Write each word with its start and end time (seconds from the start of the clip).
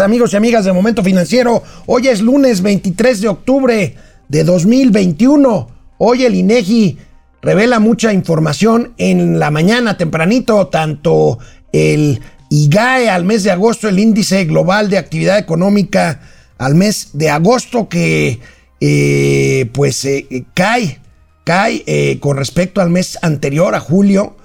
amigos 0.00 0.32
y 0.32 0.36
amigas 0.36 0.64
de 0.64 0.72
Momento 0.72 1.02
Financiero. 1.04 1.62
Hoy 1.86 2.08
es 2.08 2.20
lunes 2.20 2.62
23 2.62 3.20
de 3.20 3.28
octubre 3.28 3.94
de 4.28 4.44
2021. 4.44 5.68
Hoy 5.98 6.24
el 6.24 6.34
INEGI 6.34 6.98
revela 7.42 7.80
mucha 7.80 8.12
información 8.12 8.94
en 8.98 9.38
la 9.38 9.50
mañana 9.50 9.96
tempranito, 9.96 10.68
tanto 10.68 11.38
el 11.72 12.20
IGAE 12.48 13.10
al 13.10 13.24
mes 13.24 13.42
de 13.42 13.50
agosto, 13.50 13.88
el 13.88 13.98
índice 13.98 14.44
global 14.44 14.90
de 14.90 14.98
actividad 14.98 15.38
económica 15.38 16.20
al 16.58 16.74
mes 16.74 17.10
de 17.12 17.30
agosto 17.30 17.88
que 17.88 18.40
eh, 18.80 19.68
pues 19.72 20.04
eh, 20.04 20.46
cae, 20.54 21.00
cae 21.44 21.82
eh, 21.86 22.18
con 22.20 22.36
respecto 22.36 22.80
al 22.80 22.90
mes 22.90 23.18
anterior, 23.22 23.74
a 23.74 23.80
julio. 23.80 24.36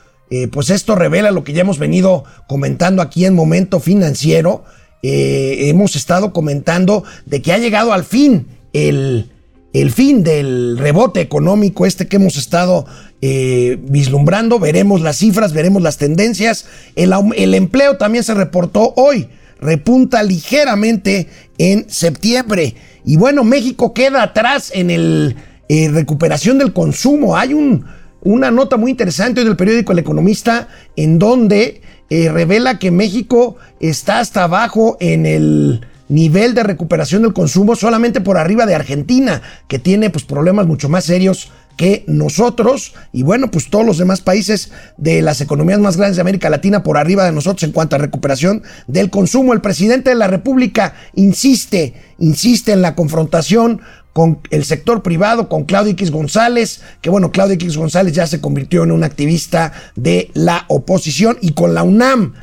pues 0.51 0.69
esto 0.69 0.95
revela 0.95 1.31
lo 1.31 1.43
que 1.43 1.53
ya 1.53 1.61
hemos 1.61 1.79
venido 1.79 2.25
comentando 2.47 3.01
aquí 3.01 3.25
en 3.25 3.35
Momento 3.35 3.79
Financiero. 3.79 4.65
Hemos 5.07 5.95
estado 5.95 6.33
comentando 6.33 7.03
de 7.25 7.41
que 7.41 7.53
ha 7.53 7.57
llegado 7.57 7.93
al 7.93 8.03
fin 8.03 8.47
el, 8.73 9.29
el 9.75 9.91
fin 9.91 10.23
del 10.23 10.77
rebote 10.77 11.19
económico 11.19 11.85
este 11.85 12.07
que 12.07 12.15
hemos 12.15 12.37
estado 12.37 12.85
eh, 13.21 13.77
vislumbrando. 13.81 14.57
Veremos 14.57 15.01
las 15.01 15.17
cifras, 15.17 15.51
veremos 15.51 15.81
las 15.81 15.97
tendencias. 15.97 16.65
El, 16.95 17.53
empleo 17.53 17.97
también 17.97 18.23
se 18.23 18.33
reportó 18.33 18.93
hoy. 18.95 19.27
Repunta 19.59 20.23
ligeramente 20.23 21.27
en 21.57 21.89
septiembre. 21.89 22.75
Y 23.03 23.17
bueno, 23.17 23.43
México 23.43 23.93
queda 23.93 24.23
atrás 24.23 24.71
en 24.73 24.91
el 24.91 25.35
eh, 25.67 25.89
recuperación 25.91 26.57
del 26.57 26.71
consumo. 26.71 27.35
Hay 27.35 27.53
un, 27.53 27.85
una 28.21 28.51
nota 28.51 28.77
muy 28.77 28.91
interesante 28.91 29.43
del 29.43 29.57
periódico 29.57 29.91
El 29.91 29.99
Economista 29.99 30.69
en 30.95 31.19
donde 31.19 31.81
eh, 32.09 32.29
revela 32.29 32.79
que 32.79 32.91
México 32.91 33.55
está 33.79 34.19
hasta 34.19 34.43
abajo 34.43 34.97
en 34.99 35.25
el 35.25 35.85
nivel 36.07 36.53
de 36.53 36.63
recuperación 36.63 37.23
del 37.23 37.33
consumo 37.33 37.75
solamente 37.75 38.21
por 38.21 38.37
arriba 38.37 38.65
de 38.65 38.75
Argentina, 38.75 39.41
que 39.67 39.79
tiene 39.79 40.09
pues 40.09 40.23
problemas 40.23 40.67
mucho 40.67 40.89
más 40.89 41.05
serios 41.05 41.51
que 41.77 42.05
nosotros 42.07 42.93
y 43.11 43.23
bueno, 43.23 43.51
pues 43.51 43.69
todos 43.69 43.85
los 43.85 43.97
demás 43.97 44.21
países 44.21 44.71
de 44.97 45.21
las 45.21 45.41
economías 45.41 45.79
más 45.79 45.97
grandes 45.97 46.15
de 46.15 46.21
América 46.21 46.49
Latina 46.49 46.83
por 46.83 46.97
arriba 46.97 47.25
de 47.25 47.31
nosotros 47.31 47.63
en 47.63 47.71
cuanto 47.71 47.95
a 47.95 47.99
recuperación 47.99 48.63
del 48.87 49.09
consumo. 49.09 49.53
El 49.53 49.61
presidente 49.61 50.11
de 50.11 50.15
la 50.15 50.27
República 50.27 50.93
insiste, 51.15 51.93
insiste 52.17 52.71
en 52.71 52.81
la 52.81 52.95
confrontación 52.95 53.81
con 54.15 54.39
el 54.49 54.63
sector 54.63 55.03
privado, 55.03 55.49
con 55.49 55.65
Claudio 55.65 55.91
X 55.91 56.09
González, 56.09 56.79
que 57.01 57.09
bueno, 57.09 57.33
Claudio 57.33 57.55
X 57.55 57.75
González 57.75 58.13
ya 58.13 58.25
se 58.25 58.39
convirtió 58.39 58.85
en 58.85 58.93
un 58.93 59.03
activista 59.03 59.73
de 59.97 60.31
la 60.33 60.63
oposición 60.69 61.37
y 61.41 61.51
con 61.51 61.73
la 61.73 61.83
UNAM 61.83 62.33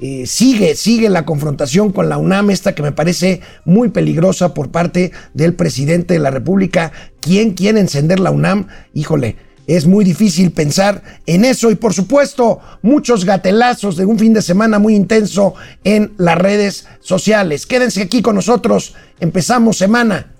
eh, 0.00 0.26
sigue, 0.26 0.74
sigue 0.74 1.08
la 1.08 1.24
confrontación 1.24 1.92
con 1.92 2.08
la 2.08 2.18
UNAM, 2.18 2.50
esta 2.50 2.74
que 2.74 2.82
me 2.82 2.90
parece 2.90 3.42
muy 3.64 3.90
peligrosa 3.90 4.54
por 4.54 4.72
parte 4.72 5.12
del 5.32 5.54
presidente 5.54 6.14
de 6.14 6.20
la 6.20 6.32
República. 6.32 6.90
¿Quién 7.20 7.52
quiere 7.52 7.78
encender 7.78 8.18
la 8.18 8.32
UNAM? 8.32 8.66
Híjole, 8.92 9.36
es 9.68 9.86
muy 9.86 10.04
difícil 10.04 10.50
pensar 10.50 11.00
en 11.26 11.44
eso 11.44 11.70
y 11.70 11.76
por 11.76 11.94
supuesto 11.94 12.58
muchos 12.82 13.24
gatelazos 13.24 13.96
de 13.96 14.04
un 14.04 14.18
fin 14.18 14.32
de 14.32 14.42
semana 14.42 14.80
muy 14.80 14.96
intenso 14.96 15.54
en 15.84 16.12
las 16.18 16.36
redes 16.36 16.88
sociales. 16.98 17.66
Quédense 17.66 18.02
aquí 18.02 18.20
con 18.20 18.34
nosotros, 18.34 18.96
empezamos 19.20 19.78
semana 19.78 20.39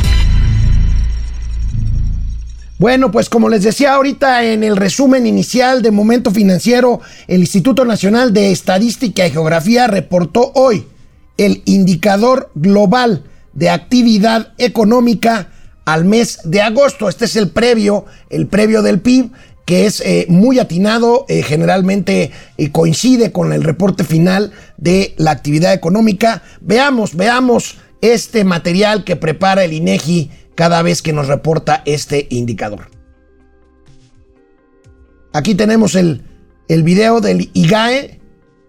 Bueno, 2.81 3.11
pues 3.11 3.29
como 3.29 3.47
les 3.47 3.61
decía 3.61 3.93
ahorita 3.93 4.43
en 4.43 4.63
el 4.63 4.75
resumen 4.75 5.27
inicial 5.27 5.83
de 5.83 5.91
Momento 5.91 6.31
Financiero, 6.31 6.99
el 7.27 7.41
Instituto 7.41 7.85
Nacional 7.85 8.33
de 8.33 8.51
Estadística 8.51 9.23
y 9.23 9.29
Geografía 9.29 9.85
reportó 9.85 10.51
hoy 10.55 10.87
el 11.37 11.61
indicador 11.65 12.49
global 12.55 13.23
de 13.53 13.69
actividad 13.69 14.53
económica 14.57 15.51
al 15.85 16.05
mes 16.05 16.39
de 16.43 16.63
agosto. 16.63 17.07
Este 17.07 17.25
es 17.25 17.35
el 17.35 17.51
previo, 17.51 18.05
el 18.31 18.47
previo 18.47 18.81
del 18.81 18.99
PIB, 18.99 19.29
que 19.63 19.85
es 19.85 20.01
eh, 20.01 20.25
muy 20.27 20.57
atinado, 20.57 21.27
eh, 21.29 21.43
generalmente 21.43 22.31
eh, 22.57 22.71
coincide 22.71 23.31
con 23.31 23.53
el 23.53 23.63
reporte 23.63 24.03
final 24.03 24.53
de 24.77 25.13
la 25.17 25.29
actividad 25.29 25.73
económica. 25.73 26.41
Veamos, 26.61 27.15
veamos 27.15 27.77
este 28.01 28.43
material 28.43 29.03
que 29.03 29.17
prepara 29.17 29.63
el 29.65 29.73
INEGI 29.73 30.31
cada 30.55 30.81
vez 30.81 31.01
que 31.01 31.13
nos 31.13 31.27
reporta 31.27 31.81
este 31.85 32.27
indicador. 32.29 32.89
Aquí 35.33 35.55
tenemos 35.55 35.95
el, 35.95 36.23
el 36.67 36.83
video 36.83 37.21
del 37.21 37.49
IGAE, 37.53 38.19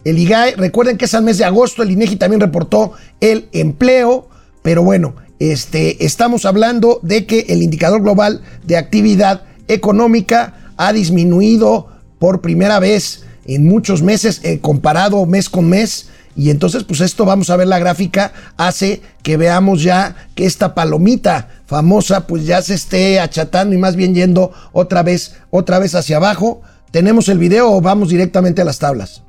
el 0.04 0.18
IGAE, 0.18 0.56
recuerden 0.56 0.96
que 0.96 1.04
es 1.04 1.14
al 1.14 1.24
mes 1.24 1.38
de 1.38 1.44
agosto, 1.44 1.82
el 1.82 1.90
INEGI 1.90 2.16
también 2.16 2.40
reportó 2.40 2.92
el 3.20 3.48
empleo, 3.52 4.28
pero 4.62 4.82
bueno, 4.82 5.14
este, 5.38 6.04
estamos 6.04 6.44
hablando 6.44 7.00
de 7.02 7.26
que 7.26 7.46
el 7.48 7.62
indicador 7.62 8.02
global 8.02 8.42
de 8.64 8.76
actividad 8.76 9.42
económica 9.68 10.72
ha 10.76 10.92
disminuido 10.92 11.88
por 12.18 12.40
primera 12.40 12.78
vez 12.78 13.24
en 13.44 13.66
muchos 13.66 14.02
meses 14.02 14.40
eh, 14.44 14.60
comparado 14.60 15.26
mes 15.26 15.48
con 15.48 15.68
mes. 15.68 16.10
Y 16.34 16.50
entonces, 16.50 16.84
pues 16.84 17.00
esto 17.00 17.24
vamos 17.24 17.50
a 17.50 17.56
ver 17.56 17.68
la 17.68 17.78
gráfica, 17.78 18.32
hace 18.56 19.02
que 19.22 19.36
veamos 19.36 19.82
ya 19.82 20.28
que 20.34 20.46
esta 20.46 20.74
palomita 20.74 21.48
famosa, 21.66 22.26
pues 22.26 22.46
ya 22.46 22.62
se 22.62 22.74
esté 22.74 23.20
achatando 23.20 23.74
y 23.74 23.78
más 23.78 23.96
bien 23.96 24.14
yendo 24.14 24.52
otra 24.72 25.02
vez, 25.02 25.36
otra 25.50 25.78
vez 25.78 25.94
hacia 25.94 26.16
abajo. 26.16 26.62
¿Tenemos 26.90 27.28
el 27.28 27.38
video 27.38 27.70
o 27.72 27.80
vamos 27.80 28.08
directamente 28.08 28.62
a 28.62 28.64
las 28.64 28.78
tablas? 28.78 29.22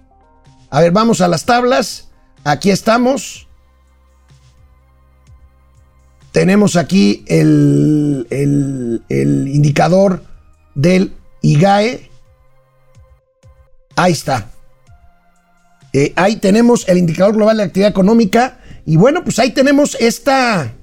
A 0.70 0.82
ver, 0.82 0.92
vamos 0.92 1.22
a 1.22 1.28
las 1.28 1.46
tablas. 1.46 2.10
Aquí 2.44 2.72
estamos. 2.72 3.48
Tenemos 6.32 6.76
aquí 6.76 7.24
el, 7.28 8.26
el, 8.32 9.48
indicador 9.48 10.24
del 10.74 11.14
IGAE. 11.42 12.10
Ahí 13.96 14.14
está. 14.14 14.53
Eh, 15.94 16.12
ahí 16.16 16.38
tenemos 16.38 16.90
el 16.90 16.98
indicador 16.98 17.36
global 17.36 17.58
de 17.58 17.64
actividad 17.64 17.92
económica. 17.92 18.60
Y 18.86 18.98
bueno, 18.98 19.24
pues 19.24 19.40
ahí 19.40 19.52
tenemos 19.52 19.96
esta, 20.00 20.74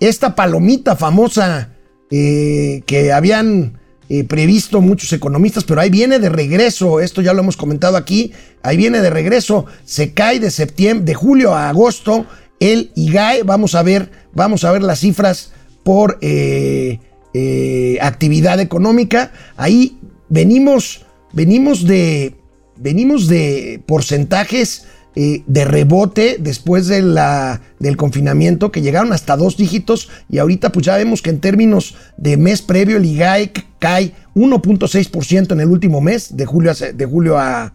esta 0.00 0.34
palomita 0.36 0.96
famosa 0.96 1.70
eh, 2.10 2.82
que 2.86 3.12
habían 3.12 3.80
eh, 4.08 4.22
previsto 4.24 4.80
muchos 4.80 5.12
economistas, 5.12 5.64
pero 5.64 5.80
ahí 5.80 5.90
viene 5.90 6.20
de 6.20 6.28
regreso, 6.28 7.00
esto 7.00 7.20
ya 7.20 7.32
lo 7.32 7.40
hemos 7.40 7.56
comentado 7.56 7.96
aquí, 7.96 8.32
ahí 8.62 8.76
viene 8.76 9.00
de 9.00 9.10
regreso, 9.10 9.66
se 9.84 10.12
cae 10.12 10.38
de 10.40 10.50
septiembre, 10.50 11.04
de 11.04 11.14
julio 11.14 11.54
a 11.54 11.68
agosto 11.68 12.26
el 12.60 12.92
IGAE, 12.94 13.42
vamos 13.42 13.74
a 13.74 13.82
ver, 13.82 14.10
vamos 14.32 14.64
a 14.64 14.72
ver 14.72 14.82
las 14.82 15.00
cifras 15.00 15.52
por 15.82 16.18
actividad 18.00 18.60
económica, 18.60 19.32
ahí 19.56 19.98
venimos, 20.28 21.04
venimos 21.32 21.84
de, 21.86 22.34
venimos 22.76 23.28
de 23.28 23.82
porcentajes 23.86 24.86
eh, 25.16 25.44
de 25.46 25.64
rebote 25.64 26.38
después 26.40 26.88
de 26.88 27.00
la, 27.00 27.60
del 27.78 27.96
confinamiento 27.96 28.72
que 28.72 28.82
llegaron 28.82 29.12
hasta 29.12 29.36
dos 29.36 29.56
dígitos 29.56 30.08
y 30.28 30.38
ahorita 30.38 30.72
pues 30.72 30.86
ya 30.86 30.96
vemos 30.96 31.22
que 31.22 31.30
en 31.30 31.38
términos 31.38 31.94
de 32.16 32.36
mes 32.36 32.62
previo 32.62 32.96
el 32.96 33.04
IGAE 33.04 33.52
cae 33.78 34.12
1.6% 34.34 35.52
en 35.52 35.60
el 35.60 35.68
último 35.68 36.00
mes, 36.00 36.36
de 36.36 36.46
julio 36.46 36.72
de 36.74 37.06
julio 37.06 37.38
a, 37.38 37.72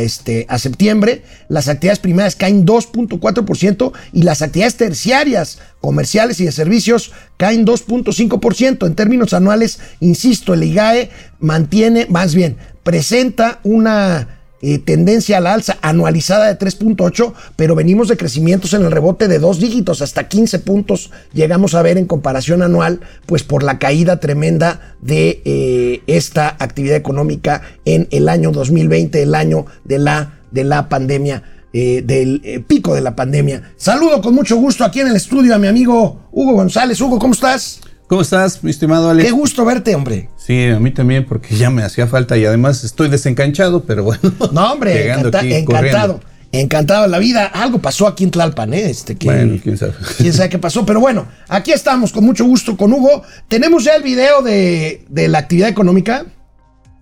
este, 0.00 0.46
a 0.48 0.58
septiembre, 0.58 1.22
las 1.48 1.68
actividades 1.68 2.00
primarias 2.00 2.34
caen 2.34 2.66
2.4% 2.66 3.92
y 4.12 4.22
las 4.22 4.42
actividades 4.42 4.76
terciarias, 4.76 5.60
comerciales 5.80 6.40
y 6.40 6.44
de 6.44 6.52
servicios 6.52 7.12
caen 7.36 7.64
2.5%. 7.64 8.84
En 8.84 8.94
términos 8.96 9.32
anuales, 9.32 9.78
insisto, 10.00 10.54
el 10.54 10.64
IGAE 10.64 11.10
mantiene, 11.38 12.06
más 12.08 12.34
bien, 12.34 12.56
presenta 12.84 13.58
una 13.64 14.28
eh, 14.66 14.78
tendencia 14.78 15.36
a 15.36 15.40
la 15.40 15.52
alza 15.52 15.76
anualizada 15.82 16.46
de 16.46 16.58
3.8, 16.58 17.34
pero 17.54 17.74
venimos 17.74 18.08
de 18.08 18.16
crecimientos 18.16 18.72
en 18.72 18.82
el 18.82 18.92
rebote 18.92 19.28
de 19.28 19.38
dos 19.38 19.60
dígitos, 19.60 20.00
hasta 20.00 20.26
15 20.26 20.60
puntos 20.60 21.10
llegamos 21.34 21.74
a 21.74 21.82
ver 21.82 21.98
en 21.98 22.06
comparación 22.06 22.62
anual, 22.62 23.00
pues 23.26 23.42
por 23.42 23.62
la 23.62 23.78
caída 23.78 24.20
tremenda 24.20 24.94
de 25.02 25.42
eh, 25.44 26.02
esta 26.06 26.56
actividad 26.58 26.96
económica 26.96 27.60
en 27.84 28.08
el 28.10 28.26
año 28.26 28.52
2020, 28.52 29.22
el 29.22 29.34
año 29.34 29.66
de 29.84 29.98
la, 29.98 30.38
de 30.50 30.64
la 30.64 30.88
pandemia. 30.88 31.42
Eh, 31.76 32.02
del 32.06 32.64
pico 32.68 32.94
de 32.94 33.00
la 33.00 33.16
pandemia. 33.16 33.72
Saludo 33.76 34.22
con 34.22 34.32
mucho 34.32 34.54
gusto 34.54 34.84
aquí 34.84 35.00
en 35.00 35.08
el 35.08 35.16
estudio 35.16 35.56
a 35.56 35.58
mi 35.58 35.66
amigo 35.66 36.28
Hugo 36.30 36.52
González. 36.52 37.00
Hugo, 37.00 37.18
¿cómo 37.18 37.34
estás? 37.34 37.80
¿Cómo 38.06 38.20
estás, 38.22 38.62
mi 38.62 38.70
estimado 38.70 39.10
Alex? 39.10 39.26
Qué 39.26 39.32
gusto 39.32 39.64
verte, 39.64 39.94
hombre. 39.94 40.28
Sí, 40.36 40.66
a 40.66 40.78
mí 40.78 40.90
también, 40.90 41.24
porque 41.24 41.56
ya 41.56 41.70
me 41.70 41.82
hacía 41.82 42.06
falta 42.06 42.36
y 42.36 42.44
además 42.44 42.84
estoy 42.84 43.08
desencanchado, 43.08 43.84
pero 43.84 44.04
bueno. 44.04 44.20
No, 44.52 44.72
hombre, 44.72 44.94
llegando 44.94 45.28
encanta- 45.28 45.38
aquí 45.40 45.54
encantado. 45.54 46.12
corriendo. 46.14 46.20
Encantado 46.52 47.02
de 47.02 47.08
la 47.08 47.18
vida. 47.18 47.46
Algo 47.46 47.78
pasó 47.80 48.06
aquí 48.06 48.22
en 48.22 48.30
Tlalpan, 48.30 48.74
¿eh? 48.74 48.88
Este, 48.90 49.16
que, 49.16 49.26
Bueno, 49.26 49.58
quién 49.60 49.76
sabe. 49.76 49.94
quién 50.18 50.32
sabe 50.32 50.48
qué 50.50 50.58
pasó. 50.58 50.86
Pero 50.86 51.00
bueno, 51.00 51.26
aquí 51.48 51.72
estamos 51.72 52.12
con 52.12 52.24
mucho 52.24 52.44
gusto 52.44 52.76
con 52.76 52.92
Hugo. 52.92 53.22
Tenemos 53.48 53.82
ya 53.82 53.94
el 53.96 54.04
video 54.04 54.40
de, 54.42 55.04
de 55.08 55.26
la 55.26 55.38
actividad 55.38 55.68
económica. 55.68 56.26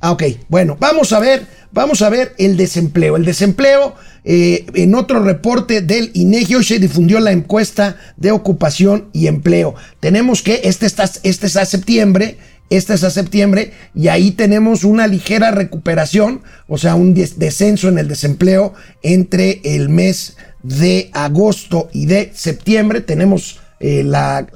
Ah, 0.01 0.13
ok. 0.13 0.23
Bueno, 0.49 0.79
vamos 0.81 1.13
a 1.13 1.19
ver, 1.21 1.47
vamos 1.73 2.03
a 2.03 2.09
ver 2.11 2.35
el 2.39 2.57
desempleo. 2.57 3.17
El 3.17 3.25
desempleo, 3.25 3.95
eh, 4.25 4.67
en 4.75 4.95
otro 4.95 5.23
reporte 5.23 5.81
del 5.81 6.11
INEGI, 6.15 6.55
hoy 6.57 6.65
se 6.65 6.79
difundió 6.79 7.21
la 7.21 7.33
encuesta 7.33 7.97
de 8.17 8.31
ocupación 8.31 9.09
y 9.13 9.27
empleo. 9.27 9.75
Tenemos 10.01 10.43
que, 10.43 10.61
este 10.65 10.87
está, 10.87 11.11
este 11.23 11.47
es 11.47 11.57
a 11.57 11.65
septiembre, 11.65 12.39
este 12.71 12.95
es 12.95 13.05
a 13.05 13.11
septiembre, 13.11 13.73
y 13.95 14.09
ahí 14.09 14.31
tenemos 14.31 14.85
una 14.85 15.07
ligera 15.07 15.51
recuperación, 15.51 16.43
o 16.69 16.79
sea, 16.79 16.95
un 16.95 17.13
des- 17.15 17.39
descenso 17.39 17.89
en 17.89 17.99
el 17.99 18.09
desempleo 18.09 18.75
entre 19.03 19.61
el 19.65 19.89
mes 19.89 20.37
de 20.63 21.11
agosto 21.13 21.91
y 21.93 22.07
de 22.07 22.33
septiembre. 22.35 23.01
Tenemos 23.01 23.61
eh, 23.81 24.05
la 24.05 24.47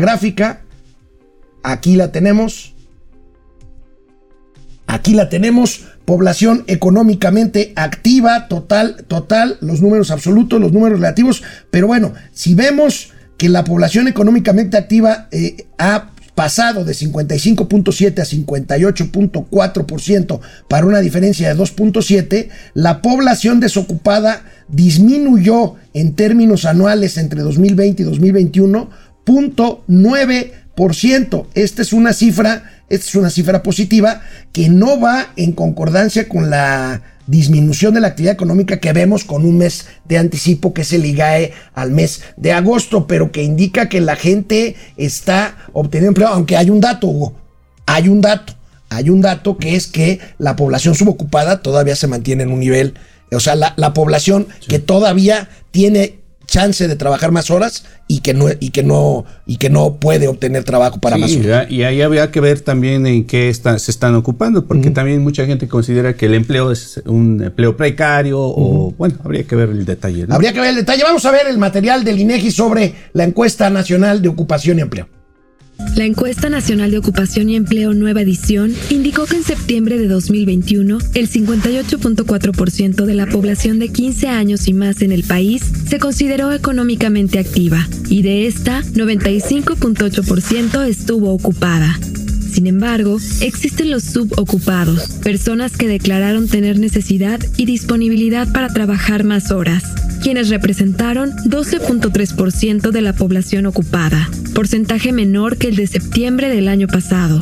gráfica, 0.00 0.62
aquí 1.62 1.96
la 1.96 2.10
tenemos. 2.10 2.74
Aquí 4.86 5.14
la 5.14 5.28
tenemos, 5.28 5.82
población 6.10 6.64
económicamente 6.66 7.72
activa, 7.76 8.48
total, 8.48 9.04
total, 9.06 9.58
los 9.60 9.80
números 9.80 10.10
absolutos, 10.10 10.60
los 10.60 10.72
números 10.72 10.98
relativos, 10.98 11.44
pero 11.70 11.86
bueno, 11.86 12.14
si 12.32 12.56
vemos 12.56 13.12
que 13.36 13.48
la 13.48 13.62
población 13.62 14.08
económicamente 14.08 14.76
activa 14.76 15.28
eh, 15.30 15.66
ha 15.78 16.10
pasado 16.34 16.84
de 16.84 16.94
55.7 16.94 18.18
a 18.18 18.24
58.4% 18.24 20.40
para 20.66 20.84
una 20.84 20.98
diferencia 20.98 21.54
de 21.54 21.62
2.7, 21.62 22.48
la 22.74 23.02
población 23.02 23.60
desocupada 23.60 24.42
disminuyó 24.66 25.76
en 25.94 26.16
términos 26.16 26.64
anuales 26.64 27.18
entre 27.18 27.42
2020 27.42 28.02
y 28.02 28.04
2021 28.04 28.90
0.9%. 29.24 31.46
Esta 31.54 31.82
es 31.82 31.92
una 31.92 32.12
cifra, 32.12 32.79
esta 32.90 33.06
es 33.06 33.14
una 33.14 33.30
cifra 33.30 33.62
positiva 33.62 34.20
que 34.52 34.68
no 34.68 35.00
va 35.00 35.28
en 35.36 35.52
concordancia 35.52 36.28
con 36.28 36.50
la 36.50 37.02
disminución 37.28 37.94
de 37.94 38.00
la 38.00 38.08
actividad 38.08 38.34
económica 38.34 38.80
que 38.80 38.92
vemos 38.92 39.22
con 39.22 39.46
un 39.46 39.58
mes 39.58 39.86
de 40.04 40.18
anticipo 40.18 40.74
que 40.74 40.82
es 40.82 40.92
el 40.92 41.06
IGAE 41.06 41.52
al 41.74 41.92
mes 41.92 42.22
de 42.36 42.52
agosto, 42.52 43.06
pero 43.06 43.30
que 43.30 43.44
indica 43.44 43.88
que 43.88 44.00
la 44.00 44.16
gente 44.16 44.74
está 44.96 45.56
obteniendo 45.72 46.08
empleo, 46.08 46.28
aunque 46.28 46.56
hay 46.56 46.68
un 46.68 46.80
dato, 46.80 47.06
Hugo, 47.06 47.34
hay 47.86 48.08
un 48.08 48.20
dato, 48.20 48.54
hay 48.88 49.08
un 49.08 49.20
dato 49.20 49.56
que 49.56 49.76
es 49.76 49.86
que 49.86 50.18
la 50.38 50.56
población 50.56 50.96
subocupada 50.96 51.62
todavía 51.62 51.94
se 51.94 52.08
mantiene 52.08 52.42
en 52.42 52.50
un 52.50 52.58
nivel, 52.58 52.94
o 53.30 53.38
sea, 53.38 53.54
la, 53.54 53.74
la 53.76 53.94
población 53.94 54.48
que 54.66 54.80
todavía 54.80 55.48
tiene 55.70 56.19
chance 56.50 56.88
de 56.88 56.96
trabajar 56.96 57.30
más 57.30 57.48
horas 57.50 57.84
y 58.08 58.20
que 58.20 58.34
no 58.34 58.46
y 58.58 58.70
que 58.70 58.82
no 58.82 59.24
y 59.46 59.56
que 59.56 59.70
no 59.70 59.96
puede 59.96 60.26
obtener 60.26 60.64
trabajo 60.64 60.98
para 61.00 61.16
más 61.16 61.30
Sí, 61.30 61.38
horas. 61.38 61.68
ya- 61.68 61.74
y 61.74 61.84
ahí 61.84 62.02
había 62.02 62.30
que 62.32 62.40
ver 62.40 62.60
también 62.60 63.06
en 63.06 63.24
qué 63.24 63.48
está- 63.48 63.78
se 63.78 63.92
están 63.92 64.16
ocupando, 64.16 64.66
porque 64.66 64.90
también 64.90 65.22
mucha 65.22 65.46
gente 65.46 65.68
considera 65.68 66.14
que 66.14 66.26
el 66.26 66.34
empleo 66.34 66.72
es 66.72 67.00
un 67.06 67.40
empleo 67.42 67.76
precario 67.76 68.38
o, 68.40 68.92
bueno, 68.98 69.14
habría 69.24 69.44
que 69.44 69.54
ver 69.54 69.68
el 69.70 69.84
detalle. 69.84 70.26
¿no? 70.26 70.34
Habría 70.34 70.52
que 70.52 70.60
ver 70.60 70.70
el 70.70 70.76
detalle. 70.76 71.04
Vamos 71.04 71.24
a 71.24 71.30
ver 71.30 71.46
el 71.48 71.56
material 71.58 72.02
del 72.02 72.18
INEGI 72.18 72.50
sobre 72.50 72.94
la 73.12 73.22
encuesta 73.24 73.70
nacional 73.70 74.20
de 74.20 74.28
ocupación 74.28 74.78
y 74.78 74.82
empleo. 74.82 75.08
La 75.96 76.04
encuesta 76.04 76.48
nacional 76.48 76.90
de 76.90 76.98
ocupación 76.98 77.50
y 77.50 77.56
empleo 77.56 77.92
nueva 77.92 78.22
edición 78.22 78.74
indicó 78.90 79.26
que 79.26 79.36
en 79.36 79.44
septiembre 79.44 79.98
de 79.98 80.08
2021 80.08 80.98
el 81.14 81.28
58.4% 81.28 83.04
de 83.04 83.14
la 83.14 83.26
población 83.26 83.78
de 83.78 83.90
15 83.90 84.28
años 84.28 84.68
y 84.68 84.72
más 84.72 85.02
en 85.02 85.12
el 85.12 85.24
país 85.24 85.62
se 85.86 85.98
consideró 85.98 86.52
económicamente 86.52 87.38
activa 87.38 87.86
y 88.08 88.22
de 88.22 88.46
esta 88.46 88.82
95.8% 88.82 90.86
estuvo 90.86 91.32
ocupada. 91.32 91.98
Sin 92.50 92.66
embargo, 92.66 93.18
existen 93.40 93.90
los 93.90 94.02
subocupados, 94.02 95.10
personas 95.22 95.76
que 95.76 95.86
declararon 95.86 96.48
tener 96.48 96.80
necesidad 96.80 97.38
y 97.56 97.64
disponibilidad 97.64 98.50
para 98.52 98.68
trabajar 98.68 99.22
más 99.22 99.52
horas, 99.52 99.84
quienes 100.20 100.48
representaron 100.48 101.30
12.3% 101.46 102.90
de 102.90 103.02
la 103.02 103.12
población 103.12 103.66
ocupada, 103.66 104.28
porcentaje 104.52 105.12
menor 105.12 105.58
que 105.58 105.68
el 105.68 105.76
de 105.76 105.86
septiembre 105.86 106.48
del 106.48 106.66
año 106.66 106.88
pasado. 106.88 107.40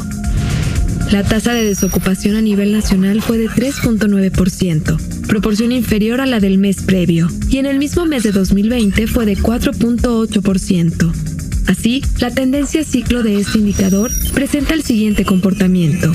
La 1.11 1.25
tasa 1.25 1.55
de 1.55 1.65
desocupación 1.65 2.37
a 2.37 2.43
nivel 2.43 2.73
nacional 2.73 3.23
fue 3.23 3.39
de 3.39 3.49
3.9%, 3.49 5.27
proporción 5.27 5.73
inferior 5.73 6.21
a 6.21 6.27
la 6.27 6.39
del 6.39 6.59
mes 6.59 6.83
previo, 6.83 7.29
y 7.49 7.57
en 7.57 7.65
el 7.65 7.79
mismo 7.79 8.05
mes 8.05 8.25
de 8.25 8.33
2020 8.33 9.07
fue 9.07 9.25
de 9.25 9.39
4.8%. 9.39 11.38
Así, 11.67 12.03
la 12.21 12.31
tendencia 12.31 12.85
ciclo 12.85 13.23
de 13.23 13.41
este 13.41 13.59
indicador 13.59 14.11
presenta 14.33 14.75
el 14.75 14.83
siguiente 14.83 15.25
comportamiento. 15.25 16.13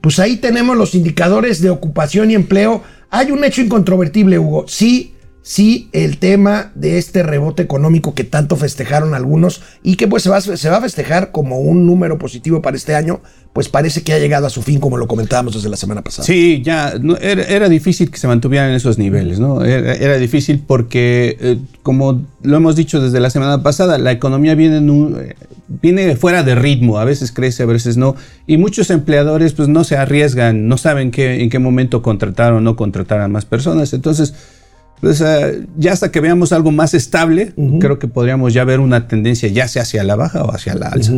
Pues 0.00 0.20
ahí 0.20 0.36
tenemos 0.36 0.76
los 0.76 0.94
indicadores 0.94 1.60
de 1.60 1.70
ocupación 1.70 2.30
y 2.30 2.34
empleo. 2.34 2.84
Hay 3.10 3.32
un 3.32 3.42
hecho 3.42 3.60
incontrovertible, 3.60 4.38
Hugo. 4.38 4.66
Sí, 4.68 5.15
sí, 5.48 5.88
el 5.92 6.18
tema 6.18 6.72
de 6.74 6.98
este 6.98 7.22
rebote 7.22 7.62
económico 7.62 8.14
que 8.14 8.24
tanto 8.24 8.56
festejaron 8.56 9.14
algunos 9.14 9.62
y 9.84 9.94
que 9.94 10.08
pues 10.08 10.24
se 10.24 10.28
va, 10.28 10.40
se 10.40 10.68
va 10.68 10.78
a 10.78 10.80
festejar 10.80 11.30
como 11.30 11.60
un 11.60 11.86
número 11.86 12.18
positivo 12.18 12.60
para 12.60 12.76
este 12.76 12.96
año, 12.96 13.20
pues 13.52 13.68
parece 13.68 14.02
que 14.02 14.12
ha 14.12 14.18
llegado 14.18 14.48
a 14.48 14.50
su 14.50 14.60
fin, 14.62 14.80
como 14.80 14.96
lo 14.96 15.06
comentábamos 15.06 15.54
desde 15.54 15.68
la 15.68 15.76
semana 15.76 16.02
pasada. 16.02 16.26
Sí, 16.26 16.62
ya 16.64 16.94
no, 17.00 17.16
era, 17.18 17.68
difícil 17.68 18.10
que 18.10 18.18
se 18.18 18.26
mantuvieran 18.26 18.72
esos 18.72 18.98
niveles, 18.98 19.38
¿no? 19.38 19.64
Era, 19.64 19.94
era 19.94 20.16
difícil 20.18 20.64
porque, 20.66 21.36
eh, 21.40 21.58
como 21.84 22.26
lo 22.42 22.56
hemos 22.56 22.74
dicho 22.74 23.00
desde 23.00 23.20
la 23.20 23.30
semana 23.30 23.62
pasada, 23.62 23.98
la 23.98 24.10
economía 24.10 24.56
viene, 24.56 24.78
en 24.78 24.90
un- 24.90 25.16
eh, 25.20 25.36
viene 25.68 26.16
fuera 26.16 26.42
de 26.42 26.56
ritmo, 26.56 26.98
a 26.98 27.04
veces 27.04 27.30
crece, 27.30 27.62
a 27.62 27.66
veces 27.66 27.96
no, 27.96 28.16
y 28.48 28.56
muchos 28.56 28.90
empleadores 28.90 29.52
pues 29.52 29.68
no 29.68 29.84
se 29.84 29.96
arriesgan, 29.96 30.66
no 30.66 30.76
saben 30.76 31.12
qué, 31.12 31.40
en 31.44 31.50
qué 31.50 31.60
momento 31.60 32.02
contratar 32.02 32.52
o 32.52 32.60
no 32.60 32.74
contratar 32.74 33.20
a 33.20 33.28
más 33.28 33.44
personas, 33.44 33.92
entonces... 33.92 34.34
Pues, 35.00 35.20
eh, 35.20 35.66
ya 35.76 35.92
hasta 35.92 36.10
que 36.10 36.20
veamos 36.20 36.52
algo 36.52 36.72
más 36.72 36.94
estable, 36.94 37.52
creo 37.80 37.98
que 37.98 38.08
podríamos 38.08 38.54
ya 38.54 38.64
ver 38.64 38.80
una 38.80 39.08
tendencia 39.08 39.48
ya 39.48 39.68
sea 39.68 39.82
hacia 39.82 40.02
la 40.04 40.16
baja 40.16 40.42
o 40.42 40.52
hacia 40.52 40.74
la 40.74 40.88
alza. 40.88 41.12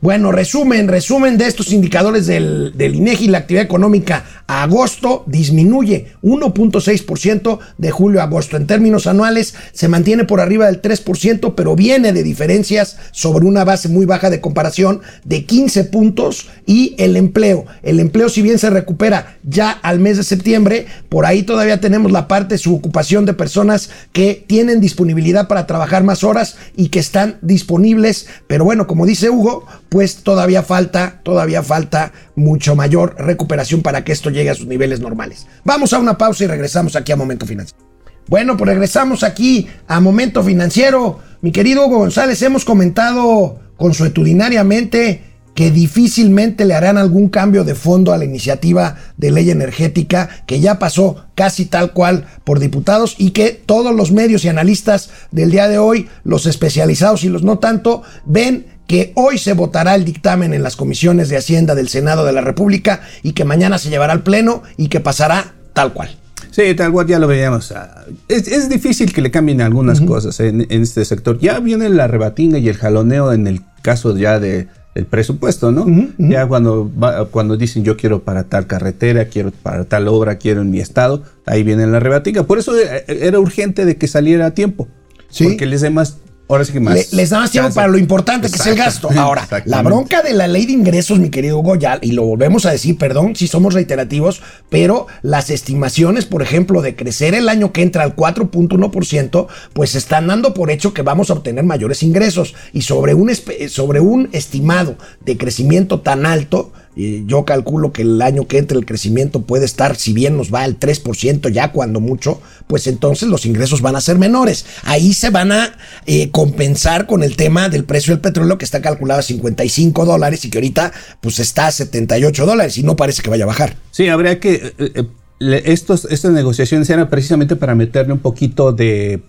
Bueno, 0.00 0.32
resumen, 0.32 0.88
resumen 0.88 1.38
de 1.38 1.46
estos 1.46 1.72
indicadores 1.72 2.26
del, 2.26 2.72
del 2.76 2.94
INEGI, 2.94 3.28
la 3.28 3.38
actividad 3.38 3.64
económica 3.64 4.24
agosto 4.46 5.24
disminuye 5.26 6.08
1.6% 6.22 7.58
de 7.78 7.90
julio 7.90 8.20
a 8.20 8.24
agosto. 8.24 8.56
En 8.56 8.66
términos 8.66 9.06
anuales 9.06 9.54
se 9.72 9.88
mantiene 9.88 10.24
por 10.24 10.40
arriba 10.40 10.66
del 10.66 10.82
3%, 10.82 11.54
pero 11.54 11.74
viene 11.74 12.12
de 12.12 12.22
diferencias 12.22 12.98
sobre 13.12 13.46
una 13.46 13.64
base 13.64 13.88
muy 13.88 14.04
baja 14.04 14.30
de 14.30 14.40
comparación 14.40 15.00
de 15.24 15.44
15 15.46 15.84
puntos 15.84 16.50
y 16.66 16.94
el 16.98 17.16
empleo. 17.16 17.64
El 17.82 18.00
empleo 18.00 18.28
si 18.28 18.42
bien 18.42 18.58
se 18.58 18.70
recupera 18.70 19.38
ya 19.42 19.70
al 19.70 20.00
mes 20.00 20.16
de 20.16 20.24
septiembre, 20.24 20.86
por 21.08 21.26
ahí 21.26 21.42
todavía 21.42 21.80
tenemos 21.80 22.12
la 22.12 22.28
parte 22.28 22.58
su 22.58 22.74
ocupación 22.74 23.24
de 23.24 23.34
personas 23.34 23.90
que 24.12 24.44
tienen 24.46 24.80
disponibilidad 24.80 25.48
para 25.48 25.66
trabajar 25.66 26.04
más 26.04 26.24
horas 26.24 26.56
y 26.76 26.88
que 26.88 26.98
están 26.98 27.38
disponibles, 27.42 28.26
pero 28.46 28.64
bueno, 28.64 28.86
como 28.86 29.06
dice 29.06 29.30
Hugo, 29.30 29.61
pues 29.88 30.16
todavía 30.16 30.62
falta, 30.62 31.20
todavía 31.22 31.62
falta 31.62 32.12
mucho 32.34 32.74
mayor 32.74 33.14
recuperación 33.18 33.82
para 33.82 34.04
que 34.04 34.12
esto 34.12 34.30
llegue 34.30 34.50
a 34.50 34.54
sus 34.54 34.66
niveles 34.66 35.00
normales. 35.00 35.46
Vamos 35.64 35.92
a 35.92 35.98
una 35.98 36.18
pausa 36.18 36.44
y 36.44 36.46
regresamos 36.46 36.96
aquí 36.96 37.12
a 37.12 37.16
Momento 37.16 37.46
Financiero. 37.46 37.82
Bueno, 38.28 38.56
pues 38.56 38.68
regresamos 38.68 39.22
aquí 39.22 39.68
a 39.88 40.00
Momento 40.00 40.42
Financiero. 40.42 41.20
Mi 41.40 41.52
querido 41.52 41.86
Hugo 41.86 41.98
González, 41.98 42.40
hemos 42.42 42.64
comentado 42.64 43.60
consuetudinariamente 43.76 45.32
que 45.54 45.70
difícilmente 45.70 46.64
le 46.64 46.74
harán 46.74 46.96
algún 46.96 47.28
cambio 47.28 47.64
de 47.64 47.74
fondo 47.74 48.12
a 48.12 48.18
la 48.18 48.24
iniciativa 48.24 48.96
de 49.16 49.30
ley 49.30 49.50
energética 49.50 50.28
que 50.46 50.60
ya 50.60 50.78
pasó 50.78 51.26
casi 51.34 51.66
tal 51.66 51.92
cual 51.92 52.26
por 52.44 52.58
diputados 52.58 53.16
y 53.18 53.30
que 53.30 53.50
todos 53.50 53.94
los 53.94 54.12
medios 54.12 54.44
y 54.44 54.48
analistas 54.48 55.10
del 55.30 55.50
día 55.50 55.68
de 55.68 55.78
hoy, 55.78 56.08
los 56.24 56.46
especializados 56.46 57.24
y 57.24 57.28
los 57.28 57.42
no 57.42 57.58
tanto, 57.58 58.02
ven 58.24 58.66
que 58.92 59.10
hoy 59.14 59.38
se 59.38 59.54
votará 59.54 59.94
el 59.94 60.04
dictamen 60.04 60.52
en 60.52 60.62
las 60.62 60.76
comisiones 60.76 61.30
de 61.30 61.38
Hacienda 61.38 61.74
del 61.74 61.88
Senado 61.88 62.26
de 62.26 62.32
la 62.34 62.42
República 62.42 63.00
y 63.22 63.32
que 63.32 63.46
mañana 63.46 63.78
se 63.78 63.88
llevará 63.88 64.12
al 64.12 64.22
Pleno 64.22 64.62
y 64.76 64.88
que 64.88 65.00
pasará 65.00 65.54
tal 65.72 65.94
cual. 65.94 66.10
Sí, 66.50 66.74
tal 66.74 66.92
cual 66.92 67.06
ya 67.06 67.18
lo 67.18 67.26
veíamos. 67.26 67.72
Ah, 67.72 68.04
Es, 68.28 68.48
es 68.48 68.68
difícil 68.68 69.10
que 69.14 69.22
le 69.22 69.30
cambien 69.30 69.62
algunas 69.62 70.02
cosas 70.02 70.38
en, 70.40 70.66
en 70.68 70.82
este 70.82 71.06
sector. 71.06 71.38
Ya 71.38 71.58
viene 71.60 71.88
la 71.88 72.06
rebatinga 72.06 72.58
y 72.58 72.68
el 72.68 72.76
jaloneo 72.76 73.32
en 73.32 73.46
el 73.46 73.62
caso 73.80 74.14
ya 74.14 74.38
de, 74.38 74.68
del 74.94 75.06
presupuesto, 75.06 75.72
¿no? 75.72 75.86
Ya 76.18 76.46
cuando, 76.46 76.90
va- 77.02 77.24
cuando 77.30 77.56
dicen 77.56 77.84
yo 77.84 77.96
quiero 77.96 78.22
para 78.24 78.44
tal 78.44 78.66
carretera, 78.66 79.24
quiero 79.24 79.52
para 79.52 79.84
tal 79.86 80.06
obra, 80.06 80.36
quiero 80.36 80.60
en 80.60 80.70
mi 80.70 80.80
estado, 80.80 81.22
ahí 81.46 81.62
viene 81.62 81.86
la 81.86 81.98
rebatinga. 81.98 82.42
Por 82.42 82.58
eso 82.58 82.76
eh, 82.78 83.04
era 83.06 83.40
urgente 83.40 83.86
de 83.86 83.96
que 83.96 84.06
saliera 84.06 84.44
a 84.44 84.50
tiempo. 84.50 84.86
Sí. 85.30 85.44
Porque 85.44 85.64
los 85.64 85.80
demás 85.80 86.18
Ahora 86.52 86.64
sí 86.64 86.72
que 86.72 86.80
más 86.80 86.94
le- 86.94 87.06
les 87.12 87.30
da 87.30 87.38
más 87.40 87.50
tiempo 87.50 87.66
chance. 87.68 87.74
para 87.76 87.88
lo 87.88 87.98
importante 87.98 88.48
que 88.50 88.56
es 88.56 88.66
el 88.66 88.76
gasto. 88.76 89.08
Ahora, 89.16 89.48
la 89.64 89.82
bronca 89.82 90.22
de 90.22 90.32
la 90.34 90.46
ley 90.46 90.66
de 90.66 90.72
ingresos, 90.72 91.18
mi 91.18 91.30
querido 91.30 91.58
Hugo, 91.58 91.76
ya, 91.76 91.98
y 92.02 92.12
lo 92.12 92.24
volvemos 92.24 92.66
a 92.66 92.70
decir, 92.70 92.98
perdón 92.98 93.34
si 93.36 93.46
somos 93.48 93.74
reiterativos, 93.74 94.42
pero 94.68 95.06
las 95.22 95.48
estimaciones, 95.50 96.26
por 96.26 96.42
ejemplo, 96.42 96.82
de 96.82 96.94
crecer 96.94 97.34
el 97.34 97.48
año 97.48 97.72
que 97.72 97.82
entra 97.82 98.02
al 98.04 98.14
4.1%, 98.14 99.46
pues 99.72 99.94
están 99.94 100.26
dando 100.26 100.54
por 100.54 100.70
hecho 100.70 100.92
que 100.94 101.02
vamos 101.02 101.30
a 101.30 101.34
obtener 101.34 101.64
mayores 101.64 102.02
ingresos. 102.02 102.54
Y 102.72 102.82
sobre 102.82 103.14
un, 103.14 103.30
sobre 103.68 104.00
un 104.00 104.28
estimado 104.32 104.96
de 105.24 105.36
crecimiento 105.36 106.00
tan 106.00 106.26
alto, 106.26 106.72
eh, 106.96 107.22
yo 107.26 107.44
calculo 107.44 107.92
que 107.92 108.02
el 108.02 108.20
año 108.20 108.46
que 108.46 108.58
entre 108.58 108.78
el 108.78 108.84
crecimiento 108.86 109.42
puede 109.42 109.64
estar, 109.64 109.96
si 109.96 110.12
bien 110.12 110.36
nos 110.36 110.52
va 110.52 110.62
al 110.62 110.78
3% 110.78 111.48
ya 111.50 111.72
cuando 111.72 112.00
mucho, 112.00 112.40
pues 112.66 112.86
entonces 112.86 113.28
los 113.28 113.46
ingresos 113.46 113.80
van 113.80 113.96
a 113.96 114.00
ser 114.00 114.18
menores. 114.18 114.66
Ahí 114.84 115.14
se 115.14 115.30
van 115.30 115.52
a 115.52 115.72
eh, 116.06 116.30
compensar 116.30 117.06
con 117.06 117.22
el 117.22 117.36
tema 117.36 117.68
del 117.68 117.84
precio 117.84 118.12
del 118.12 118.20
petróleo 118.20 118.58
que 118.58 118.64
está 118.64 118.80
calculado 118.82 119.20
a 119.20 119.22
55 119.22 120.04
dólares 120.04 120.44
y 120.44 120.50
que 120.50 120.58
ahorita 120.58 120.92
pues 121.20 121.38
está 121.38 121.68
a 121.68 121.72
78 121.72 122.44
dólares 122.46 122.76
y 122.78 122.82
no 122.82 122.96
parece 122.96 123.22
que 123.22 123.30
vaya 123.30 123.44
a 123.44 123.48
bajar. 123.48 123.76
Sí, 123.90 124.08
habría 124.08 124.38
que. 124.40 124.74
eh, 124.78 124.92
eh, 124.94 125.62
estos, 125.64 126.04
estas 126.04 126.32
negociaciones 126.32 126.88
eran 126.90 127.08
precisamente 127.10 127.56
para 127.56 127.74
meterle 127.74 128.12
un 128.12 128.20
poquito 128.20 128.72
de. 128.72 129.22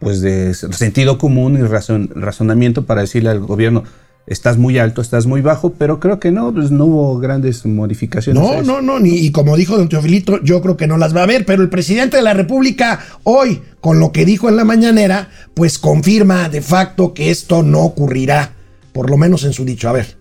Pues 0.00 0.20
de 0.20 0.54
sentido 0.54 1.18
común 1.18 1.56
y 1.56 1.60
razon- 1.62 2.10
razonamiento 2.14 2.84
para 2.86 3.00
decirle 3.00 3.30
al 3.30 3.40
gobierno. 3.40 3.82
Estás 4.28 4.58
muy 4.58 4.78
alto, 4.78 5.00
estás 5.00 5.26
muy 5.26 5.40
bajo, 5.40 5.72
pero 5.72 6.00
creo 6.00 6.20
que 6.20 6.30
no, 6.30 6.52
pues 6.52 6.70
no 6.70 6.84
hubo 6.84 7.18
grandes 7.18 7.64
modificaciones. 7.64 8.42
No, 8.42 8.62
no, 8.62 8.82
no, 8.82 9.00
ni, 9.00 9.16
y 9.16 9.32
como 9.32 9.56
dijo 9.56 9.78
don 9.78 9.88
Teofilito, 9.88 10.42
yo 10.42 10.60
creo 10.60 10.76
que 10.76 10.86
no 10.86 10.98
las 10.98 11.16
va 11.16 11.22
a 11.22 11.26
ver, 11.26 11.46
pero 11.46 11.62
el 11.62 11.70
presidente 11.70 12.18
de 12.18 12.22
la 12.22 12.34
República 12.34 13.00
hoy, 13.24 13.62
con 13.80 14.00
lo 14.00 14.12
que 14.12 14.26
dijo 14.26 14.50
en 14.50 14.56
la 14.56 14.64
mañanera, 14.64 15.30
pues 15.54 15.78
confirma 15.78 16.50
de 16.50 16.60
facto 16.60 17.14
que 17.14 17.30
esto 17.30 17.62
no 17.62 17.80
ocurrirá, 17.80 18.52
por 18.92 19.08
lo 19.08 19.16
menos 19.16 19.44
en 19.44 19.54
su 19.54 19.64
dicho. 19.64 19.88
A 19.88 19.92
ver. 19.92 20.17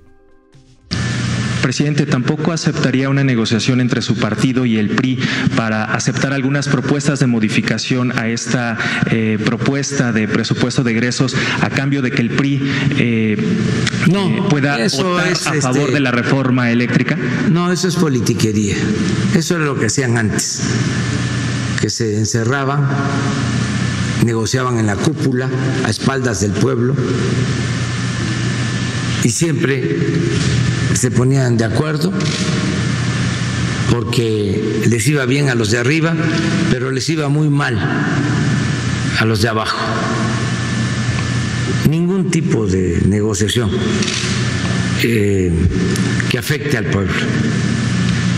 Presidente, 1.67 2.05
tampoco 2.05 2.53
aceptaría 2.53 3.09
una 3.09 3.25
negociación 3.25 3.81
entre 3.81 4.01
su 4.01 4.15
partido 4.15 4.65
y 4.65 4.77
el 4.77 4.87
PRI 4.87 5.19
para 5.57 5.83
aceptar 5.83 6.31
algunas 6.31 6.69
propuestas 6.69 7.19
de 7.19 7.27
modificación 7.27 8.17
a 8.17 8.29
esta 8.29 8.77
eh, 9.11 9.37
propuesta 9.43 10.13
de 10.13 10.29
presupuesto 10.29 10.85
de 10.85 10.91
egresos 10.91 11.35
a 11.59 11.69
cambio 11.69 12.01
de 12.01 12.11
que 12.11 12.21
el 12.21 12.29
PRI 12.29 12.61
eh, 12.99 13.57
No, 14.09 14.29
eh, 14.29 14.43
pueda 14.49 14.77
votar 14.77 15.27
es, 15.27 15.45
a 15.45 15.55
este, 15.55 15.61
favor 15.61 15.91
de 15.91 15.99
la 15.99 16.11
reforma 16.11 16.71
eléctrica. 16.71 17.17
No, 17.51 17.69
eso 17.69 17.89
es 17.89 17.97
politiquería. 17.97 18.77
Eso 19.35 19.57
era 19.57 19.65
lo 19.65 19.77
que 19.77 19.87
hacían 19.87 20.17
antes. 20.17 20.61
Que 21.81 21.89
se 21.89 22.17
encerraban, 22.17 22.87
negociaban 24.23 24.77
en 24.79 24.85
la 24.85 24.95
cúpula, 24.95 25.49
a 25.83 25.89
espaldas 25.89 26.39
del 26.39 26.51
pueblo, 26.51 26.95
y 29.25 29.29
siempre 29.29 29.97
se 30.97 31.11
ponían 31.11 31.57
de 31.57 31.65
acuerdo 31.65 32.11
porque 33.91 34.81
les 34.87 35.07
iba 35.07 35.25
bien 35.25 35.49
a 35.49 35.55
los 35.55 35.69
de 35.71 35.77
arriba, 35.77 36.13
pero 36.71 36.91
les 36.91 37.07
iba 37.09 37.29
muy 37.29 37.49
mal 37.49 37.77
a 39.19 39.25
los 39.25 39.41
de 39.41 39.47
abajo. 39.47 39.77
Ningún 41.87 42.31
tipo 42.31 42.65
de 42.65 43.01
negociación 43.05 43.69
eh, 45.03 45.51
que 46.29 46.37
afecte 46.37 46.77
al 46.77 46.85
pueblo. 46.85 47.13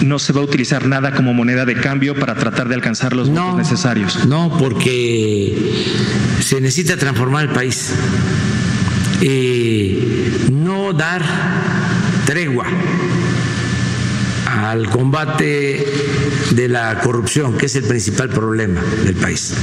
No 0.05 0.19
se 0.19 0.33
va 0.33 0.41
a 0.41 0.43
utilizar 0.43 0.85
nada 0.85 1.13
como 1.13 1.33
moneda 1.33 1.65
de 1.65 1.75
cambio 1.75 2.15
para 2.15 2.35
tratar 2.35 2.67
de 2.67 2.75
alcanzar 2.75 3.13
los 3.13 3.29
votos 3.29 3.55
necesarios. 3.55 4.25
No, 4.25 4.55
porque 4.57 5.85
se 6.41 6.61
necesita 6.61 6.97
transformar 6.97 7.45
el 7.45 7.51
país. 7.51 7.91
Eh, 9.21 10.47
no 10.51 10.93
dar 10.93 11.21
tregua 12.29 12.67
al 14.45 14.87
combate 14.87 15.83
de 16.51 16.67
la 16.67 16.99
corrupción, 16.99 17.57
que 17.57 17.65
es 17.65 17.75
el 17.75 17.85
principal 17.85 18.29
problema 18.29 18.79
del 19.03 19.15
país. 19.15 19.55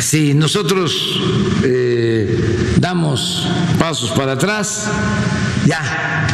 Si 0.00 0.34
nosotros 0.34 1.20
eh, 1.62 2.74
damos 2.80 3.46
pasos 3.78 4.10
para 4.10 4.32
atrás, 4.32 4.88
ya 5.64 6.26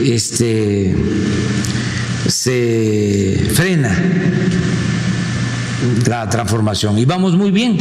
este, 0.00 0.94
se 2.28 3.50
frena 3.54 3.90
la 6.06 6.30
transformación 6.30 6.96
y 6.96 7.04
vamos 7.04 7.34
muy 7.34 7.50
bien. 7.50 7.76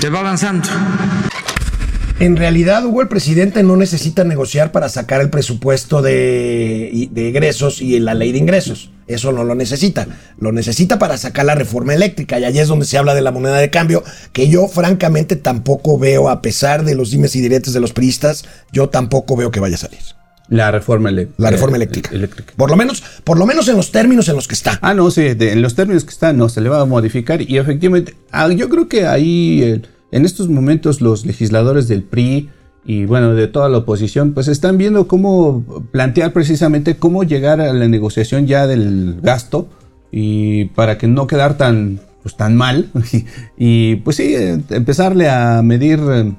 Se 0.00 0.08
va 0.08 0.20
avanzando. 0.20 0.70
En 2.20 2.36
realidad, 2.36 2.84
Hugo, 2.86 3.02
el 3.02 3.08
presidente 3.08 3.62
no 3.64 3.76
necesita 3.76 4.22
negociar 4.22 4.70
para 4.70 4.88
sacar 4.88 5.20
el 5.20 5.30
presupuesto 5.30 6.00
de, 6.00 7.08
de 7.10 7.28
egresos 7.28 7.82
y 7.82 7.98
la 7.98 8.14
ley 8.14 8.30
de 8.30 8.38
ingresos. 8.38 8.90
Eso 9.08 9.32
no 9.32 9.42
lo 9.42 9.54
necesita. 9.56 10.06
Lo 10.38 10.52
necesita 10.52 10.98
para 10.98 11.18
sacar 11.18 11.44
la 11.44 11.56
reforma 11.56 11.92
eléctrica. 11.92 12.38
Y 12.38 12.44
allí 12.44 12.60
es 12.60 12.68
donde 12.68 12.86
se 12.86 12.98
habla 12.98 13.14
de 13.14 13.20
la 13.20 13.32
moneda 13.32 13.56
de 13.58 13.68
cambio, 13.68 14.04
que 14.32 14.48
yo 14.48 14.68
francamente 14.68 15.34
tampoco 15.34 15.98
veo, 15.98 16.28
a 16.30 16.40
pesar 16.40 16.84
de 16.84 16.94
los 16.94 17.10
dimes 17.10 17.34
y 17.34 17.40
diretes 17.40 17.72
de 17.72 17.80
los 17.80 17.92
priistas, 17.92 18.44
yo 18.72 18.88
tampoco 18.88 19.36
veo 19.36 19.50
que 19.50 19.58
vaya 19.60 19.74
a 19.74 19.78
salir. 19.78 19.98
La 20.48 20.70
reforma, 20.70 21.10
La 21.10 21.50
reforma 21.50 21.76
eh, 21.76 21.78
eléctrica. 21.78 22.10
eléctrica. 22.14 22.52
Por 22.56 22.70
lo 22.70 22.76
menos, 22.76 23.02
por 23.24 23.38
lo 23.38 23.44
menos 23.46 23.66
en 23.68 23.76
los 23.76 23.90
términos 23.90 24.28
en 24.28 24.36
los 24.36 24.46
que 24.46 24.54
está. 24.54 24.78
Ah, 24.82 24.94
no, 24.94 25.10
sí, 25.10 25.34
de- 25.34 25.52
en 25.52 25.62
los 25.62 25.74
términos 25.74 26.04
que 26.04 26.10
está, 26.10 26.32
no, 26.32 26.48
se 26.48 26.60
le 26.60 26.68
va 26.68 26.80
a 26.80 26.84
modificar. 26.84 27.42
Y 27.42 27.58
efectivamente, 27.58 28.14
ah, 28.30 28.48
yo 28.52 28.68
creo 28.68 28.86
que 28.88 29.06
ahí, 29.06 29.62
eh, 29.62 29.82
en 30.12 30.24
estos 30.24 30.48
momentos, 30.48 31.00
los 31.00 31.26
legisladores 31.26 31.88
del 31.88 32.02
PRI 32.02 32.50
y 32.86 33.06
bueno, 33.06 33.34
de 33.34 33.48
toda 33.48 33.68
la 33.68 33.78
oposición, 33.78 34.34
pues 34.34 34.46
están 34.48 34.76
viendo 34.76 35.08
cómo 35.08 35.64
plantear 35.90 36.32
precisamente 36.32 36.96
cómo 36.96 37.22
llegar 37.24 37.60
a 37.60 37.72
la 37.72 37.88
negociación 37.88 38.46
ya 38.46 38.66
del 38.66 39.20
gasto 39.22 39.68
y 40.12 40.66
para 40.66 40.98
que 40.98 41.06
no 41.08 41.26
quedar 41.26 41.56
tan, 41.56 41.98
pues, 42.22 42.36
tan 42.36 42.54
mal. 42.56 42.90
y 43.56 43.96
pues 43.96 44.16
sí, 44.16 44.34
empezarle 44.70 45.28
a 45.30 45.62
medir. 45.62 45.98
eh, 46.10 46.32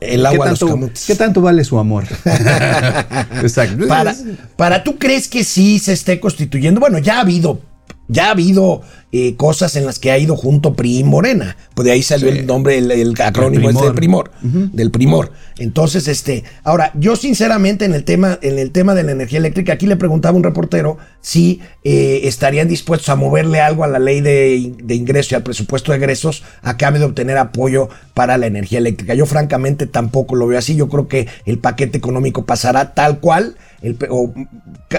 El 0.00 0.20
¿Qué 0.22 0.26
agua 0.26 0.46
a 0.46 0.50
los 0.50 0.58
tanto, 0.58 0.74
camotes. 0.74 1.04
¿Qué 1.06 1.14
tanto 1.14 1.40
vale 1.40 1.64
su 1.64 1.78
amor? 1.78 2.04
Exacto. 3.42 3.86
Para, 3.86 4.14
para 4.56 4.84
tú 4.84 4.98
crees 4.98 5.28
que 5.28 5.44
sí 5.44 5.78
se 5.78 5.92
esté 5.92 6.20
constituyendo, 6.20 6.80
bueno, 6.80 6.98
ya 6.98 7.18
ha 7.18 7.20
habido, 7.20 7.60
ya 8.08 8.26
ha 8.28 8.30
habido 8.32 8.82
eh, 9.12 9.36
cosas 9.36 9.76
en 9.76 9.86
las 9.86 9.98
que 9.98 10.10
ha 10.10 10.18
ido 10.18 10.36
junto 10.36 10.74
PRI 10.74 10.98
y 10.98 11.04
Morena. 11.04 11.56
Pues 11.74 11.86
de 11.86 11.92
ahí 11.92 12.02
salió 12.02 12.30
Sí. 12.32 12.38
el 12.38 12.46
nombre, 12.46 12.76
el, 12.78 12.90
el 12.90 13.14
acrónimo 13.22 13.68
El 13.70 13.74
este 13.76 13.86
del 13.86 13.94
primor. 13.94 14.30
primor, 14.40 14.70
del 14.72 14.90
primor. 14.90 15.32
Entonces, 15.58 16.08
este, 16.08 16.42
ahora, 16.64 16.90
yo 16.94 17.14
sinceramente 17.14 17.84
en 17.84 17.94
el 17.94 18.02
tema, 18.04 18.38
en 18.42 18.58
el 18.58 18.72
tema 18.72 18.94
de 18.94 19.04
la 19.04 19.12
energía 19.12 19.38
eléctrica, 19.38 19.74
aquí 19.74 19.86
le 19.86 19.94
preguntaba 19.96 20.34
a 20.34 20.36
un 20.36 20.42
reportero 20.42 20.98
si 21.20 21.60
eh, 21.84 22.22
estarían 22.24 22.66
dispuestos 22.66 23.08
a 23.08 23.14
moverle 23.14 23.60
algo 23.60 23.84
a 23.84 23.88
la 23.88 24.00
ley 24.00 24.20
de, 24.20 24.72
de 24.82 24.94
ingreso 24.96 25.34
y 25.34 25.36
al 25.36 25.44
presupuesto 25.44 25.92
de 25.92 25.98
egresos 25.98 26.42
a 26.62 26.76
cambio 26.76 26.98
de 27.00 27.06
obtener 27.06 27.38
apoyo 27.38 27.88
para 28.14 28.36
la 28.36 28.46
energía 28.48 28.78
eléctrica. 28.78 29.14
Yo 29.14 29.26
francamente 29.26 29.86
tampoco 29.86 30.34
lo 30.34 30.48
veo 30.48 30.58
así. 30.58 30.74
Yo 30.74 30.88
creo 30.88 31.06
que 31.06 31.28
el 31.46 31.58
paquete 31.58 31.98
económico 31.98 32.44
pasará 32.44 32.94
tal 32.94 33.20
cual 33.20 33.54
el 33.84 33.96
o, 34.08 34.32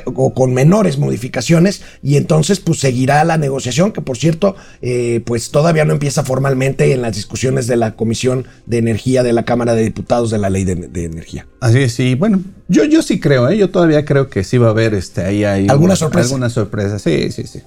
o 0.05 0.33
con 0.33 0.53
menores 0.53 0.97
modificaciones 0.97 1.81
y 2.01 2.15
entonces 2.17 2.59
pues 2.59 2.79
seguirá 2.79 3.23
la 3.23 3.37
negociación 3.37 3.91
que 3.91 4.01
por 4.01 4.17
cierto 4.17 4.55
eh, 4.81 5.21
pues 5.25 5.51
todavía 5.51 5.85
no 5.85 5.93
empieza 5.93 6.23
formalmente 6.23 6.93
en 6.93 7.01
las 7.01 7.15
discusiones 7.15 7.67
de 7.67 7.75
la 7.75 7.95
Comisión 7.95 8.45
de 8.65 8.77
Energía 8.77 9.23
de 9.23 9.33
la 9.33 9.43
Cámara 9.43 9.75
de 9.75 9.83
Diputados 9.83 10.29
de 10.29 10.37
la 10.37 10.49
Ley 10.49 10.63
de, 10.63 10.75
de 10.75 11.05
Energía. 11.05 11.47
Así 11.59 11.79
es, 11.79 11.93
sí. 11.93 12.15
Bueno, 12.15 12.41
yo, 12.67 12.83
yo 12.85 13.01
sí 13.01 13.19
creo, 13.19 13.49
¿eh? 13.49 13.57
Yo 13.57 13.69
todavía 13.69 14.05
creo 14.05 14.29
que 14.29 14.43
sí 14.43 14.57
va 14.57 14.67
a 14.67 14.71
haber 14.71 14.93
este, 14.93 15.21
ahí, 15.21 15.43
ahí 15.43 15.67
¿Alguna 15.69 15.95
sorpresa? 15.95 16.27
Alguna 16.27 16.49
sorpresa, 16.49 16.99
sí, 16.99 17.31
sí, 17.31 17.43
sí. 17.47 17.61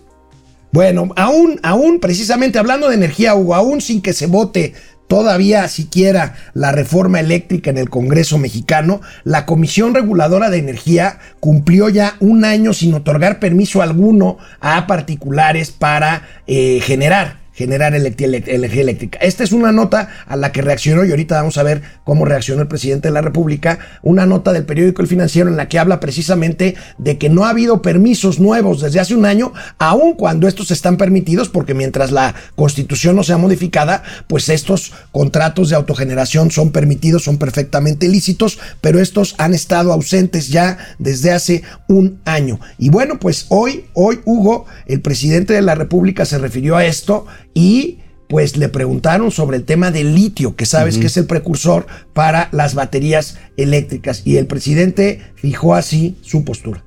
Bueno, 0.70 1.10
aún, 1.16 1.58
aún, 1.62 1.98
precisamente 1.98 2.58
hablando 2.58 2.88
de 2.88 2.94
energía, 2.94 3.34
Hugo, 3.34 3.54
aún 3.54 3.80
sin 3.80 4.02
que 4.02 4.12
se 4.12 4.26
vote 4.26 4.74
todavía 5.08 5.66
siquiera 5.68 6.36
la 6.54 6.70
reforma 6.70 7.18
eléctrica 7.18 7.70
en 7.70 7.78
el 7.78 7.90
Congreso 7.90 8.38
mexicano, 8.38 9.00
la 9.24 9.46
Comisión 9.46 9.94
Reguladora 9.94 10.50
de 10.50 10.58
Energía 10.58 11.18
cumplió 11.40 11.88
ya 11.88 12.14
un 12.20 12.44
año 12.44 12.72
sin 12.72 12.94
otorgar 12.94 13.40
permiso 13.40 13.82
alguno 13.82 14.38
a 14.60 14.86
particulares 14.86 15.70
para 15.70 16.28
eh, 16.46 16.80
generar 16.82 17.47
generar 17.58 17.92
energía 17.92 18.82
eléctrica. 18.82 19.18
Esta 19.20 19.42
es 19.42 19.50
una 19.50 19.72
nota 19.72 20.10
a 20.28 20.36
la 20.36 20.52
que 20.52 20.62
reaccionó 20.62 21.04
y 21.04 21.10
ahorita 21.10 21.34
vamos 21.34 21.58
a 21.58 21.64
ver 21.64 21.82
cómo 22.04 22.24
reaccionó 22.24 22.62
el 22.62 22.68
presidente 22.68 23.08
de 23.08 23.14
la 23.14 23.20
República, 23.20 23.80
una 24.02 24.26
nota 24.26 24.52
del 24.52 24.64
periódico 24.64 25.02
El 25.02 25.08
Financiero 25.08 25.48
en 25.48 25.56
la 25.56 25.66
que 25.66 25.80
habla 25.80 25.98
precisamente 25.98 26.76
de 26.98 27.18
que 27.18 27.28
no 27.28 27.44
ha 27.44 27.50
habido 27.50 27.82
permisos 27.82 28.38
nuevos 28.38 28.80
desde 28.80 29.00
hace 29.00 29.16
un 29.16 29.26
año, 29.26 29.52
aun 29.78 30.14
cuando 30.14 30.46
estos 30.46 30.70
están 30.70 30.96
permitidos, 30.98 31.48
porque 31.48 31.74
mientras 31.74 32.12
la 32.12 32.32
constitución 32.54 33.16
no 33.16 33.24
sea 33.24 33.38
modificada, 33.38 34.04
pues 34.28 34.48
estos 34.50 34.92
contratos 35.10 35.70
de 35.70 35.74
autogeneración 35.74 36.52
son 36.52 36.70
permitidos, 36.70 37.24
son 37.24 37.38
perfectamente 37.38 38.06
lícitos, 38.06 38.60
pero 38.80 39.00
estos 39.00 39.34
han 39.38 39.52
estado 39.52 39.92
ausentes 39.92 40.46
ya 40.46 40.78
desde 41.00 41.32
hace 41.32 41.64
un 41.88 42.20
año. 42.24 42.60
Y 42.78 42.90
bueno, 42.90 43.18
pues 43.18 43.46
hoy, 43.48 43.86
hoy 43.94 44.20
Hugo, 44.24 44.66
el 44.86 45.00
presidente 45.00 45.54
de 45.54 45.62
la 45.62 45.74
República 45.74 46.24
se 46.24 46.38
refirió 46.38 46.76
a 46.76 46.86
esto 46.86 47.26
y 47.58 47.98
pues 48.28 48.56
le 48.56 48.68
preguntaron 48.68 49.32
sobre 49.32 49.56
el 49.56 49.64
tema 49.64 49.90
del 49.90 50.14
litio, 50.14 50.54
que 50.54 50.64
sabes 50.64 50.96
que 50.96 51.06
es 51.06 51.16
el 51.16 51.26
precursor 51.26 51.88
para 52.12 52.48
las 52.52 52.74
baterías 52.74 53.36
eléctricas. 53.56 54.22
Y 54.24 54.36
el 54.36 54.46
presidente 54.46 55.20
fijó 55.34 55.74
así 55.74 56.16
su 56.22 56.44
postura. 56.44 56.84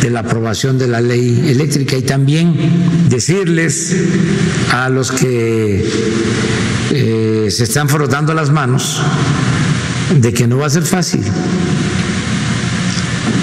de 0.00 0.10
la 0.10 0.20
aprobación 0.20 0.78
de 0.78 0.86
la 0.86 1.00
ley 1.00 1.48
eléctrica 1.48 1.96
y 1.96 2.02
también 2.02 2.54
decirles 3.08 3.96
a 4.70 4.88
los 4.88 5.10
que 5.10 5.84
eh, 6.92 7.48
se 7.50 7.64
están 7.64 7.88
frotando 7.88 8.32
las 8.32 8.50
manos 8.50 9.02
de 10.20 10.32
que 10.32 10.46
no 10.46 10.58
va 10.58 10.66
a 10.66 10.70
ser 10.70 10.84
fácil 10.84 11.22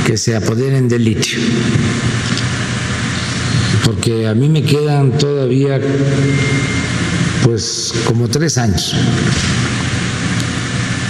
que 0.05 0.15
se 0.15 0.37
apoderen 0.37 0.87
del 0.87 1.03
litio 1.03 1.39
porque 3.83 4.27
a 4.27 4.33
mí 4.33 4.49
me 4.49 4.63
quedan 4.63 5.11
todavía 5.17 5.79
pues 7.43 7.93
como 8.05 8.27
tres 8.27 8.57
años. 8.57 8.95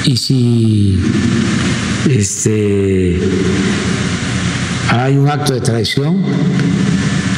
Y 0.06 0.18
si 0.18 1.00
este 2.10 3.20
hay 4.90 5.16
un 5.16 5.30
acto 5.30 5.54
de 5.54 5.62
traición 5.62 6.24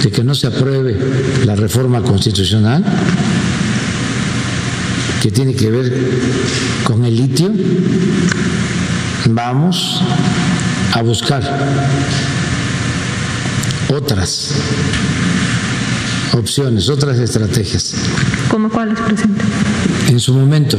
de 0.04 0.12
que 0.12 0.24
no 0.24 0.34
se 0.36 0.48
apruebe 0.48 0.98
la 1.46 1.56
reforma 1.56 2.01
constitucional 2.01 2.84
que 5.22 5.32
tiene 5.32 5.54
que 5.54 5.70
ver 5.70 5.94
con 6.84 7.06
el 7.06 7.15
litio, 7.15 7.51
vamos 9.30 10.01
a 10.94 11.01
buscar 11.01 11.42
otras 13.89 14.51
opciones, 16.34 16.89
otras 16.89 17.18
estrategias. 17.20 17.96
¿Cómo 18.50 18.70
cuáles, 18.70 19.00
presidente? 19.00 19.44
En 20.10 20.20
su 20.20 20.34
momento. 20.34 20.77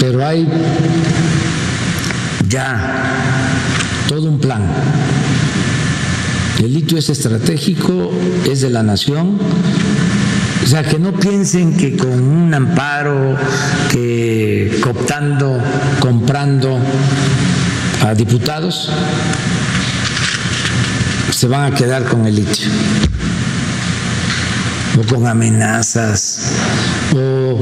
Pero 0.00 0.26
hay 0.26 0.48
ya 2.48 3.04
todo 4.08 4.28
un 4.28 4.38
plan. 4.38 4.62
El 6.58 6.72
litio 6.72 6.98
es 6.98 7.10
estratégico, 7.10 8.10
es 8.50 8.62
de 8.62 8.70
la 8.70 8.82
nación. 8.82 9.38
O 10.62 10.66
sea, 10.66 10.82
que 10.82 10.98
no 10.98 11.12
piensen 11.12 11.76
que 11.76 11.96
con 11.96 12.22
un 12.22 12.52
amparo, 12.52 13.36
que 13.90 14.78
cooptando, 14.82 15.60
comprando 16.00 16.78
a 18.04 18.14
diputados, 18.14 18.90
se 21.30 21.46
van 21.48 21.72
a 21.72 21.74
quedar 21.74 22.04
con 22.04 22.26
el 22.26 22.36
litio 22.36 22.68
o 24.98 25.14
con 25.14 25.26
amenazas 25.26 26.52
o 27.14 27.60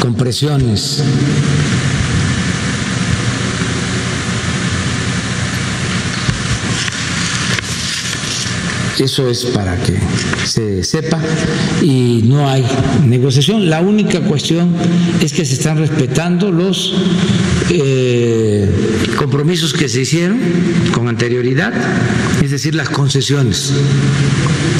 con 0.00 0.14
presiones. 0.14 1.02
Eso 8.98 9.28
es 9.28 9.44
para 9.46 9.76
que 9.76 9.98
se 10.44 10.82
sepa 10.82 11.20
y 11.82 12.22
no 12.24 12.48
hay 12.48 12.64
negociación. 13.04 13.68
La 13.68 13.80
única 13.80 14.20
cuestión 14.20 14.74
es 15.20 15.34
que 15.34 15.44
se 15.44 15.52
están 15.54 15.76
respetando 15.76 16.50
los 16.50 16.94
eh, 17.68 18.70
compromisos 19.26 19.72
que 19.72 19.88
se 19.88 20.02
hicieron 20.02 20.38
con 20.94 21.08
anterioridad, 21.08 21.72
es 22.44 22.52
decir, 22.52 22.76
las 22.76 22.88
concesiones 22.88 23.72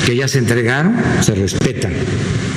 que 0.06 0.14
ya 0.14 0.28
se 0.28 0.38
entregaron 0.38 0.94
se 1.20 1.34
respetan. 1.34 1.92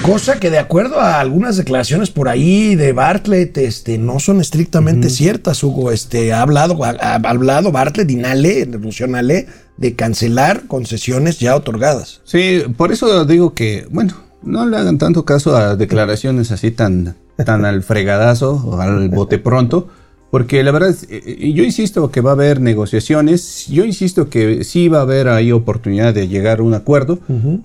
Cosa 0.03 0.39
que 0.39 0.51
de 0.51 0.59
acuerdo 0.59 0.99
a 0.99 1.19
algunas 1.19 1.57
declaraciones 1.57 2.11
por 2.11 2.29
ahí 2.29 2.75
de 2.75 2.93
Bartlett, 2.93 3.57
este, 3.57 3.97
no 3.97 4.19
son 4.19 4.39
estrictamente 4.39 5.09
ciertas, 5.09 5.63
Hugo. 5.63 5.91
Este, 5.91 6.31
ha 6.31 6.43
hablado, 6.43 6.77
ha, 6.85 6.91
ha 6.91 7.15
hablado 7.15 7.71
Bartlett 7.71 8.11
y 8.11 8.17
Nale, 8.17 8.67
Lucio 8.67 9.07
Nale, 9.07 9.47
de 9.77 9.95
cancelar 9.95 10.67
concesiones 10.67 11.39
ya 11.39 11.55
otorgadas. 11.55 12.21
Sí, 12.23 12.61
por 12.77 12.91
eso 12.91 13.25
digo 13.25 13.55
que, 13.55 13.87
bueno, 13.89 14.13
no 14.43 14.67
le 14.67 14.77
hagan 14.77 14.99
tanto 14.99 15.25
caso 15.25 15.55
a 15.57 15.75
declaraciones 15.75 16.51
así 16.51 16.69
tan, 16.69 17.15
tan 17.43 17.65
al 17.65 17.81
fregadazo 17.81 18.61
o 18.63 18.79
al 18.79 19.09
bote 19.09 19.39
pronto, 19.39 19.89
porque 20.31 20.63
la 20.63 20.71
verdad, 20.71 20.95
eh, 21.09 21.51
yo 21.53 21.63
insisto 21.63 22.11
que 22.11 22.21
va 22.21 22.31
a 22.31 22.33
haber 22.33 22.61
negociaciones, 22.61 23.67
yo 23.67 23.85
insisto 23.85 24.29
que 24.29 24.63
sí 24.63 24.87
va 24.87 24.99
a 24.99 25.01
haber 25.01 25.27
ahí 25.27 25.51
oportunidad 25.51 26.13
de 26.13 26.27
llegar 26.27 26.59
a 26.59 26.63
un 26.63 26.73
acuerdo, 26.73 27.19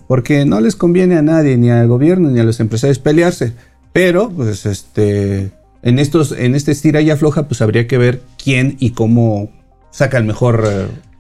porque 0.07 0.45
no 0.45 0.61
les 0.61 0.77
conviene 0.77 1.17
a 1.17 1.23
nadie, 1.23 1.57
ni 1.57 1.71
al 1.71 1.89
gobierno, 1.89 2.31
ni 2.31 2.41
a 2.41 2.45
los 2.45 2.61
empresarios 2.61 2.99
pelearse, 2.99 3.53
pero 3.93 4.31
pues 4.31 4.67
este, 4.67 5.51
en, 5.83 5.99
estos, 5.99 6.33
en 6.33 6.55
este 6.55 6.73
estira 6.73 7.01
y 7.01 7.11
afloja, 7.11 7.47
pues 7.47 7.61
habría 7.61 7.87
que 7.87 7.99
ver 7.99 8.23
quién 8.43 8.77
y 8.79 8.91
cómo 8.91 9.51
saca 9.91 10.19
el 10.19 10.25
mejor... 10.25 10.65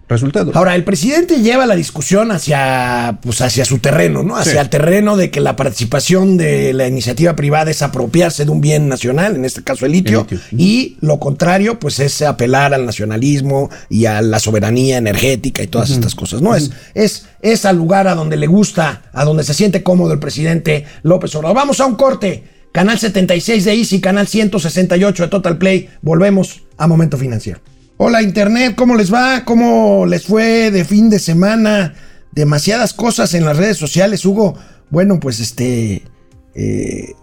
resultado. 0.08 0.52
Ahora, 0.54 0.74
el 0.74 0.84
presidente 0.84 1.40
lleva 1.40 1.66
la 1.66 1.74
discusión 1.76 2.30
hacia, 2.30 3.18
pues, 3.22 3.40
hacia 3.40 3.64
su 3.64 3.78
terreno, 3.78 4.22
¿no? 4.22 4.36
Hacia 4.36 4.52
Sí. 4.52 4.58
el 4.58 4.68
terreno 4.68 5.16
de 5.16 5.30
que 5.30 5.40
la 5.40 5.56
participación 5.56 6.36
de 6.36 6.72
la 6.74 6.86
iniciativa 6.86 7.34
privada 7.36 7.70
es 7.70 7.82
apropiarse 7.82 8.44
de 8.44 8.50
un 8.50 8.60
bien 8.60 8.88
nacional, 8.88 9.36
en 9.36 9.44
este 9.44 9.62
caso 9.62 9.86
el 9.86 9.92
litio, 9.92 10.26
El 10.30 10.36
litio. 10.38 10.58
y 10.58 10.96
lo 11.00 11.18
contrario, 11.18 11.78
pues 11.78 12.00
es 12.00 12.20
apelar 12.22 12.74
al 12.74 12.84
nacionalismo 12.86 13.70
y 13.88 14.06
a 14.06 14.20
la 14.22 14.38
soberanía 14.40 14.98
energética 14.98 15.62
y 15.62 15.66
todas 15.68 15.90
estas 15.90 16.14
cosas, 16.14 16.42
¿no? 16.42 16.54
Es, 16.54 16.70
es, 16.94 17.26
es 17.40 17.64
al 17.64 17.76
lugar 17.76 18.06
a 18.08 18.14
donde 18.14 18.36
le 18.36 18.46
gusta, 18.46 19.02
a 19.12 19.24
donde 19.24 19.42
se 19.44 19.54
siente 19.54 19.82
cómodo 19.82 20.12
el 20.12 20.18
presidente 20.18 20.84
López 21.02 21.34
Obrador. 21.34 21.56
Vamos 21.56 21.80
a 21.80 21.86
un 21.86 21.94
corte. 21.96 22.44
Canal 22.72 22.98
76 22.98 23.64
de 23.64 23.72
Easy, 23.72 24.00
canal 24.00 24.26
168 24.26 25.22
de 25.22 25.28
Total 25.28 25.58
Play. 25.58 25.88
Volvemos 26.02 26.62
a 26.76 26.88
Momento 26.88 27.16
Financiero. 27.16 27.60
Hola 27.96 28.22
Internet, 28.22 28.74
¿cómo 28.76 28.96
les 28.96 29.14
va? 29.14 29.44
¿Cómo 29.44 30.04
les 30.04 30.24
fue 30.24 30.72
de 30.72 30.84
fin 30.84 31.10
de 31.10 31.20
semana? 31.20 31.94
Demasiadas 32.32 32.92
cosas 32.92 33.34
en 33.34 33.44
las 33.44 33.56
redes 33.56 33.76
sociales, 33.76 34.24
Hugo. 34.24 34.54
Bueno, 34.90 35.20
pues 35.20 35.38
este... 35.38 36.02
eh, 36.56 37.14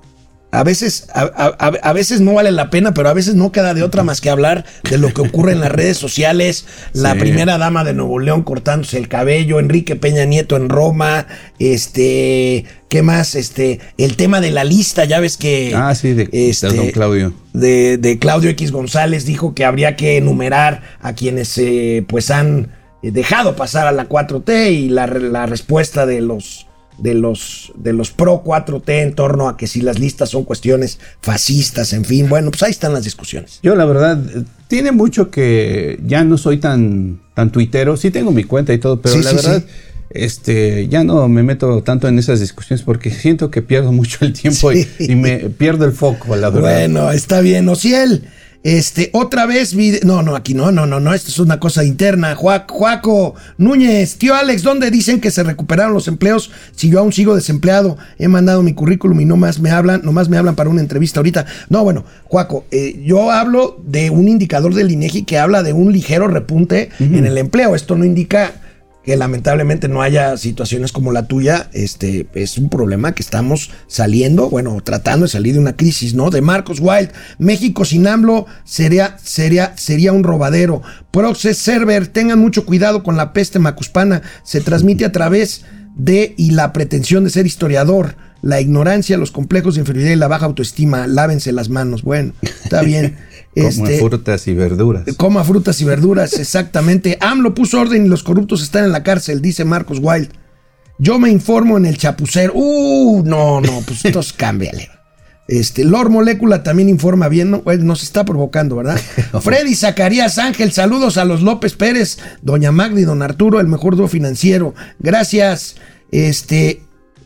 a 0.51 0.63
veces, 0.63 1.07
a, 1.13 1.21
a- 1.23 1.67
a 1.81 1.93
veces 1.93 2.19
no 2.21 2.33
vale 2.33 2.51
la 2.51 2.69
pena, 2.69 2.93
pero 2.93 3.07
a 3.09 3.13
veces 3.13 3.35
no 3.35 3.51
queda 3.53 3.73
de 3.73 3.83
otra 3.83 4.03
más 4.03 4.19
que 4.19 4.29
hablar 4.29 4.65
de 4.89 4.97
lo 4.97 5.13
que 5.13 5.21
ocurre 5.21 5.53
en 5.53 5.61
las 5.61 5.71
redes 5.71 5.97
sociales. 5.97 6.65
La 6.93 7.13
Sí. 7.13 7.19
primera 7.19 7.57
dama 7.57 7.83
de 7.85 7.93
Nuevo 7.93 8.19
León 8.19 8.43
cortándose 8.43 8.97
el 8.97 9.07
cabello, 9.07 9.59
Enrique 9.59 9.95
Peña 9.95 10.25
Nieto 10.25 10.57
en 10.57 10.67
Roma, 10.69 11.25
este, 11.59 12.65
¿qué 12.89 13.01
más? 13.01 13.35
Este, 13.35 13.79
el 13.97 14.15
tema 14.17 14.41
de 14.41 14.51
la 14.51 14.63
lista, 14.63 15.05
ya 15.05 15.19
ves 15.19 15.37
que 15.37 15.73
Ah, 15.75 15.95
sí, 15.95 16.13
de, 16.13 16.25
de 16.25 16.49
este, 16.49 16.67
don 16.67 16.91
Claudio. 16.91 17.33
de, 17.53 17.97
de 17.97 18.19
Claudio 18.19 18.49
X 18.51 18.71
González 18.71 19.25
dijo 19.25 19.55
que 19.55 19.65
habría 19.65 19.95
que 19.95 20.17
enumerar 20.17 20.81
a 21.01 21.13
quienes 21.13 21.57
eh, 21.57 22.03
pues 22.07 22.29
han 22.29 22.71
eh, 23.03 23.11
dejado 23.11 23.55
pasar 23.55 23.87
a 23.87 23.91
la 23.91 24.07
4T 24.09 24.71
y 24.73 24.89
la, 24.89 25.07
la 25.07 25.45
respuesta 25.45 26.05
de 26.05 26.21
los 26.21 26.67
de 27.01 27.15
los 27.15 27.71
de 27.75 27.93
los 27.93 28.11
pro 28.11 28.43
4T 28.43 28.89
en 29.01 29.13
torno 29.13 29.49
a 29.49 29.57
que 29.57 29.67
si 29.67 29.81
las 29.81 29.99
listas 29.99 30.29
son 30.29 30.43
cuestiones 30.43 30.99
fascistas, 31.21 31.93
en 31.93 32.05
fin, 32.05 32.29
bueno, 32.29 32.51
pues 32.51 32.63
ahí 32.63 32.71
están 32.71 32.93
las 32.93 33.03
discusiones. 33.03 33.59
Yo 33.63 33.75
la 33.75 33.85
verdad, 33.85 34.19
tiene 34.67 34.91
mucho 34.91 35.31
que 35.31 35.99
ya 36.05 36.23
no 36.23 36.37
soy 36.37 36.57
tan, 36.57 37.19
tan 37.33 37.51
tuitero. 37.51 37.97
Sí 37.97 38.11
tengo 38.11 38.31
mi 38.31 38.43
cuenta 38.43 38.73
y 38.73 38.77
todo, 38.77 39.01
pero 39.01 39.15
Sí, 39.15 39.23
la 39.23 39.29
sí, 39.31 39.35
verdad, 39.35 39.63
sí. 39.65 39.73
este, 40.11 40.87
ya 40.87 41.03
no 41.03 41.27
me 41.27 41.43
meto 41.43 41.81
tanto 41.83 42.07
en 42.07 42.19
esas 42.19 42.39
discusiones 42.39 42.83
porque 42.83 43.09
siento 43.09 43.49
que 43.49 43.61
pierdo 43.61 43.91
mucho 43.91 44.19
el 44.21 44.33
tiempo 44.33 44.71
y, 44.71 45.15
me 45.15 45.49
pierdo 45.49 45.85
el 45.85 45.91
foco, 45.93 46.35
la 46.35 46.49
verdad. 46.49 46.69
Bueno, 46.69 47.11
está 47.11 47.41
bien, 47.41 47.67
Ociel. 47.67 48.23
Este, 48.63 49.10
otra 49.13 49.45
vez. 49.45 49.76
No, 50.04 50.21
no, 50.21 50.36
aquí 50.36 50.54
no, 50.54 50.71
no, 50.71 50.86
no, 50.86 51.00
no. 51.00 51.13
Esto 51.13 51.30
es 51.30 51.39
una 51.39 51.60
cosa 51.60 51.84
interna. 51.84 52.36
Juac, 52.36 52.69
Juaco, 52.69 53.36
Núñez, 53.58 54.17
tío 54.17 54.36
Alex, 54.36 54.62
¿dónde 54.63 54.91
dicen 54.91 55.19
que 55.19 55.32
se 55.32 55.43
recuperaron 55.43 55.93
los 55.93 56.08
empleos? 56.08 56.52
Si 56.76 56.89
yo 56.89 57.00
aún 57.00 57.12
sigo 57.13 57.36
desempleado, 57.36 57.97
he 58.19 58.28
mandado 58.28 58.62
mi 58.62 58.74
currículum 58.74 59.19
y 59.21 59.26
no 59.26 59.38
más 59.38 59.60
me 59.60 59.71
hablan, 59.71 60.02
nomás 60.04 60.30
me 60.30 60.38
hablan 60.38 60.56
para 60.56 60.69
una 60.69 60.82
entrevista 60.82 61.19
ahorita. 61.19 61.45
No, 61.69 61.84
bueno, 61.84 62.06
Juaco, 62.26 62.65
eh, 62.71 63.02
yo 63.04 63.32
hablo 63.32 63.82
de 63.84 64.10
un 64.10 64.28
indicador 64.28 64.74
del 64.76 64.91
INEGI 64.91 65.24
que 65.24 65.39
habla 65.39 65.63
de 65.63 65.74
un 65.74 65.91
ligero 65.91 66.28
repunte 66.28 66.89
en 67.00 67.26
el 67.26 67.38
empleo. 67.38 67.76
Esto 67.76 67.95
no 67.95 68.06
indica 68.06 68.54
que 69.03 69.15
lamentablemente 69.17 69.87
no 69.87 70.01
haya 70.01 70.37
situaciones 70.37 70.91
como 70.91 71.11
la 71.11 71.27
tuya, 71.27 71.69
este 71.73 72.27
es 72.35 72.57
un 72.57 72.69
problema 72.69 73.13
que 73.13 73.23
estamos 73.23 73.71
saliendo, 73.87 74.49
bueno, 74.49 74.79
tratando 74.83 75.25
de 75.25 75.31
salir 75.31 75.53
de 75.53 75.59
una 75.59 75.75
crisis, 75.75 76.13
¿no? 76.13 76.29
De 76.29 76.41
Marcos 76.41 76.79
Wild, 76.79 77.09
México 77.39 77.83
sin 77.83 78.05
AMLO 78.05 78.45
sería, 78.63 79.17
sería, 79.23 79.75
sería 79.75 80.11
un 80.11 80.23
robadero. 80.23 80.83
Proxes 81.09 81.57
Server, 81.57 82.07
tengan 82.07 82.39
mucho 82.39 82.65
cuidado 82.65 83.01
con 83.01 83.17
la 83.17 83.33
peste 83.33 83.57
macuspana, 83.57 84.21
se 84.43 84.61
transmite 84.61 85.05
a 85.05 85.11
través 85.11 85.65
de 85.95 86.35
y 86.37 86.51
la 86.51 86.71
pretensión 86.71 87.23
de 87.23 87.31
ser 87.31 87.47
historiador, 87.47 88.15
la 88.43 88.61
ignorancia, 88.61 89.17
los 89.17 89.31
complejos 89.31 89.75
de 89.75 89.81
inferioridad 89.81 90.13
y 90.13 90.17
la 90.17 90.27
baja 90.27 90.45
autoestima, 90.45 91.07
lávense 91.07 91.51
las 91.51 91.69
manos. 91.69 92.03
Bueno, 92.03 92.33
está 92.41 92.81
bien. 92.81 93.17
Como 93.55 93.67
Este, 93.67 93.99
frutas 93.99 94.47
y 94.47 94.53
verduras. 94.53 95.03
Coma 95.17 95.43
frutas 95.43 95.79
y 95.81 95.85
verduras, 95.85 96.33
exactamente. 96.39 97.17
AMLO 97.19 97.53
puso 97.53 97.79
orden 97.81 98.05
y 98.05 98.09
los 98.09 98.23
corruptos 98.23 98.63
están 98.63 98.85
en 98.85 98.91
la 98.91 99.03
cárcel, 99.03 99.41
dice 99.41 99.65
Marcos 99.65 99.99
Wild. 100.01 100.29
Yo 100.97 101.17
me 101.19 101.29
informo 101.29 101.77
en 101.77 101.85
el 101.85 101.97
chapucero. 101.97 102.53
Uh, 102.55 103.23
no, 103.25 103.59
no, 103.59 103.81
pues 103.85 104.05
entonces 104.05 104.33
cámbiale. 104.33 104.89
Este, 105.47 105.83
Lord 105.83 106.11
Molécula 106.11 106.63
también 106.63 106.87
informa 106.87 107.27
bien, 107.27 107.51
¿no? 107.51 107.61
Nos 107.79 108.03
está 108.03 108.23
provocando, 108.23 108.77
¿verdad? 108.77 108.97
Freddy 109.41 109.75
Zacarías 109.75 110.37
Ángel, 110.37 110.71
saludos 110.71 111.17
a 111.17 111.25
los 111.25 111.41
López 111.41 111.73
Pérez, 111.73 112.19
Doña 112.41 112.71
Magda 112.71 113.01
y 113.01 113.03
Don 113.03 113.21
Arturo, 113.21 113.59
el 113.59 113.67
mejor 113.67 113.97
dúo 113.97 114.07
financiero. 114.07 114.73
Gracias. 114.99 115.75
Este, 116.11 116.83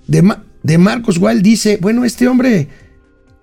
de, 0.07 0.21
Ma- 0.23 0.43
de 0.63 0.77
Marcos 0.79 1.17
Wild 1.19 1.43
dice, 1.43 1.77
bueno, 1.79 2.03
este 2.03 2.27
hombre 2.27 2.69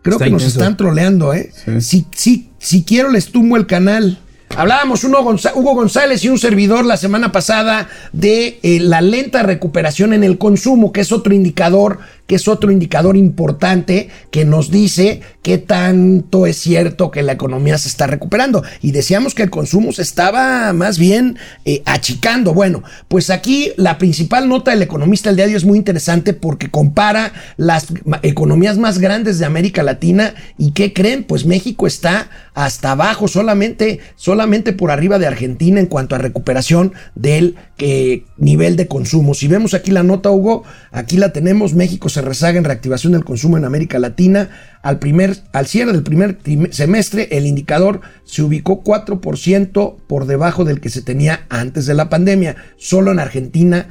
creo 0.02 0.14
Está 0.16 0.24
que 0.26 0.30
nos 0.30 0.42
están 0.44 0.76
troleando, 0.76 1.32
¿eh? 1.32 1.50
Sí. 1.64 1.80
Si, 1.80 2.06
si, 2.14 2.50
si 2.58 2.84
quiero 2.84 3.10
les 3.10 3.32
tumbo 3.32 3.56
el 3.56 3.66
canal. 3.66 4.18
Hablábamos 4.54 5.02
Gonza- 5.22 5.52
Hugo 5.54 5.74
González 5.74 6.22
y 6.24 6.28
un 6.28 6.38
servidor 6.38 6.84
la 6.84 6.98
semana 6.98 7.32
pasada 7.32 7.88
de 8.12 8.58
eh, 8.62 8.80
la 8.80 9.00
lenta 9.00 9.42
recuperación 9.42 10.12
en 10.12 10.24
el 10.24 10.36
consumo, 10.36 10.92
que 10.92 11.00
es 11.00 11.10
otro 11.10 11.32
indicador, 11.32 12.00
que 12.26 12.37
es 12.37 12.48
otro 12.48 12.70
indicador 12.70 13.16
importante 13.16 14.08
que 14.30 14.44
nos 14.44 14.70
dice 14.70 15.20
qué 15.42 15.58
tanto 15.58 16.46
es 16.46 16.56
cierto 16.56 17.11
que 17.11 17.22
la 17.22 17.32
economía 17.32 17.78
se 17.78 17.88
está 17.88 18.06
recuperando. 18.06 18.62
Y 18.80 18.92
decíamos 18.92 19.35
que 19.35 19.42
el 19.42 19.50
consumo 19.50 19.92
se 19.92 20.02
estaba 20.02 20.72
más 20.72 20.98
bien 20.98 21.38
eh, 21.64 21.82
achicando. 21.85 22.54
Bueno, 22.54 22.82
pues 23.08 23.30
aquí 23.30 23.72
la 23.76 23.98
principal 23.98 24.48
nota 24.48 24.70
del 24.70 24.82
economista 24.82 25.30
el 25.30 25.37
diario 25.37 25.56
es 25.56 25.64
muy 25.64 25.78
interesante 25.78 26.32
porque 26.32 26.70
compara 26.70 27.32
las 27.56 27.87
economías 28.22 28.78
más 28.78 28.98
grandes 28.98 29.38
de 29.38 29.46
América 29.46 29.82
Latina 29.82 30.35
y 30.58 30.72
¿qué 30.72 30.92
creen? 30.92 31.24
Pues 31.24 31.44
México 31.44 31.87
está 31.87 32.30
hasta 32.54 32.92
abajo, 32.92 33.28
solamente, 33.28 34.00
solamente 34.16 34.72
por 34.72 34.90
arriba 34.90 35.18
de 35.18 35.26
Argentina 35.26 35.80
en 35.80 35.87
cuanto 35.87 36.14
a 36.14 36.18
recuperación 36.18 36.92
del 37.14 37.56
eh, 37.78 38.24
nivel 38.37 38.76
de 38.76 38.87
consumo. 38.87 39.35
Si 39.35 39.48
vemos 39.48 39.74
aquí 39.74 39.90
la 39.90 40.02
nota, 40.02 40.30
Hugo, 40.30 40.64
aquí 40.90 41.16
la 41.16 41.32
tenemos, 41.32 41.74
México 41.74 42.08
se 42.12 42.22
rezaga 42.22 42.59
en 42.59 42.64
reactivación 42.64 43.12
del 43.12 43.25
consumo 43.25 43.57
en 43.57 43.64
América 43.64 43.98
Latina. 43.98 44.51
Al, 44.83 44.98
primer, 44.98 45.37
al 45.53 45.66
cierre 45.66 45.92
del 45.92 46.03
primer 46.03 46.38
semestre, 46.70 47.29
el 47.33 47.46
indicador 47.46 48.01
se 48.25 48.42
ubicó 48.42 48.83
4% 48.83 49.96
por 50.07 50.27
debajo 50.27 50.64
del 50.64 50.81
que 50.81 50.90
se 50.90 51.03
tenía 51.03 51.46
antes 51.48 51.87
de 51.87 51.94
la 51.94 52.09
pandemia. 52.09 52.57
Solo 52.77 53.12
en 53.12 53.20
Argentina 53.20 53.88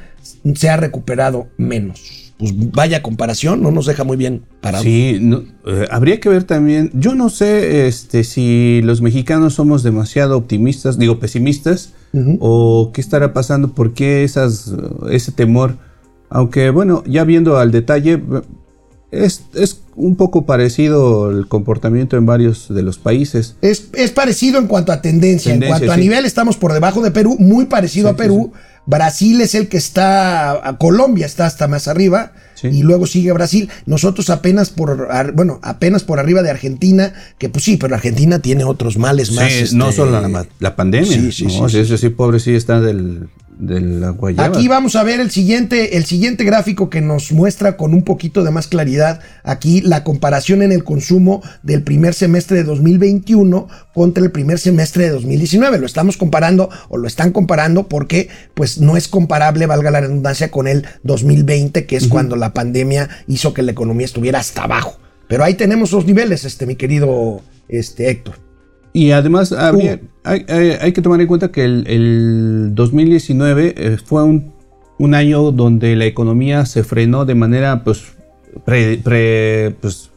se 0.54 0.70
ha 0.70 0.76
recuperado 0.76 1.48
menos. 1.56 2.22
Pues 2.38 2.52
vaya 2.72 3.02
comparación, 3.02 3.62
no 3.62 3.70
nos 3.70 3.86
deja 3.86 4.02
muy 4.02 4.16
bien 4.16 4.42
parados. 4.60 4.84
Sí, 4.84 5.18
no, 5.20 5.44
eh, 5.64 5.86
habría 5.90 6.18
que 6.18 6.28
ver 6.28 6.42
también. 6.42 6.90
Yo 6.92 7.14
no 7.14 7.30
sé 7.30 7.86
este, 7.86 8.24
si 8.24 8.80
los 8.82 9.00
mexicanos 9.00 9.54
somos 9.54 9.84
demasiado 9.84 10.36
optimistas, 10.36 10.98
digo 10.98 11.20
pesimistas, 11.20 11.92
o 12.40 12.90
qué 12.92 13.00
estará 13.00 13.32
pasando, 13.32 13.74
por 13.74 13.94
qué 13.94 14.24
esas, 14.24 14.74
ese 15.10 15.30
temor. 15.30 15.76
Aunque 16.32 16.70
bueno, 16.70 17.04
ya 17.06 17.24
viendo 17.24 17.58
al 17.58 17.70
detalle, 17.70 18.22
es, 19.10 19.42
es 19.54 19.82
un 19.94 20.16
poco 20.16 20.46
parecido 20.46 21.30
el 21.30 21.46
comportamiento 21.46 22.16
en 22.16 22.24
varios 22.24 22.72
de 22.72 22.82
los 22.82 22.98
países. 22.98 23.56
Es, 23.60 23.88
es 23.92 24.10
parecido 24.10 24.58
en 24.58 24.66
cuanto 24.66 24.92
a 24.92 25.02
tendencia. 25.02 25.52
Tendencia, 25.52 25.76
en 25.76 25.80
cuanto 25.80 25.92
a 25.92 25.96
nivel, 25.98 26.24
estamos 26.24 26.56
por 26.56 26.72
debajo 26.72 27.02
de 27.02 27.10
Perú, 27.10 27.36
muy 27.38 27.66
parecido 27.66 28.08
Sí, 28.08 28.14
a 28.14 28.16
Perú. 28.16 28.52
Brasil 28.86 29.40
es 29.42 29.54
el 29.54 29.68
que 29.68 29.76
está, 29.76 30.66
a 30.66 30.78
Colombia 30.78 31.26
está 31.26 31.46
hasta 31.46 31.68
más 31.68 31.86
arriba. 31.86 32.32
Y 32.64 32.84
luego 32.84 33.06
sigue 33.06 33.32
Brasil. 33.32 33.68
Nosotros 33.86 34.30
apenas 34.30 34.70
por, 34.70 35.08
bueno, 35.34 35.58
apenas 35.62 36.04
por 36.04 36.20
arriba 36.20 36.42
de 36.42 36.50
Argentina, 36.50 37.12
que 37.36 37.48
pues 37.48 37.64
sí, 37.64 37.76
pero 37.76 37.96
Argentina 37.96 38.38
tiene 38.38 38.62
otros 38.62 38.98
males 38.98 39.32
más. 39.32 39.50
Sí, 39.50 39.76
no 39.76 39.88
este, 39.88 39.96
solo 39.96 40.20
la, 40.20 40.46
la 40.60 40.76
pandemia. 40.76 41.10
Sí, 41.10 41.32
sí, 41.32 41.46
¿no? 41.46 41.68
sí, 41.68 41.84
sí, 41.84 41.98
sí, 41.98 42.08
pobre, 42.10 42.38
sí 42.38 42.54
está 42.54 42.80
del, 42.80 43.28
de 43.62 43.80
la 43.80 44.10
guayaba. 44.10 44.58
Aquí 44.58 44.66
vamos 44.66 44.96
a 44.96 45.04
ver 45.04 45.20
el 45.20 45.30
siguiente, 45.30 45.96
el 45.96 46.04
siguiente 46.04 46.42
gráfico 46.42 46.90
que 46.90 47.00
nos 47.00 47.30
muestra 47.30 47.76
con 47.76 47.94
un 47.94 48.02
poquito 48.02 48.42
de 48.42 48.50
más 48.50 48.66
claridad 48.66 49.20
aquí 49.44 49.80
la 49.80 50.02
comparación 50.02 50.62
en 50.62 50.72
el 50.72 50.82
consumo 50.82 51.42
del 51.62 51.84
primer 51.84 52.12
semestre 52.12 52.56
de 52.56 52.64
2021 52.64 53.68
contra 53.94 54.24
el 54.24 54.32
primer 54.32 54.58
semestre 54.58 55.04
de 55.04 55.10
2019. 55.10 55.78
Lo 55.78 55.86
estamos 55.86 56.16
comparando 56.16 56.70
o 56.88 56.98
lo 56.98 57.06
están 57.06 57.30
comparando 57.30 57.88
porque 57.88 58.28
pues 58.54 58.78
no 58.78 58.96
es 58.96 59.06
comparable, 59.06 59.66
valga 59.66 59.92
la 59.92 60.00
redundancia, 60.00 60.50
con 60.50 60.66
el 60.66 60.84
2020, 61.04 61.86
que 61.86 61.96
es 61.96 62.08
cuando 62.08 62.34
la 62.34 62.52
pandemia 62.52 63.08
hizo 63.28 63.54
que 63.54 63.62
la 63.62 63.70
economía 63.70 64.06
estuviera 64.06 64.40
hasta 64.40 64.64
abajo. 64.64 64.98
Pero 65.28 65.44
ahí 65.44 65.54
tenemos 65.54 65.92
los 65.92 66.04
niveles, 66.04 66.44
este, 66.44 66.66
mi 66.66 66.74
querido 66.74 67.42
este, 67.68 68.10
Héctor. 68.10 68.51
Y 68.92 69.10
además 69.12 69.52
habría- 69.52 70.00
hay, 70.24 70.44
hay- 70.48 70.70
hay 70.80 70.92
que 70.92 71.00
tomar 71.02 71.20
en 71.20 71.26
cuenta 71.26 71.50
que 71.50 71.64
el, 71.64 71.84
el 71.86 72.74
2019 72.74 73.74
eh, 73.76 73.96
fue 74.04 74.22
un, 74.22 74.52
un 74.98 75.14
año 75.14 75.50
donde 75.52 75.96
la 75.96 76.04
economía 76.04 76.66
se 76.66 76.84
frenó 76.84 77.24
de 77.24 77.34
manera 77.34 77.84
pues, 77.84 78.02
pre- 78.64 78.98
pre- 78.98 79.74
pues, 79.80 80.10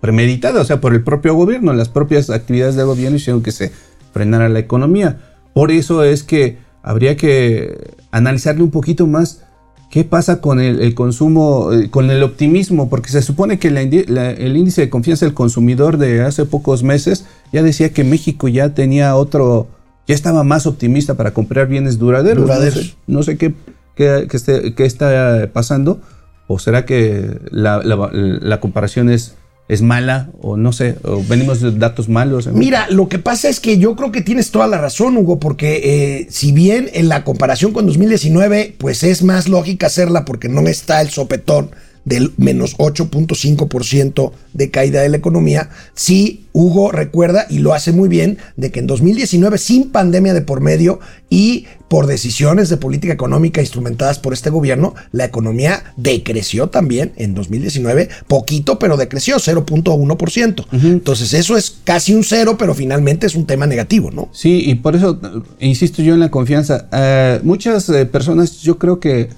premeditada, 0.00 0.60
o 0.60 0.64
sea, 0.64 0.80
por 0.80 0.92
el 0.92 1.02
propio 1.04 1.34
gobierno. 1.34 1.72
Las 1.72 1.88
propias 1.88 2.28
actividades 2.30 2.74
del 2.74 2.86
gobierno 2.86 3.16
hicieron 3.16 3.42
que 3.42 3.52
se 3.52 3.70
frenara 4.12 4.48
la 4.48 4.58
economía. 4.58 5.20
Por 5.54 5.70
eso 5.70 6.02
es 6.04 6.22
que 6.22 6.58
habría 6.82 7.16
que 7.16 7.94
analizarle 8.10 8.62
un 8.62 8.70
poquito 8.70 9.06
más 9.06 9.42
qué 9.90 10.04
pasa 10.04 10.40
con 10.40 10.60
el, 10.60 10.80
el 10.80 10.94
consumo, 10.94 11.72
eh, 11.72 11.90
con 11.90 12.10
el 12.10 12.22
optimismo, 12.22 12.88
porque 12.90 13.10
se 13.10 13.22
supone 13.22 13.58
que 13.58 13.70
la 13.70 13.82
indi- 13.82 14.06
la- 14.08 14.30
el 14.30 14.56
índice 14.56 14.82
de 14.82 14.90
confianza 14.90 15.24
del 15.26 15.34
consumidor 15.34 15.96
de 15.96 16.22
hace 16.22 16.44
pocos 16.44 16.82
meses 16.82 17.24
ya 17.52 17.62
decía 17.62 17.90
que 17.92 18.04
México 18.04 18.48
ya 18.48 18.74
tenía 18.74 19.14
otro, 19.16 19.68
ya 20.06 20.14
estaba 20.14 20.44
más 20.44 20.66
optimista 20.66 21.14
para 21.14 21.32
comprar 21.32 21.68
bienes 21.68 21.98
duraderos. 21.98 22.44
Duraderos. 22.44 22.76
No 22.76 22.82
sé, 22.82 22.96
no 23.06 23.22
sé 23.22 23.36
qué, 23.38 23.54
qué, 23.94 24.26
qué 24.30 24.36
esté- 24.36 24.74
qué 24.74 24.84
está 24.84 25.50
pasando, 25.52 26.00
o 26.48 26.58
será 26.58 26.84
que 26.84 27.38
la 27.50 28.60
comparación 28.60 29.08
es, 29.10 29.34
es 29.68 29.82
mala, 29.82 30.30
o 30.40 30.56
no 30.56 30.72
sé, 30.72 30.96
o 31.02 31.22
venimos 31.22 31.60
de 31.60 31.72
datos 31.72 32.08
malos. 32.08 32.46
Mira, 32.52 32.86
lo 32.90 33.08
que 33.08 33.18
pasa 33.18 33.48
es 33.48 33.58
que 33.58 33.78
yo 33.78 33.96
creo 33.96 34.12
que 34.12 34.22
tienes 34.22 34.50
toda 34.50 34.66
la 34.66 34.78
razón, 34.78 35.16
Hugo, 35.16 35.40
porque 35.40 35.80
eh, 35.82 36.26
si 36.30 36.52
bien 36.52 36.88
en 36.92 37.08
la 37.08 37.24
comparación 37.24 37.72
con 37.72 37.86
2019, 37.86 38.74
pues 38.78 39.02
es 39.02 39.22
más 39.22 39.48
lógica 39.48 39.86
hacerla 39.86 40.24
porque 40.24 40.48
no 40.48 40.60
está 40.62 41.00
el 41.00 41.10
sopetón 41.10 41.70
del 42.06 42.32
menos 42.38 42.78
8.5% 42.78 44.32
de 44.54 44.70
caída 44.70 45.02
de 45.02 45.10
la 45.10 45.18
economía, 45.18 45.68
sí, 45.94 46.46
Hugo 46.54 46.90
recuerda 46.90 47.46
y 47.50 47.58
lo 47.58 47.74
hace 47.74 47.92
muy 47.92 48.08
bien 48.08 48.38
de 48.56 48.70
que 48.70 48.80
en 48.80 48.86
2019, 48.86 49.58
sin 49.58 49.90
pandemia 49.90 50.32
de 50.32 50.40
por 50.40 50.62
medio 50.62 51.00
y 51.28 51.66
por 51.88 52.06
decisiones 52.06 52.68
de 52.68 52.78
política 52.78 53.12
económica 53.12 53.60
instrumentadas 53.60 54.18
por 54.18 54.32
este 54.32 54.48
gobierno, 54.48 54.94
la 55.12 55.26
economía 55.26 55.92
decreció 55.96 56.68
también 56.68 57.12
en 57.16 57.34
2019, 57.34 58.08
poquito, 58.26 58.78
pero 58.78 58.96
decreció 58.96 59.36
0.1%. 59.36 60.66
Entonces 60.72 61.34
eso 61.34 61.56
es 61.56 61.76
casi 61.84 62.14
un 62.14 62.24
cero, 62.24 62.56
pero 62.58 62.74
finalmente 62.74 63.26
es 63.26 63.34
un 63.34 63.46
tema 63.46 63.66
negativo, 63.66 64.10
¿no? 64.10 64.30
Sí, 64.32 64.62
y 64.64 64.76
por 64.76 64.96
eso 64.96 65.20
eh, 65.22 65.66
insisto 65.66 66.02
yo 66.02 66.14
en 66.14 66.20
la 66.20 66.30
confianza. 66.30 66.88
Eh, 66.90 67.40
muchas 67.42 67.88
eh, 67.90 68.06
personas, 68.06 68.62
yo 68.62 68.78
creo 68.78 68.98
que 68.98 69.28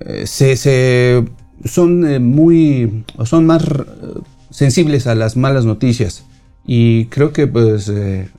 eh, 0.00 0.26
se, 0.26 1.24
son 1.64 2.06
eh, 2.06 2.18
muy, 2.18 3.04
son 3.24 3.46
más 3.46 3.62
eh, 3.62 3.76
sensibles 4.50 5.06
a 5.06 5.14
las 5.14 5.36
malas 5.36 5.64
noticias. 5.64 6.24
Y 6.68 7.06
creo 7.06 7.32
que 7.32 7.46
pues 7.46 7.92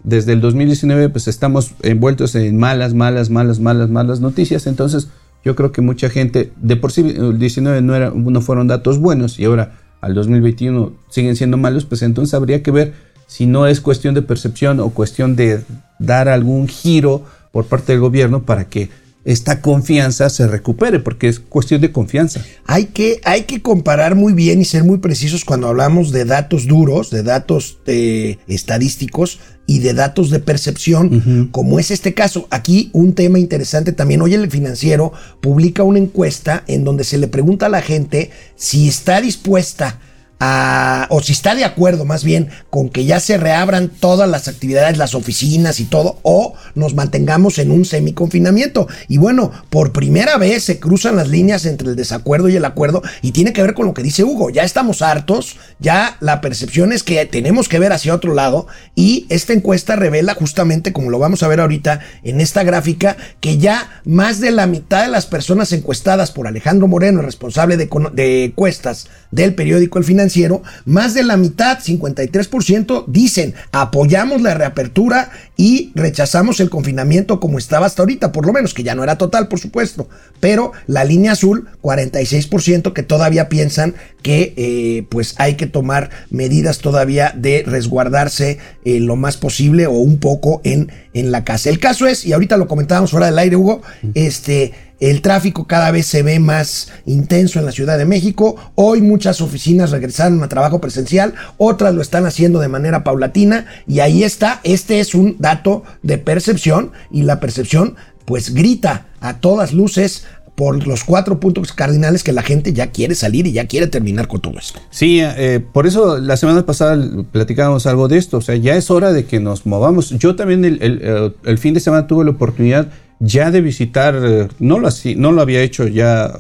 desde 0.04 0.34
el 0.34 0.42
2019 0.42 1.08
pues 1.08 1.30
estamos 1.30 1.72
envueltos 1.82 2.36
en 2.36 2.58
malas, 2.58 2.94
malas, 2.94 3.30
malas, 3.30 3.62
malas, 3.62 3.90
malas 3.90 4.20
noticias. 4.20 4.68
Entonces 4.68 5.08
yo 5.46 5.56
creo 5.56 5.72
que 5.72 5.80
mucha 5.80 6.10
gente, 6.10 6.52
de 6.62 6.76
por 6.76 6.92
sí 6.92 7.02
el 7.02 7.40
19 7.40 7.82
no, 7.82 7.96
era, 7.96 8.12
no 8.14 8.42
fueron 8.42 8.68
datos 8.68 9.00
buenos 9.00 9.40
y 9.40 9.46
ahora 9.46 9.78
al 10.02 10.14
2021 10.14 10.92
siguen 11.10 11.38
siendo 11.38 11.56
malos, 11.56 11.86
pues 11.86 12.02
entonces 12.02 12.34
habría 12.34 12.62
que 12.62 12.72
ver 12.72 12.94
si 13.28 13.46
no 13.46 13.66
es 13.66 13.80
cuestión 13.80 14.14
de 14.14 14.22
percepción 14.22 14.82
o 14.82 14.90
cuestión 14.90 15.38
de 15.38 15.64
dar 15.98 16.28
algún 16.28 16.68
giro 16.68 17.24
por 17.54 17.66
parte 17.66 17.94
del 17.94 18.02
gobierno 18.02 18.44
para 18.44 18.66
que 18.66 18.90
esta 19.28 19.62
confianza 19.62 20.30
se 20.30 20.48
recupere, 20.48 21.00
porque 21.00 21.28
es 21.28 21.42
cuestión 21.42 21.82
de 21.82 21.92
confianza. 21.92 22.42
Hay 22.66 22.86
que, 22.86 23.20
hay 23.26 23.44
que 23.44 23.62
comparar 23.62 24.16
muy 24.16 24.32
bien 24.32 24.62
y 24.62 24.66
ser 24.66 24.86
muy 24.86 25.00
precisos 25.00 25.44
cuando 25.44 25.68
hablamos 25.68 26.14
de 26.14 26.24
datos 26.24 26.66
duros, 26.66 27.10
de 27.10 27.24
datos 27.24 27.78
eh, 27.88 28.38
estadísticos 28.48 29.40
y 29.66 29.80
de 29.80 29.94
datos 29.94 30.30
de 30.30 30.40
percepción, 30.40 31.50
como 31.52 31.78
es 31.78 31.92
este 31.92 32.14
caso. 32.14 32.48
Aquí 32.52 32.90
un 32.94 33.16
tema 33.16 33.38
interesante 33.38 33.92
también. 33.92 34.22
Hoy 34.22 34.34
el 34.34 34.50
financiero 34.50 35.12
publica 35.42 35.84
una 35.84 36.00
encuesta 36.00 36.64
en 36.68 36.86
donde 36.86 37.04
se 37.04 37.18
le 37.18 37.28
pregunta 37.28 37.66
a 37.66 37.70
la 37.70 37.82
gente 37.82 38.32
si 38.56 38.88
está 38.88 39.20
dispuesta 39.20 40.00
o 40.40 41.22
si 41.22 41.32
está 41.32 41.56
de 41.56 41.66
acuerdo 41.66 42.06
más 42.06 42.24
bien 42.24 42.50
con 42.70 42.90
que 42.90 43.06
ya 43.06 43.20
se 43.20 43.38
reabran 43.38 43.90
todas 43.90 44.30
las 44.30 44.48
actividades, 44.48 44.98
las 44.98 45.16
oficinas 45.16 45.80
y 45.80 45.86
todo, 45.86 46.20
o 46.22 46.54
nos 46.76 46.94
mantengamos 46.94 47.58
en 47.58 47.72
un 47.72 47.86
semiconfinamiento. 47.86 48.88
Y 49.08 49.18
bueno, 49.18 49.52
por 49.70 49.92
primera 49.92 50.38
vez 50.38 50.64
se 50.64 50.80
cruzan 50.80 51.16
las 51.16 51.30
líneas 51.30 51.66
entre 51.66 51.90
el 51.90 51.96
desacuerdo 51.96 52.50
y 52.50 52.56
el 52.56 52.66
acuerdo 52.66 53.02
y 53.22 53.32
tiene 53.32 53.54
que 53.54 53.62
ver 53.62 53.74
con 53.74 53.88
lo 53.88 53.94
que 53.94 54.04
dice 54.04 54.24
Hugo. 54.24 54.50
Ya 54.50 54.64
estamos 54.64 55.02
hartos, 55.02 55.58
ya 55.80 56.18
la 56.20 56.42
percepción 56.42 56.92
es 56.92 57.04
que 57.04 57.26
tenemos 57.26 57.68
que 57.68 57.80
ver 57.80 57.92
hacia 57.92 58.14
otro 58.14 58.34
lado 58.34 58.68
y 58.96 59.26
esta 59.30 59.54
encuesta 59.54 59.96
revela 59.96 60.36
justamente, 60.36 60.94
como 60.94 61.10
lo 61.10 61.20
vamos 61.20 61.44
a 61.44 61.48
ver 61.48 61.60
ahorita 61.60 62.00
en 62.24 62.42
esta 62.42 62.64
gráfica, 62.64 63.18
que 63.40 63.58
ya 63.58 64.02
más 64.06 64.40
de 64.40 64.52
la 64.52 64.68
mitad 64.68 65.04
de 65.04 65.12
las 65.12 65.26
personas 65.26 65.72
encuestadas 65.72 66.32
por 66.32 66.48
Alejandro 66.48 66.88
Moreno, 66.88 67.22
responsable 67.22 67.78
de, 67.78 67.90
de 68.14 68.44
encuestas 68.46 69.08
del 69.32 69.56
periódico 69.56 69.98
El 69.98 70.06
Financiero, 70.28 70.62
más 70.84 71.14
de 71.14 71.24
la 71.24 71.38
mitad, 71.38 71.80
53%, 71.80 73.06
dicen 73.08 73.54
apoyamos 73.72 74.42
la 74.42 74.56
reapertura 74.56 75.32
y 75.56 75.92
rechazamos 75.96 76.60
el 76.60 76.70
confinamiento 76.70 77.40
como 77.40 77.58
estaba 77.58 77.86
hasta 77.86 78.02
ahorita, 78.02 78.34
por 78.34 78.46
lo 78.46 78.52
menos, 78.52 78.74
que 78.74 78.84
ya 78.84 78.94
no 78.94 79.04
era 79.04 79.18
total, 79.18 79.48
por 79.48 79.60
supuesto. 79.60 80.10
Pero 80.42 80.74
la 80.86 81.06
línea 81.06 81.32
azul, 81.32 81.70
46%, 81.82 82.92
que 82.92 83.04
todavía 83.04 83.48
piensan 83.48 83.96
que 84.22 84.54
eh, 84.58 85.06
pues 85.10 85.36
hay 85.38 85.56
que 85.56 85.68
tomar 85.68 86.10
medidas 86.30 86.80
todavía 86.80 87.34
de 87.34 87.64
resguardarse 87.66 88.58
eh, 88.84 89.00
lo 89.00 89.16
más 89.16 89.38
posible 89.38 89.88
o 89.88 89.92
un 89.92 90.20
poco 90.20 90.60
en, 90.66 90.92
en 91.14 91.32
la 91.32 91.46
casa. 91.46 91.70
El 91.70 91.80
caso 91.80 92.06
es, 92.06 92.26
y 92.26 92.34
ahorita 92.34 92.58
lo 92.58 92.68
comentábamos 92.68 93.12
fuera 93.12 93.28
del 93.28 93.40
aire, 93.40 93.56
Hugo, 93.56 93.82
este 94.14 94.74
el 95.00 95.22
tráfico 95.22 95.68
cada 95.68 95.92
vez 95.92 96.06
se 96.06 96.24
ve 96.24 96.40
más 96.40 96.90
intenso 97.06 97.60
en 97.60 97.66
la 97.66 97.72
Ciudad 97.72 97.98
de 97.98 98.06
México. 98.06 98.56
Hoy 98.76 99.02
muchas 99.02 99.42
oficinas 99.42 99.92
regresaron 99.92 100.42
a 100.44 100.50
trabajo 100.50 100.82
presencial, 100.82 101.34
otras 101.58 101.94
lo 101.94 102.02
están 102.02 102.26
haciendo 102.26 102.60
de 102.60 102.68
manera 102.68 103.04
paulatina 103.04 103.66
y 103.88 104.00
ahí 104.00 104.24
está, 104.24 104.60
este 104.64 105.00
es 105.00 105.14
un 105.14 105.36
dato 105.40 105.84
de 106.02 106.18
percepción 106.18 106.92
y 107.12 107.24
la 107.24 107.40
percepción 107.40 107.96
pues 108.26 108.54
grita 108.54 109.08
a 109.22 109.40
todas 109.40 109.74
luces 109.74 110.26
por 110.56 110.88
los 110.88 111.04
cuatro 111.04 111.40
puntos 111.40 111.72
cardinales 111.72 112.24
que 112.24 112.34
la 112.34 112.42
gente 112.42 112.74
ya 112.74 112.88
quiere 112.88 113.14
salir 113.14 113.46
y 113.46 113.52
ya 113.52 113.68
quiere 113.68 113.86
terminar 113.86 114.28
con 114.28 114.42
todo 114.42 114.58
esto. 114.58 114.80
Sí, 114.90 115.20
eh, 115.22 115.64
por 115.72 115.86
eso 115.86 116.18
la 116.18 116.36
semana 116.36 116.66
pasada 116.66 116.98
platicábamos 117.32 117.86
algo 117.86 118.08
de 118.08 118.18
esto, 118.18 118.38
o 118.38 118.42
sea, 118.42 118.56
ya 118.56 118.76
es 118.76 118.90
hora 118.90 119.14
de 119.14 119.26
que 119.26 119.40
nos 119.40 119.68
movamos. 119.68 120.10
Yo 120.18 120.36
también 120.36 120.66
el, 120.66 121.36
el 121.46 121.58
fin 121.60 121.76
de 121.76 121.80
semana 121.80 122.08
tuve 122.08 122.26
la 122.26 122.32
oportunidad 122.32 122.90
ya 123.20 123.52
de 123.52 123.62
visitar, 123.62 124.20
eh, 124.24 124.48
no 124.60 124.80
lo, 124.80 124.90
no 125.16 125.32
lo 125.32 125.42
había 125.42 125.62
hecho 125.62 125.88
ya, 125.88 126.40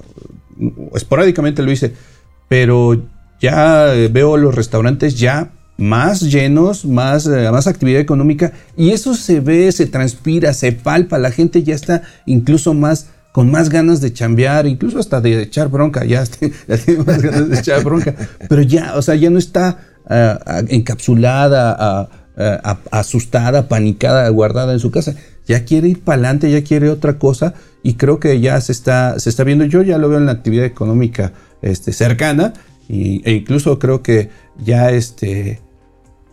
esporádicamente 0.93 1.63
lo 1.63 1.71
hice, 1.71 1.93
pero 2.47 3.01
ya 3.39 3.93
eh, 3.93 4.09
veo 4.11 4.37
los 4.37 4.55
restaurantes 4.55 5.17
ya 5.17 5.51
más 5.77 6.21
llenos, 6.21 6.85
más, 6.85 7.27
eh, 7.27 7.49
más 7.51 7.67
actividad 7.67 8.01
económica 8.01 8.53
y 8.75 8.91
eso 8.91 9.13
se 9.13 9.39
ve, 9.39 9.71
se 9.71 9.85
transpira, 9.85 10.53
se 10.53 10.71
palpa, 10.71 11.17
la 11.17 11.31
gente 11.31 11.63
ya 11.63 11.75
está 11.75 12.03
incluso 12.25 12.73
más 12.73 13.09
con 13.31 13.51
más 13.51 13.69
ganas 13.69 14.01
de 14.01 14.11
chambear, 14.11 14.65
incluso 14.65 14.97
hasta 14.97 15.21
de 15.21 15.43
echar 15.43 15.67
bronca, 15.67 16.03
ya, 16.03 16.23
tiene 16.25 17.03
más 17.05 17.21
ganas 17.21 17.49
de 17.49 17.59
echar 17.59 17.83
bronca, 17.83 18.15
pero 18.49 18.63
ya, 18.63 18.95
o 18.95 19.01
sea, 19.03 19.13
ya 19.13 19.29
no 19.29 19.37
está 19.37 19.77
encapsulada, 20.69 22.09
asustada, 22.89 23.67
panicada, 23.67 24.27
guardada 24.29 24.73
en 24.73 24.79
su 24.79 24.89
casa 24.89 25.13
ya 25.47 25.63
quiere 25.65 25.87
ir 25.87 26.03
para 26.03 26.15
adelante, 26.15 26.51
ya 26.51 26.63
quiere 26.63 26.89
otra 26.89 27.17
cosa 27.17 27.53
y 27.83 27.93
creo 27.93 28.19
que 28.19 28.39
ya 28.39 28.59
se 28.61 28.71
está, 28.71 29.19
se 29.19 29.29
está 29.29 29.43
viendo, 29.43 29.65
yo 29.65 29.81
ya 29.81 29.97
lo 29.97 30.09
veo 30.09 30.19
en 30.19 30.25
la 30.25 30.33
actividad 30.33 30.65
económica 30.65 31.33
este, 31.61 31.93
cercana 31.93 32.53
y, 32.89 33.21
e 33.27 33.33
incluso 33.33 33.79
creo 33.79 34.01
que 34.01 34.29
ya 34.63 34.91
este, 34.91 35.61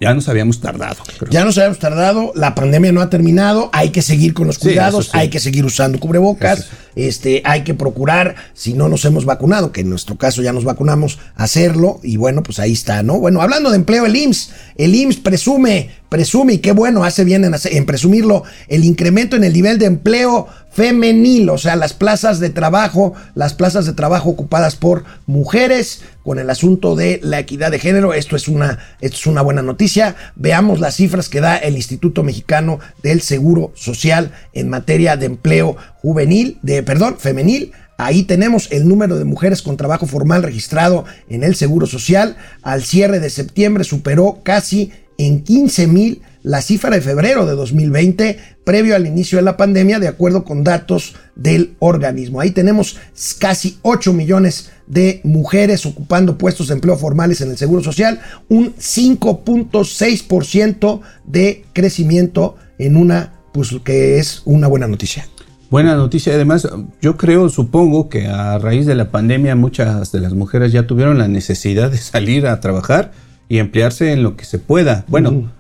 ya 0.01 0.13
nos 0.13 0.29
habíamos 0.29 0.61
tardado. 0.61 0.97
Ya 1.31 1.45
nos 1.45 1.57
habíamos 1.57 1.79
tardado, 1.79 2.33
la 2.35 2.55
pandemia 2.55 2.93
no 2.93 3.01
ha 3.01 3.09
terminado, 3.09 3.71
hay 3.73 3.91
que 3.91 4.03
seguir 4.03 4.35
con 4.35 4.47
los 4.47 4.59
cuidados, 4.59 5.11
hay 5.15 5.31
que 5.31 5.39
seguir 5.39 5.65
usando 5.65 6.01
cubrebocas, 6.01 6.69
este, 6.97 7.43
hay 7.45 7.63
que 7.63 7.75
procurar, 7.75 8.35
si 8.53 8.75
no 8.75 8.89
nos 8.89 9.05
hemos 9.05 9.25
vacunado, 9.25 9.73
que 9.73 9.83
en 9.83 9.91
nuestro 9.91 10.17
caso 10.17 10.43
ya 10.43 10.53
nos 10.53 10.65
vacunamos, 10.65 11.19
hacerlo, 11.37 12.01
y 12.03 12.17
bueno, 12.17 12.43
pues 12.43 12.59
ahí 12.59 12.73
está, 12.73 13.03
¿no? 13.03 13.19
Bueno, 13.19 13.41
hablando 13.41 13.71
de 13.71 13.77
empleo, 13.77 14.05
el 14.07 14.17
IMSS, 14.17 14.51
el 14.77 14.95
IMSS 14.95 15.17
presume, 15.19 15.91
presume, 16.15 16.53
y 16.53 16.59
qué 16.59 16.71
bueno, 16.71 17.03
hace 17.03 17.25
bien 17.25 17.45
en, 17.45 17.87
presumirlo, 17.87 18.45
el 18.69 18.85
incremento 18.85 19.35
en 19.35 19.43
el 19.43 19.53
nivel 19.53 19.81
de 19.81 19.87
empleo 19.87 20.47
femenil, 20.71 21.51
o 21.51 21.59
sea, 21.59 21.75
las 21.75 21.93
plazas 21.93 22.39
de 22.39 22.51
trabajo, 22.51 23.15
las 23.35 23.53
plazas 23.53 23.85
de 23.85 23.95
trabajo 23.95 24.31
ocupadas 24.31 24.77
por 24.77 25.03
mujeres 25.27 26.03
con 26.23 26.39
el 26.39 26.51
asunto 26.51 26.95
de 26.95 27.19
la 27.21 27.41
equidad 27.41 27.73
de 27.73 27.81
género. 27.81 28.15
Esto 28.15 28.37
es 28.37 28.47
una, 28.47 28.79
esto 29.01 29.17
es 29.17 29.27
una 29.27 29.43
buena 29.43 29.63
noticia. 29.63 30.15
Veamos 30.37 30.79
las 30.79 30.95
cifras 30.95 31.29
que 31.29 31.41
da 31.41 31.57
el 31.57 31.75
Instituto 31.75 32.23
Mexicano 32.23 32.79
del 33.03 33.21
Seguro 33.21 33.73
Social 33.75 34.31
en 34.53 34.69
materia 34.69 35.17
de 35.17 35.27
empleo 35.27 35.77
juvenil, 36.01 36.61
de 36.63 36.85
perdón, 36.85 37.17
femenil. 37.19 37.73
Ahí 37.99 38.23
tenemos 38.23 38.71
el 38.71 38.87
número 38.87 39.19
de 39.19 39.25
mujeres 39.25 39.63
con 39.63 39.77
trabajo 39.77 40.07
formal 40.07 40.45
registrado 40.45 41.07
en 41.29 41.43
el 41.43 41.57
Seguro 41.57 41.87
Social. 41.87 42.37
Al 42.63 42.85
cierre 42.85 43.19
de 43.19 43.31
septiembre 43.31 43.83
superó 43.83 44.43
casi 44.45 44.93
en 45.19 45.43
15 45.43 45.87
mil 45.87 46.23
la 46.45 46.61
cifra 46.61 46.91
de 46.91 47.01
febrero 47.01 47.47
de 47.47 47.55
2020, 47.55 48.39
previo 48.65 48.95
al 48.95 49.07
inicio 49.07 49.39
de 49.39 49.43
la 49.43 49.57
pandemia, 49.57 49.99
de 49.99 50.09
acuerdo 50.09 50.45
con 50.45 50.63
datos 50.63 51.15
del 51.35 51.75
organismo. 51.79 52.39
Ahí 52.41 52.51
tenemos 52.51 52.99
casi 53.39 53.79
8 53.81 54.13
millones 54.13 54.71
de 54.87 55.23
mujeres 55.25 55.87
ocupando 55.87 56.37
puestos 56.37 56.69
de 56.69 56.75
empleo 56.75 56.99
formales 56.99 57.41
en 57.41 57.51
el 57.51 57.57
Seguro 57.57 57.83
Social, 57.83 58.21
un 58.51 58.75
5.6% 58.77 61.01
de 61.25 61.65
crecimiento 61.73 62.57
en 62.79 62.97
una, 62.97 63.33
pues 63.55 63.75
que 63.83 64.19
es 64.19 64.43
una 64.45 64.69
buena 64.69 64.87
noticia. 64.87 65.27
Buena 65.71 65.97
noticia, 65.97 66.35
además, 66.35 66.69
yo 67.01 67.17
creo, 67.17 67.49
supongo 67.49 68.11
que 68.11 68.27
a 68.27 68.59
raíz 68.59 68.85
de 68.85 68.95
la 68.95 69.11
pandemia 69.11 69.57
muchas 69.57 70.13
de 70.13 70.21
las 70.21 70.35
mujeres 70.35 70.73
ya 70.73 70.87
tuvieron 70.87 71.17
la 71.17 71.27
necesidad 71.27 71.91
de 71.91 71.97
salir 71.97 72.47
a 72.47 72.61
trabajar 72.61 73.13
y 73.49 73.59
emplearse 73.59 74.13
en 74.13 74.23
lo 74.23 74.37
que 74.37 74.45
se 74.45 74.59
pueda. 74.59 75.05
Bueno, 75.09 75.51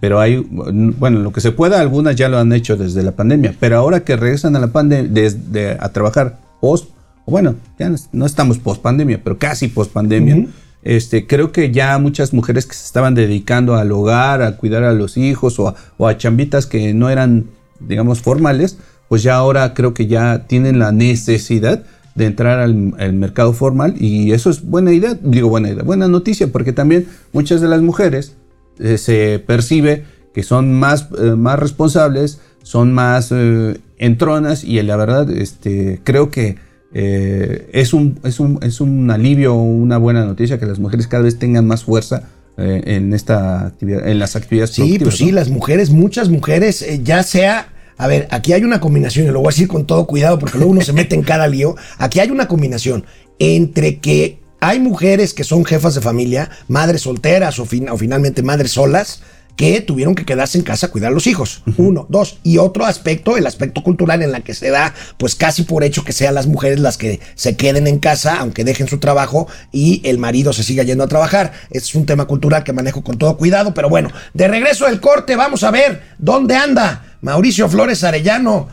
pero 0.00 0.20
hay, 0.20 0.36
bueno, 0.38 1.20
lo 1.20 1.32
que 1.32 1.40
se 1.40 1.52
pueda, 1.52 1.80
algunas 1.80 2.16
ya 2.16 2.28
lo 2.28 2.38
han 2.38 2.52
hecho 2.52 2.76
desde 2.76 3.02
la 3.02 3.12
pandemia, 3.12 3.54
pero 3.58 3.78
ahora 3.78 4.00
que 4.00 4.16
regresan 4.16 4.54
a 4.56 4.58
la 4.58 4.68
pandemia, 4.68 5.76
a 5.80 5.88
trabajar 5.90 6.38
post, 6.60 6.90
bueno, 7.26 7.56
ya 7.78 7.92
no 8.12 8.26
estamos 8.26 8.58
post 8.58 8.82
pandemia, 8.82 9.20
pero 9.22 9.38
casi 9.38 9.68
post 9.68 9.92
pandemia. 9.92 10.46
Este, 10.82 11.26
creo 11.26 11.50
que 11.50 11.72
ya 11.72 11.98
muchas 11.98 12.32
mujeres 12.32 12.64
que 12.66 12.74
se 12.74 12.84
estaban 12.84 13.14
dedicando 13.14 13.74
al 13.74 13.90
hogar, 13.90 14.42
a 14.42 14.56
cuidar 14.56 14.84
a 14.84 14.92
los 14.92 15.16
hijos 15.16 15.58
o 15.58 15.68
a, 15.68 15.74
o 15.96 16.06
a 16.06 16.16
chambitas 16.16 16.66
que 16.66 16.94
no 16.94 17.10
eran, 17.10 17.46
digamos, 17.80 18.20
formales, 18.20 18.78
pues 19.08 19.24
ya 19.24 19.34
ahora 19.34 19.74
creo 19.74 19.94
que 19.94 20.06
ya 20.06 20.46
tienen 20.46 20.78
la 20.78 20.92
necesidad 20.92 21.84
de 22.16 22.24
entrar 22.24 22.58
al, 22.58 22.74
mercado 23.12 23.52
formal 23.52 23.94
y 23.98 24.32
eso 24.32 24.50
es 24.50 24.62
buena 24.62 24.92
idea, 24.92 25.16
digo 25.22 25.48
buena 25.48 25.70
idea, 25.70 25.82
buena 25.82 26.08
noticia, 26.08 26.48
porque 26.48 26.72
también 26.72 27.06
muchas 27.32 27.60
de 27.60 27.68
las 27.68 27.82
mujeres 27.82 28.34
eh, 28.78 28.98
se 28.98 29.38
percibe 29.46 30.04
que 30.34 30.42
son 30.42 30.72
más, 30.72 31.08
eh, 31.18 31.32
más 31.36 31.58
responsables, 31.58 32.40
son 32.62 32.92
más 32.94 33.32
eh, 33.32 33.78
entronas 33.98 34.64
y 34.64 34.80
la 34.82 34.96
verdad 34.96 35.30
este, 35.30 36.00
creo 36.02 36.30
que 36.30 36.64
es, 36.92 37.92
un, 37.92 38.18
es, 38.24 38.40
un, 38.40 38.58
es 38.62 38.80
un 38.80 39.10
alivio, 39.10 39.52
una 39.52 39.98
buena 39.98 40.24
noticia 40.24 40.58
que 40.58 40.64
las 40.64 40.78
mujeres 40.78 41.06
cada 41.06 41.24
vez 41.24 41.38
tengan 41.38 41.66
más 41.66 41.84
fuerza 41.84 42.30
en 42.56 43.12
esta 43.12 43.66
actividad, 43.66 44.08
en 44.08 44.18
las 44.18 44.34
actividades 44.34 44.70
sí, 44.70 44.98
pues 44.98 45.18
sí, 45.18 45.30
las 45.30 45.50
mujeres, 45.50 45.90
muchas 45.90 46.30
mujeres, 46.30 46.86
ya 47.04 47.22
sea 47.22 47.68
a 47.98 48.06
ver, 48.06 48.28
aquí 48.30 48.52
hay 48.52 48.64
una 48.64 48.80
combinación, 48.80 49.26
y 49.26 49.30
lo 49.30 49.40
voy 49.40 49.48
a 49.48 49.50
decir 49.50 49.68
con 49.68 49.86
todo 49.86 50.06
cuidado 50.06 50.38
porque 50.38 50.58
luego 50.58 50.72
uno 50.72 50.82
se 50.82 50.92
mete 50.92 51.14
en 51.14 51.22
cada 51.22 51.46
lío. 51.46 51.76
Aquí 51.98 52.20
hay 52.20 52.30
una 52.30 52.48
combinación 52.48 53.04
entre 53.38 53.98
que 53.98 54.40
hay 54.60 54.80
mujeres 54.80 55.34
que 55.34 55.44
son 55.44 55.64
jefas 55.64 55.94
de 55.94 56.00
familia, 56.00 56.50
madres 56.68 57.02
solteras 57.02 57.58
o, 57.58 57.62
o 57.62 57.96
finalmente 57.98 58.42
madres 58.42 58.72
solas, 58.72 59.22
que 59.56 59.80
tuvieron 59.80 60.14
que 60.14 60.24
quedarse 60.24 60.58
en 60.58 60.64
casa 60.64 60.86
a 60.86 60.90
cuidar 60.90 61.10
a 61.10 61.14
los 61.14 61.26
hijos. 61.26 61.62
Uno, 61.78 62.06
dos. 62.10 62.38
Y 62.42 62.58
otro 62.58 62.84
aspecto, 62.84 63.36
el 63.36 63.46
aspecto 63.46 63.82
cultural 63.82 64.22
en 64.22 64.30
la 64.30 64.40
que 64.40 64.54
se 64.54 64.70
da, 64.70 64.94
pues 65.16 65.34
casi 65.34 65.62
por 65.62 65.82
hecho 65.82 66.04
que 66.04 66.12
sean 66.12 66.34
las 66.34 66.46
mujeres 66.46 66.78
las 66.78 66.98
que 66.98 67.20
se 67.34 67.56
queden 67.56 67.86
en 67.86 67.98
casa, 67.98 68.36
aunque 68.38 68.64
dejen 68.64 68.86
su 68.86 68.98
trabajo 68.98 69.48
y 69.72 70.02
el 70.04 70.18
marido 70.18 70.52
se 70.52 70.62
siga 70.62 70.82
yendo 70.82 71.04
a 71.04 71.08
trabajar. 71.08 71.52
Este 71.70 71.88
es 71.88 71.94
un 71.94 72.04
tema 72.04 72.26
cultural 72.26 72.64
que 72.64 72.74
manejo 72.74 73.02
con 73.02 73.16
todo 73.16 73.38
cuidado, 73.38 73.72
pero 73.72 73.88
bueno, 73.88 74.10
de 74.34 74.46
regreso 74.46 74.86
del 74.86 75.00
corte, 75.00 75.36
vamos 75.36 75.64
a 75.64 75.70
ver 75.70 76.02
dónde 76.18 76.54
anda 76.54 77.15
Mauricio 77.20 77.68
Flores 77.68 78.04
Arellano, 78.04 78.68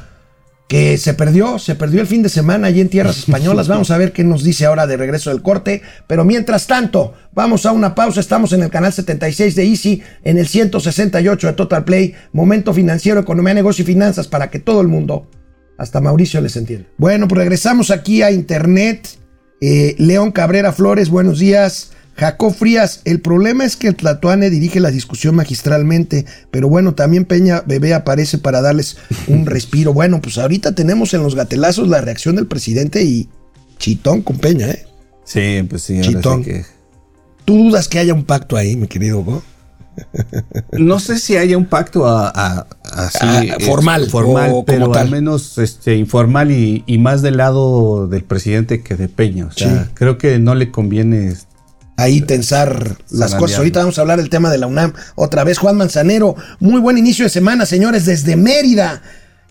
que 0.68 0.98
se 0.98 1.14
perdió, 1.14 1.60
se 1.60 1.76
perdió 1.76 2.02
el 2.02 2.08
fin 2.08 2.24
de 2.24 2.30
semana 2.30 2.68
allí 2.68 2.82
en 2.82 2.90
tierras 2.90 3.18
españolas. 3.28 3.68
Vamos 3.68 3.92
a 3.92 3.98
ver 3.98 4.12
qué 4.12 4.24
nos 4.24 4.44
dice 4.44 4.66
ahora 4.66 4.88
de 4.88 4.98
regreso 4.98 5.30
del 5.30 5.42
corte. 5.42 5.82
Pero 6.08 6.26
mientras 6.26 6.68
tanto, 6.68 7.14
vamos 7.32 7.66
a 7.66 7.72
una 7.72 7.96
pausa. 7.96 8.20
Estamos 8.20 8.54
en 8.54 8.64
el 8.64 8.70
canal 8.70 8.92
76 8.92 9.56
de 9.56 9.66
Easy, 9.66 10.04
en 10.24 10.38
el 10.38 10.48
168 10.48 11.48
de 11.48 11.54
Total 11.54 11.84
Play. 11.84 12.16
Momento 12.32 12.74
financiero, 12.74 13.20
economía, 13.20 13.54
negocio 13.54 13.84
y 13.84 13.86
finanzas 13.86 14.28
para 14.28 14.50
que 14.50 14.60
todo 14.60 14.82
el 14.82 14.88
mundo, 14.88 15.30
hasta 15.78 16.02
Mauricio, 16.02 16.42
les 16.42 16.56
entienda. 16.56 16.88
Bueno, 16.98 17.28
pues 17.28 17.40
regresamos 17.40 17.92
aquí 17.92 18.22
a 18.22 18.32
internet. 18.32 19.08
Eh, 19.62 19.96
León 19.98 20.32
Cabrera 20.32 20.74
Flores, 20.74 21.10
buenos 21.10 21.40
días. 21.40 21.93
Jacob 22.16 22.54
Frías, 22.54 23.02
el 23.06 23.20
problema 23.22 23.66
es 23.66 23.76
que 23.76 23.88
el 23.88 23.96
Tlatuane 23.96 24.50
dirige 24.50 24.80
la 24.80 24.92
discusión 24.92 25.36
magistralmente, 25.36 26.26
pero 26.52 26.70
bueno, 26.70 26.94
también 26.94 27.26
Peña 27.26 27.64
Bebé 27.66 27.94
aparece 27.94 28.38
para 28.38 28.62
darles 28.62 28.98
un 29.28 29.46
respiro. 29.48 29.94
Bueno, 29.94 30.22
pues 30.22 30.38
ahorita 30.38 30.76
tenemos 30.76 31.14
en 31.14 31.24
los 31.24 31.36
gatelazos 31.36 31.88
la 31.88 32.02
reacción 32.02 32.36
del 32.36 32.48
presidente 32.48 33.04
y 33.04 33.30
chitón 33.80 34.22
con 34.22 34.38
Peña, 34.38 34.70
¿eh? 34.70 34.86
Sí, 35.26 35.64
pues 35.70 35.82
sí. 35.84 35.96
ahora 35.98 36.08
Chitón. 36.08 36.44
sí 36.44 36.50
que- 36.52 36.66
¿Tú 37.46 37.58
dudas 37.58 37.88
que 37.90 38.00
haya 38.00 38.14
un 38.14 38.24
pacto 38.24 38.56
ahí, 38.58 38.76
mi 38.76 38.88
querido 38.88 39.20
Hugo? 39.20 39.44
No 40.72 41.00
sé 41.00 41.20
si 41.20 41.36
haya 41.38 41.58
un 41.58 41.66
pacto 41.66 42.08
a- 42.08 42.30
a- 42.30 42.68
así, 42.84 43.18
Ah, 43.22 43.44
eh, 43.44 43.56
formal, 43.66 44.10
formal, 44.10 44.50
o 44.50 44.54
como 44.54 44.66
pero 44.66 44.90
tal. 44.92 45.04
al 45.04 45.12
menos 45.12 45.58
este, 45.58 45.96
informal 45.98 46.52
y, 46.52 46.84
y 46.88 46.98
más 46.98 47.22
del 47.22 47.38
lado 47.38 48.08
del 48.08 48.24
presidente 48.24 48.82
que 48.82 48.96
de 48.96 49.08
Peña. 49.10 49.46
O 49.48 49.52
sea, 49.52 49.84
Sí. 49.86 49.90
creo 49.94 50.18
que 50.18 50.40
no 50.40 50.56
le 50.56 50.72
conviene. 50.72 51.34
Ahí 52.04 52.22
tensar 52.22 52.98
las 53.10 53.36
cosas. 53.36 53.58
Ahorita 53.58 53.80
vamos 53.80 53.98
a 53.98 54.02
hablar 54.02 54.20
del 54.20 54.30
tema 54.30 54.52
de 54.52 54.58
la 54.58 54.68
UNAM. 54.68 54.94
Otra 55.16 55.44
vez, 55.44 55.58
Juan 55.58 55.78
Manzanero. 55.78 56.36
Muy 56.60 56.80
buen 56.80 56.98
inicio 56.98 57.26
de 57.26 57.30
semana, 57.30 57.66
señores, 57.66 58.06
desde 58.06 58.36
Mérida. 58.36 59.02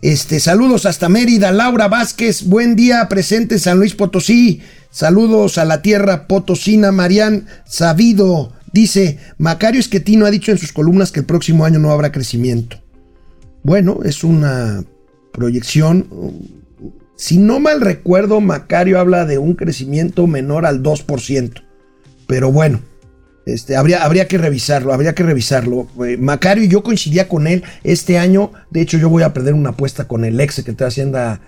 Este, 0.03 0.41
saludos 0.41 0.85
hasta 0.85 1.09
Mérida. 1.09 1.53
Laura 1.53 1.89
Vázquez, 1.89 2.45
buen 2.45 2.77
día, 2.77 3.09
presente 3.09 3.55
en 3.55 3.61
San 3.61 3.79
Luis 3.79 3.95
Potosí. 3.95 4.61
Saludos 4.91 5.59
a 5.59 5.65
la 5.65 5.81
tierra 5.81 6.27
potosina. 6.27 6.93
Marian 6.93 7.47
Sabido 7.65 8.53
dice: 8.73 9.19
Macario 9.39 9.81
Esquetino 9.81 10.27
ha 10.27 10.31
dicho 10.31 10.53
en 10.53 10.59
sus 10.59 10.73
columnas 10.73 11.13
que 11.13 11.21
el 11.21 11.27
próximo 11.27 11.65
año 11.65 11.79
no 11.79 11.91
habrá 11.91 12.13
crecimiento. 12.13 12.79
Bueno, 13.63 14.01
es 14.05 14.25
una 14.25 14.85
proyección. 15.33 16.07
Si 17.17 17.39
no 17.39 17.61
mal 17.61 17.81
recuerdo, 17.81 18.41
Macario 18.41 18.99
habla 18.99 19.25
de 19.25 19.39
un 19.39 19.55
crecimiento 19.55 20.27
menor 20.27 20.67
al 20.67 20.83
2%. 20.83 21.63
Pero 22.27 22.51
bueno, 22.53 22.81
este, 23.47 23.77
habría, 23.77 24.05
habría 24.05 24.29
que 24.29 24.39
revisarlo, 24.39 24.93
habría 24.93 25.15
que 25.15 25.23
revisarlo. 25.23 25.89
Eh, 26.07 26.17
Macario 26.17 26.65
y 26.65 26.69
yo 26.69 26.83
coincidía 26.83 27.29
con 27.29 27.47
él 27.47 27.65
este 27.85 28.19
año. 28.19 28.53
De 28.71 28.81
hecho, 28.81 28.99
yo 28.99 29.09
voy 29.09 29.23
a 29.23 29.33
perder 29.35 29.55
una 29.55 29.71
apuesta 29.71 30.07
con 30.07 30.25
el 30.25 30.41
ex 30.41 30.55
secretario 30.55 30.87
de 30.87 30.89
Hacienda 30.89 31.41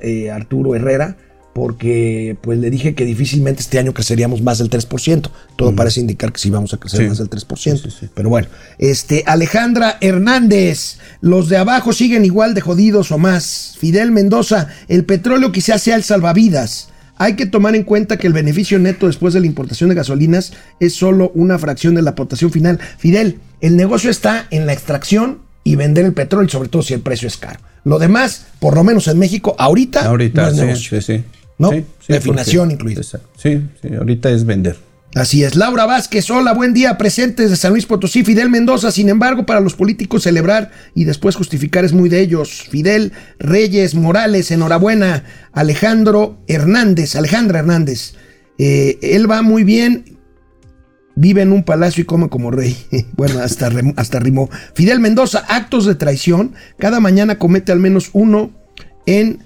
eh, 0.00 0.30
Arturo 0.30 0.74
Herrera, 0.76 1.16
porque 1.52 2.36
pues 2.40 2.60
le 2.60 2.70
dije 2.70 2.94
que 2.94 3.04
difícilmente 3.04 3.60
este 3.62 3.80
año 3.80 3.92
creceríamos 3.92 4.40
más 4.42 4.58
del 4.58 4.70
3%. 4.70 5.30
Todo 5.56 5.74
parece 5.74 6.00
indicar 6.00 6.32
que 6.32 6.38
sí 6.38 6.48
vamos 6.48 6.72
a 6.72 6.76
crecer 6.76 7.00
Sí. 7.00 7.08
más 7.08 7.18
del 7.18 7.28
3%. 7.28 8.10
Pero 8.14 8.28
bueno, 8.28 8.46
este, 8.78 9.24
Alejandra 9.26 9.98
Hernández, 10.00 10.98
los 11.20 11.48
de 11.48 11.56
abajo 11.56 11.92
siguen 11.92 12.24
igual 12.24 12.54
de 12.54 12.60
jodidos 12.60 13.10
o 13.10 13.18
más. 13.18 13.74
Fidel 13.78 14.12
Mendoza, 14.12 14.68
el 14.86 15.04
petróleo 15.04 15.50
quizás 15.50 15.82
sea 15.82 15.96
el 15.96 16.04
salvavidas. 16.04 16.89
Hay 17.22 17.36
que 17.36 17.44
tomar 17.44 17.76
en 17.76 17.82
cuenta 17.82 18.16
que 18.16 18.26
el 18.26 18.32
beneficio 18.32 18.78
neto 18.78 19.06
después 19.06 19.34
de 19.34 19.40
la 19.40 19.46
importación 19.46 19.90
de 19.90 19.94
gasolinas 19.94 20.54
es 20.80 20.94
solo 20.94 21.30
una 21.34 21.58
fracción 21.58 21.94
de 21.94 22.00
la 22.00 22.12
aportación 22.12 22.50
final. 22.50 22.80
Fidel, 22.96 23.40
el 23.60 23.76
negocio 23.76 24.10
está 24.10 24.46
en 24.50 24.64
la 24.64 24.72
extracción 24.72 25.40
y 25.62 25.76
vender 25.76 26.06
el 26.06 26.14
petróleo, 26.14 26.48
sobre 26.48 26.70
todo 26.70 26.80
si 26.80 26.94
el 26.94 27.00
precio 27.00 27.28
es 27.28 27.36
caro. 27.36 27.60
Lo 27.84 27.98
demás, 27.98 28.46
por 28.58 28.74
lo 28.74 28.84
menos 28.84 29.06
en 29.06 29.18
México, 29.18 29.54
ahorita, 29.58 30.06
Ahorita, 30.06 30.40
no 30.44 30.48
es 30.48 30.54
sí, 30.54 30.60
negocio. 30.62 31.02
sí, 31.02 31.18
sí. 31.18 31.24
¿No? 31.58 31.70
Sí, 31.72 31.84
sí, 32.00 32.12
Refinación 32.14 32.70
porque- 32.70 32.74
incluida. 32.92 33.02
Sí, 33.36 33.60
sí, 33.82 33.94
ahorita 33.94 34.30
es 34.30 34.46
vender. 34.46 34.78
Así 35.14 35.42
es. 35.42 35.56
Laura 35.56 35.86
Vázquez, 35.86 36.30
hola, 36.30 36.52
buen 36.54 36.72
día, 36.72 36.96
presentes 36.96 37.50
de 37.50 37.56
San 37.56 37.72
Luis 37.72 37.84
Potosí. 37.84 38.22
Fidel 38.22 38.48
Mendoza, 38.48 38.92
sin 38.92 39.08
embargo, 39.08 39.44
para 39.44 39.58
los 39.58 39.74
políticos 39.74 40.22
celebrar 40.22 40.70
y 40.94 41.04
después 41.04 41.34
justificar 41.34 41.84
es 41.84 41.92
muy 41.92 42.08
de 42.08 42.20
ellos. 42.20 42.68
Fidel 42.70 43.12
Reyes 43.40 43.96
Morales, 43.96 44.52
enhorabuena. 44.52 45.24
Alejandro 45.52 46.38
Hernández, 46.46 47.16
Alejandra 47.16 47.58
Hernández. 47.58 48.14
eh, 48.58 48.98
él 49.02 49.28
va 49.28 49.42
muy 49.42 49.64
bien, 49.64 50.16
vive 51.16 51.42
en 51.42 51.50
un 51.50 51.64
palacio 51.64 52.02
y 52.02 52.06
come 52.06 52.28
como 52.28 52.52
rey. 52.52 52.76
bueno, 53.16 53.40
hasta, 53.40 53.68
hasta 53.96 54.20
rimó. 54.20 54.48
Fidel 54.74 55.00
Mendoza, 55.00 55.44
actos 55.48 55.86
de 55.86 55.96
traición. 55.96 56.54
Cada 56.78 57.00
mañana 57.00 57.36
comete 57.36 57.72
al 57.72 57.80
menos 57.80 58.10
uno 58.12 58.52
en 59.06 59.44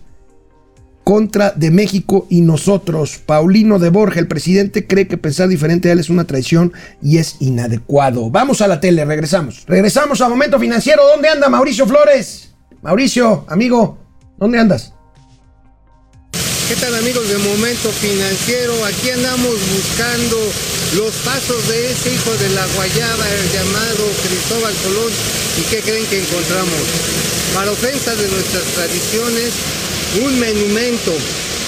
contra 1.04 1.50
de 1.50 1.70
México 1.70 2.26
y 2.30 2.40
nosotros. 2.40 3.20
Paulino 3.24 3.78
de 3.78 3.90
Borja, 3.90 4.18
el 4.18 4.26
presidente 4.26 4.86
cree 4.86 5.06
que 5.06 5.18
pensar 5.18 5.48
diferente 5.48 5.88
a 5.88 5.92
él 5.92 6.00
es 6.00 6.10
una 6.10 6.24
traición 6.24 6.72
y 7.02 7.18
es 7.18 7.36
inadecuado. 7.40 8.30
Vamos 8.30 8.62
a 8.62 8.66
la 8.66 8.80
tele, 8.80 9.04
regresamos. 9.04 9.64
Regresamos 9.66 10.20
a 10.22 10.28
Momento 10.28 10.58
Financiero. 10.58 11.02
¿Dónde 11.06 11.28
anda 11.28 11.48
Mauricio 11.48 11.86
Flores? 11.86 12.54
Mauricio, 12.82 13.44
amigo, 13.48 13.98
¿dónde 14.38 14.58
andas? 14.58 14.94
¿Qué 16.68 16.76
tal 16.76 16.94
amigos 16.96 17.28
de 17.28 17.36
Momento 17.38 17.90
Financiero? 17.90 18.72
Aquí 18.86 19.10
andamos 19.10 19.52
buscando 19.52 20.36
los 20.96 21.12
pasos 21.20 21.68
de 21.68 21.92
ese 21.92 22.14
hijo 22.14 22.32
de 22.40 22.48
la 22.50 22.66
guayaba 22.74 23.24
el 23.28 23.52
llamado 23.52 24.04
Cristóbal 24.26 24.72
Colón. 24.82 25.12
¿Y 25.60 25.62
qué 25.68 25.80
creen 25.80 26.06
que 26.06 26.20
encontramos? 26.20 26.80
Para 27.54 27.70
ofensa 27.70 28.14
de 28.16 28.28
nuestras 28.28 28.64
tradiciones, 28.64 29.52
un 30.22 30.38
monumento. 30.38 31.12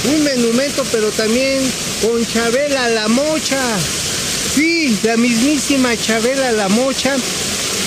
Un 0.05 0.23
monumento, 0.23 0.85
pero 0.93 1.11
también 1.11 1.63
con 2.03 2.25
Chabela 2.27 2.89
la 2.91 3.09
Mocha. 3.09 3.61
Sí, 4.55 4.97
la 5.03 5.17
mismísima 5.17 5.97
Chabela 5.97 6.53
la 6.53 6.69
Mocha 6.69 7.17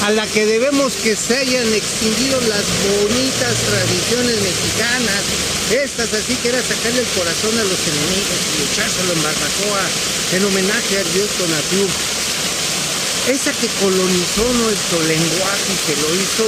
a 0.04 0.12
la 0.12 0.26
que 0.28 0.46
debemos 0.46 0.94
que 0.96 1.16
se 1.16 1.36
hayan 1.38 1.74
extinguido 1.74 2.40
las 2.42 2.64
bonitas 3.02 3.56
tradiciones 3.68 4.36
mexicanas. 4.42 5.24
Estas 5.72 6.14
así 6.14 6.36
que 6.42 6.50
era 6.50 6.62
sacarle 6.62 7.02
el 7.02 7.08
corazón 7.08 7.58
a 7.58 7.64
los 7.64 7.80
enemigos 7.88 8.40
y 8.58 8.74
echárselo 8.74 9.14
en 9.14 9.24
barbacoa 9.24 9.84
en 10.34 10.46
homenaje 10.46 10.98
al 10.98 11.14
dios 11.14 11.30
Tonatiuh. 11.38 11.90
Esa 13.28 13.52
que 13.54 13.68
colonizó 13.80 14.46
nuestro 14.66 15.04
lenguaje 15.04 15.70
y 15.72 15.80
que 15.86 16.02
lo 16.02 16.10
hizo 16.16 16.46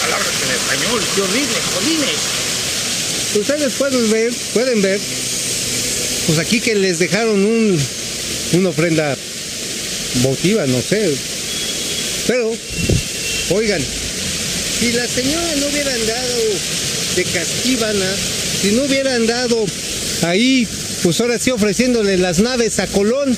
palabras 0.00 0.34
en 0.44 0.50
español, 0.52 1.02
qué 1.14 1.22
horrible, 1.22 1.58
jodines. 1.74 2.39
Ustedes 3.36 3.72
pueden 3.74 4.10
ver, 4.10 4.32
pueden 4.52 4.82
ver, 4.82 4.98
pues 6.26 6.38
aquí 6.38 6.60
que 6.60 6.74
les 6.74 6.98
dejaron 6.98 7.44
un, 7.44 7.78
una 8.54 8.68
ofrenda 8.70 9.16
votiva, 10.22 10.66
no 10.66 10.82
sé, 10.82 11.14
pero, 12.26 12.52
oigan, 13.50 13.80
si 14.80 14.92
la 14.92 15.06
señora 15.06 15.56
no 15.60 15.66
hubiera 15.66 15.92
andado 15.92 16.38
de 17.16 17.24
casquívana, 17.24 18.06
si 18.62 18.72
no 18.72 18.82
hubiera 18.84 19.14
andado 19.14 19.64
ahí, 20.22 20.66
pues 21.02 21.20
ahora 21.20 21.38
sí 21.38 21.50
ofreciéndole 21.50 22.16
las 22.18 22.40
naves 22.40 22.78
a 22.78 22.86
Colón, 22.88 23.36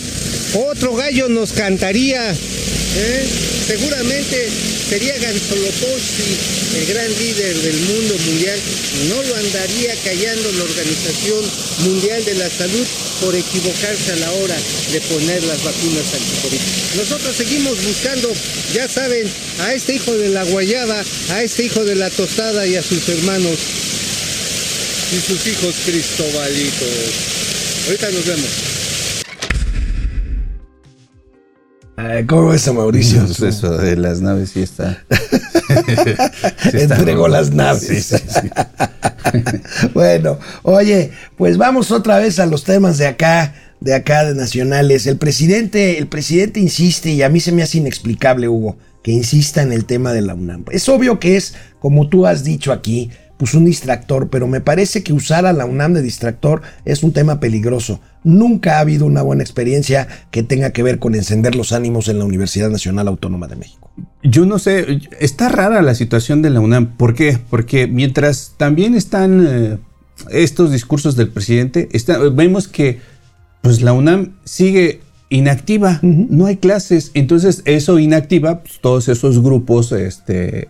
otro 0.54 0.94
gallo 0.94 1.28
nos 1.28 1.52
cantaría. 1.52 2.32
¿eh? 2.32 3.28
Seguramente 3.66 4.48
sería 4.92 5.16
Ganzoloposki, 5.16 6.36
el 6.76 6.86
gran 6.86 7.08
líder 7.18 7.56
del 7.62 7.80
mundo 7.80 8.14
mundial, 8.26 8.60
no 9.08 9.22
lo 9.22 9.36
andaría 9.36 9.96
callando 10.04 10.52
la 10.52 10.64
Organización 10.64 11.42
Mundial 11.78 12.22
de 12.26 12.34
la 12.34 12.50
Salud 12.50 12.86
por 13.22 13.34
equivocarse 13.34 14.12
a 14.12 14.16
la 14.16 14.30
hora 14.32 14.56
de 14.92 15.00
poner 15.00 15.42
las 15.44 15.64
vacunas 15.64 16.12
anticovid. 16.12 16.60
Nosotros 16.96 17.34
seguimos 17.34 17.82
buscando, 17.82 18.30
ya 18.74 18.86
saben, 18.86 19.26
a 19.60 19.72
este 19.72 19.94
hijo 19.94 20.12
de 20.12 20.28
la 20.28 20.44
guayaba, 20.44 21.02
a 21.30 21.42
este 21.42 21.64
hijo 21.64 21.82
de 21.86 21.94
la 21.94 22.10
tostada 22.10 22.66
y 22.66 22.76
a 22.76 22.82
sus 22.82 23.08
hermanos 23.08 23.56
y 25.10 25.26
sus 25.26 25.46
hijos 25.46 25.74
cristobalitos. 25.86 26.88
Ahorita 27.86 28.10
nos 28.10 28.26
vemos. 28.26 28.71
¿Cómo 32.26 32.48
ves 32.48 32.68
a 32.68 32.72
Mauricio? 32.72 33.22
Pues 33.26 33.40
eso 33.56 33.76
de 33.76 33.96
las 33.96 34.20
naves 34.20 34.50
sí 34.50 34.62
está. 34.62 35.04
sí 36.70 36.76
está 36.76 36.96
Entregó 36.96 37.28
las 37.28 37.52
naves. 37.52 38.04
Sí, 38.04 38.18
sí, 38.18 38.24
sí. 38.28 38.50
bueno, 39.94 40.38
oye, 40.62 41.10
pues 41.36 41.56
vamos 41.56 41.90
otra 41.90 42.18
vez 42.18 42.38
a 42.38 42.46
los 42.46 42.64
temas 42.64 42.98
de 42.98 43.06
acá, 43.06 43.54
de 43.80 43.94
acá 43.94 44.24
de 44.24 44.34
nacionales. 44.34 45.06
El 45.06 45.16
presidente, 45.16 45.98
el 45.98 46.06
presidente 46.08 46.60
insiste 46.60 47.10
y 47.10 47.22
a 47.22 47.28
mí 47.28 47.40
se 47.40 47.52
me 47.52 47.62
hace 47.62 47.78
inexplicable, 47.78 48.48
Hugo, 48.48 48.76
que 49.02 49.12
insista 49.12 49.62
en 49.62 49.72
el 49.72 49.84
tema 49.84 50.12
de 50.12 50.22
la 50.22 50.34
UNAM. 50.34 50.64
Es 50.70 50.88
obvio 50.88 51.18
que 51.18 51.36
es, 51.36 51.54
como 51.80 52.08
tú 52.08 52.26
has 52.26 52.44
dicho 52.44 52.72
aquí, 52.72 53.10
pues 53.42 53.54
un 53.54 53.64
distractor, 53.64 54.28
pero 54.30 54.46
me 54.46 54.60
parece 54.60 55.02
que 55.02 55.12
usar 55.12 55.46
a 55.46 55.52
la 55.52 55.66
UNAM 55.66 55.94
de 55.94 56.00
distractor 56.02 56.62
es 56.84 57.02
un 57.02 57.12
tema 57.12 57.40
peligroso. 57.40 57.98
Nunca 58.22 58.76
ha 58.76 58.78
habido 58.78 59.04
una 59.04 59.20
buena 59.22 59.42
experiencia 59.42 60.06
que 60.30 60.44
tenga 60.44 60.70
que 60.70 60.84
ver 60.84 61.00
con 61.00 61.16
encender 61.16 61.56
los 61.56 61.72
ánimos 61.72 62.06
en 62.06 62.20
la 62.20 62.24
Universidad 62.24 62.70
Nacional 62.70 63.08
Autónoma 63.08 63.48
de 63.48 63.56
México. 63.56 63.90
Yo 64.22 64.46
no 64.46 64.60
sé, 64.60 65.00
está 65.18 65.48
rara 65.48 65.82
la 65.82 65.96
situación 65.96 66.40
de 66.40 66.50
la 66.50 66.60
UNAM. 66.60 66.96
¿Por 66.96 67.14
qué? 67.16 67.36
Porque 67.50 67.88
mientras 67.88 68.52
también 68.58 68.94
están 68.94 69.44
eh, 69.44 69.78
estos 70.30 70.70
discursos 70.70 71.16
del 71.16 71.30
presidente, 71.30 71.88
está- 71.90 72.18
vemos 72.18 72.68
que 72.68 73.00
pues 73.60 73.82
la 73.82 73.92
UNAM 73.92 74.36
sigue 74.44 75.00
inactiva, 75.30 75.98
no 76.02 76.46
hay 76.46 76.58
clases. 76.58 77.10
Entonces 77.14 77.62
eso 77.64 77.98
inactiva 77.98 78.60
pues, 78.62 78.78
todos 78.80 79.08
esos 79.08 79.42
grupos 79.42 79.90
este, 79.90 80.68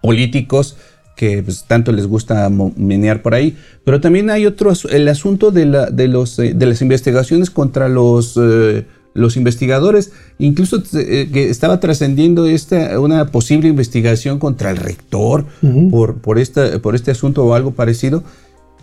políticos 0.00 0.78
que 1.16 1.42
pues, 1.42 1.64
tanto 1.68 1.92
les 1.92 2.06
gusta 2.06 2.50
menear 2.76 3.22
por 3.22 3.34
ahí. 3.34 3.56
Pero 3.84 4.00
también 4.00 4.30
hay 4.30 4.46
otro, 4.46 4.70
as- 4.70 4.84
el 4.86 5.06
asunto 5.08 5.50
de, 5.50 5.66
la- 5.66 5.86
de 5.86 6.08
los, 6.08 6.38
eh, 6.38 6.54
de 6.54 6.66
las 6.66 6.82
investigaciones 6.82 7.50
contra 7.50 7.88
los... 7.88 8.38
eh, 8.40 8.84
los 9.16 9.36
investigadores, 9.36 10.10
incluso 10.40 10.82
eh, 10.94 11.30
que 11.32 11.48
estaba 11.48 11.78
trascendiendo 11.78 12.46
esta, 12.46 12.98
una 12.98 13.26
posible 13.26 13.68
investigación 13.68 14.40
contra 14.40 14.72
el 14.72 14.76
rector 14.76 15.46
por, 15.92 16.16
por, 16.16 16.40
esta, 16.40 16.80
por 16.80 16.96
este 16.96 17.12
asunto 17.12 17.44
o 17.44 17.54
algo 17.54 17.70
parecido. 17.70 18.24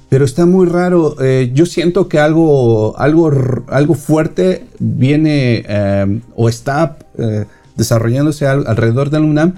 Pero 0.08 0.24
está 0.24 0.46
muy 0.46 0.68
raro. 0.68 1.18
Eh, 1.22 1.52
yo 1.54 1.66
siento 1.66 2.08
que 2.08 2.18
algo, 2.18 2.98
algo, 2.98 3.30
algo 3.68 3.94
fuerte 3.94 4.64
viene 4.80 5.66
o 6.38 6.48
está 6.48 6.98
desarrollándose 7.76 8.46
al- 8.48 8.68
alrededor 8.68 9.10
del 9.10 9.24
UNAM. 9.24 9.56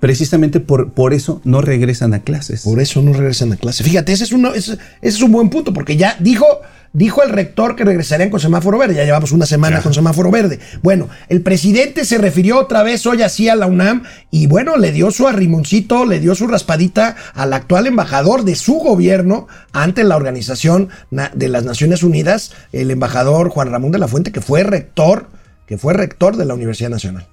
Precisamente 0.00 0.60
por, 0.60 0.92
por 0.92 1.14
eso 1.14 1.40
no 1.44 1.62
regresan 1.62 2.12
a 2.12 2.20
clases. 2.20 2.62
Por 2.62 2.80
eso 2.80 3.00
no 3.00 3.12
regresan 3.12 3.52
a 3.52 3.56
clase. 3.56 3.82
Fíjate, 3.82 4.12
ese 4.12 4.24
es, 4.24 4.32
uno, 4.32 4.52
ese, 4.54 4.72
ese 4.72 4.78
es 5.00 5.22
un 5.22 5.32
buen 5.32 5.48
punto, 5.48 5.72
porque 5.72 5.96
ya 5.96 6.16
dijo, 6.20 6.46
dijo 6.92 7.22
el 7.22 7.30
rector 7.30 7.76
que 7.76 7.84
regresarían 7.84 8.30
con 8.30 8.40
semáforo 8.40 8.78
verde. 8.78 8.94
Ya 8.94 9.04
llevamos 9.04 9.32
una 9.32 9.46
semana 9.46 9.80
con 9.82 9.94
semáforo 9.94 10.30
verde. 10.30 10.60
Bueno, 10.82 11.08
el 11.28 11.42
presidente 11.42 12.04
se 12.04 12.18
refirió 12.18 12.58
otra 12.58 12.82
vez 12.82 13.06
hoy 13.06 13.22
así 13.22 13.48
a 13.48 13.56
la 13.56 13.66
UNAM 13.66 14.04
y 14.30 14.46
bueno, 14.46 14.76
le 14.76 14.92
dio 14.92 15.10
su 15.10 15.26
arrimoncito, 15.26 16.04
le 16.04 16.20
dio 16.20 16.34
su 16.34 16.46
raspadita 16.46 17.16
al 17.34 17.52
actual 17.52 17.86
embajador 17.86 18.44
de 18.44 18.54
su 18.54 18.74
gobierno 18.74 19.46
ante 19.72 20.04
la 20.04 20.16
Organización 20.16 20.88
de 21.10 21.48
las 21.48 21.64
Naciones 21.64 22.02
Unidas, 22.02 22.52
el 22.72 22.90
embajador 22.90 23.48
Juan 23.48 23.70
Ramón 23.70 23.92
de 23.92 23.98
la 23.98 24.08
Fuente, 24.08 24.32
que 24.32 24.40
fue 24.40 24.62
rector, 24.62 25.28
que 25.66 25.78
fue 25.78 25.94
rector 25.94 26.36
de 26.36 26.44
la 26.44 26.54
Universidad 26.54 26.90
Nacional. 26.90 27.26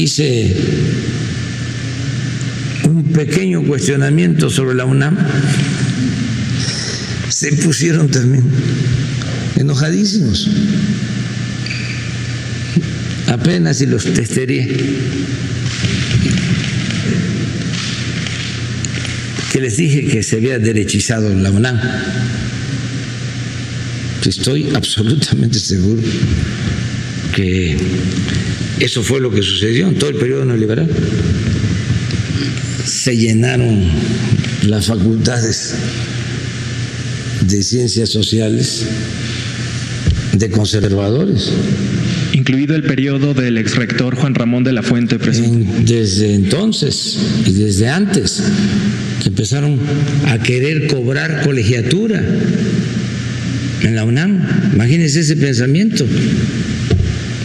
Hice 0.00 0.56
un 2.84 3.04
pequeño 3.12 3.62
cuestionamiento 3.64 4.50
sobre 4.50 4.74
la 4.74 4.84
UNAM, 4.84 5.16
se 7.28 7.52
pusieron 7.54 8.08
también 8.08 8.44
enojadísimos. 9.56 10.48
Apenas 13.26 13.78
si 13.78 13.86
los 13.86 14.04
testeré. 14.04 14.68
Que 19.52 19.60
les 19.60 19.76
dije 19.76 20.06
que 20.06 20.22
se 20.22 20.36
había 20.36 20.58
derechizado 20.58 21.34
la 21.34 21.50
UNAM. 21.50 21.78
Estoy 24.24 24.70
absolutamente 24.74 25.58
seguro 25.58 26.00
que 27.34 27.76
eso 28.80 29.02
fue 29.02 29.20
lo 29.20 29.30
que 29.30 29.42
sucedió 29.42 29.88
en 29.88 29.94
todo 29.94 30.10
el 30.10 30.16
periodo 30.16 30.44
neoliberal. 30.44 30.88
Se 32.84 33.16
llenaron 33.16 33.84
las 34.66 34.86
facultades 34.86 35.74
de 37.42 37.62
ciencias 37.62 38.10
sociales 38.10 38.84
de 40.32 40.50
conservadores. 40.50 41.50
Incluido 42.32 42.74
el 42.74 42.82
periodo 42.82 43.34
del 43.34 43.58
exrector 43.58 44.16
Juan 44.16 44.34
Ramón 44.34 44.64
de 44.64 44.72
la 44.72 44.82
Fuente, 44.82 45.18
presidente. 45.18 45.70
Desde 45.84 46.34
entonces 46.34 47.18
y 47.46 47.52
desde 47.52 47.88
antes 47.88 48.42
que 49.22 49.28
empezaron 49.28 49.78
a 50.28 50.38
querer 50.38 50.86
cobrar 50.88 51.42
colegiatura 51.44 52.22
en 53.82 53.94
la 53.94 54.04
UNAM. 54.04 54.72
Imagínense 54.74 55.20
ese 55.20 55.36
pensamiento. 55.36 56.06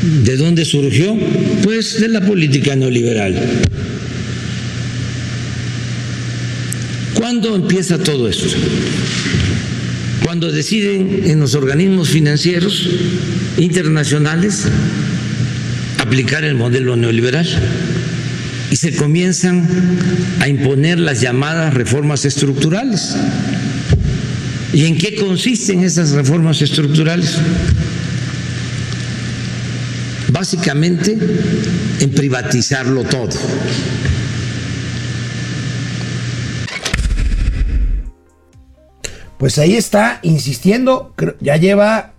¿De 0.02 0.38
dónde 0.38 0.66
surgió? 0.66 1.18
Pues 1.64 2.00
de 2.00 2.08
la 2.08 2.22
política 2.22 2.76
neoliberal. 2.76 3.36
¿Cuándo 7.16 7.56
empieza 7.56 7.98
todo 7.98 8.30
esto? 8.30 8.46
Cuando 10.24 10.52
deciden 10.52 11.24
en 11.26 11.40
los 11.40 11.56
organismos 11.56 12.10
financieros 12.10 12.88
internacionales 13.58 14.66
aplicar 15.98 16.44
el 16.44 16.56
modelo 16.56 16.96
neoliberal 16.96 17.48
y 18.70 18.76
se 18.76 18.96
comienzan 18.96 19.68
a 20.40 20.48
imponer 20.48 21.00
las 21.00 21.22
llamadas 21.22 21.74
reformas 21.74 22.26
estructurales. 22.26 23.16
¿Y 24.74 24.86
en 24.86 24.98
qué 24.98 25.16
consisten 25.16 25.84
esas 25.84 26.12
reformas 26.12 26.62
estructurales? 26.62 27.38
Básicamente 30.32 31.18
en 32.02 32.12
privatizarlo 32.12 33.04
todo. 33.04 33.30
Pues 39.38 39.60
ahí 39.60 39.76
está, 39.76 40.20
insistiendo, 40.24 41.14
ya 41.40 41.58
lleva 41.58 42.14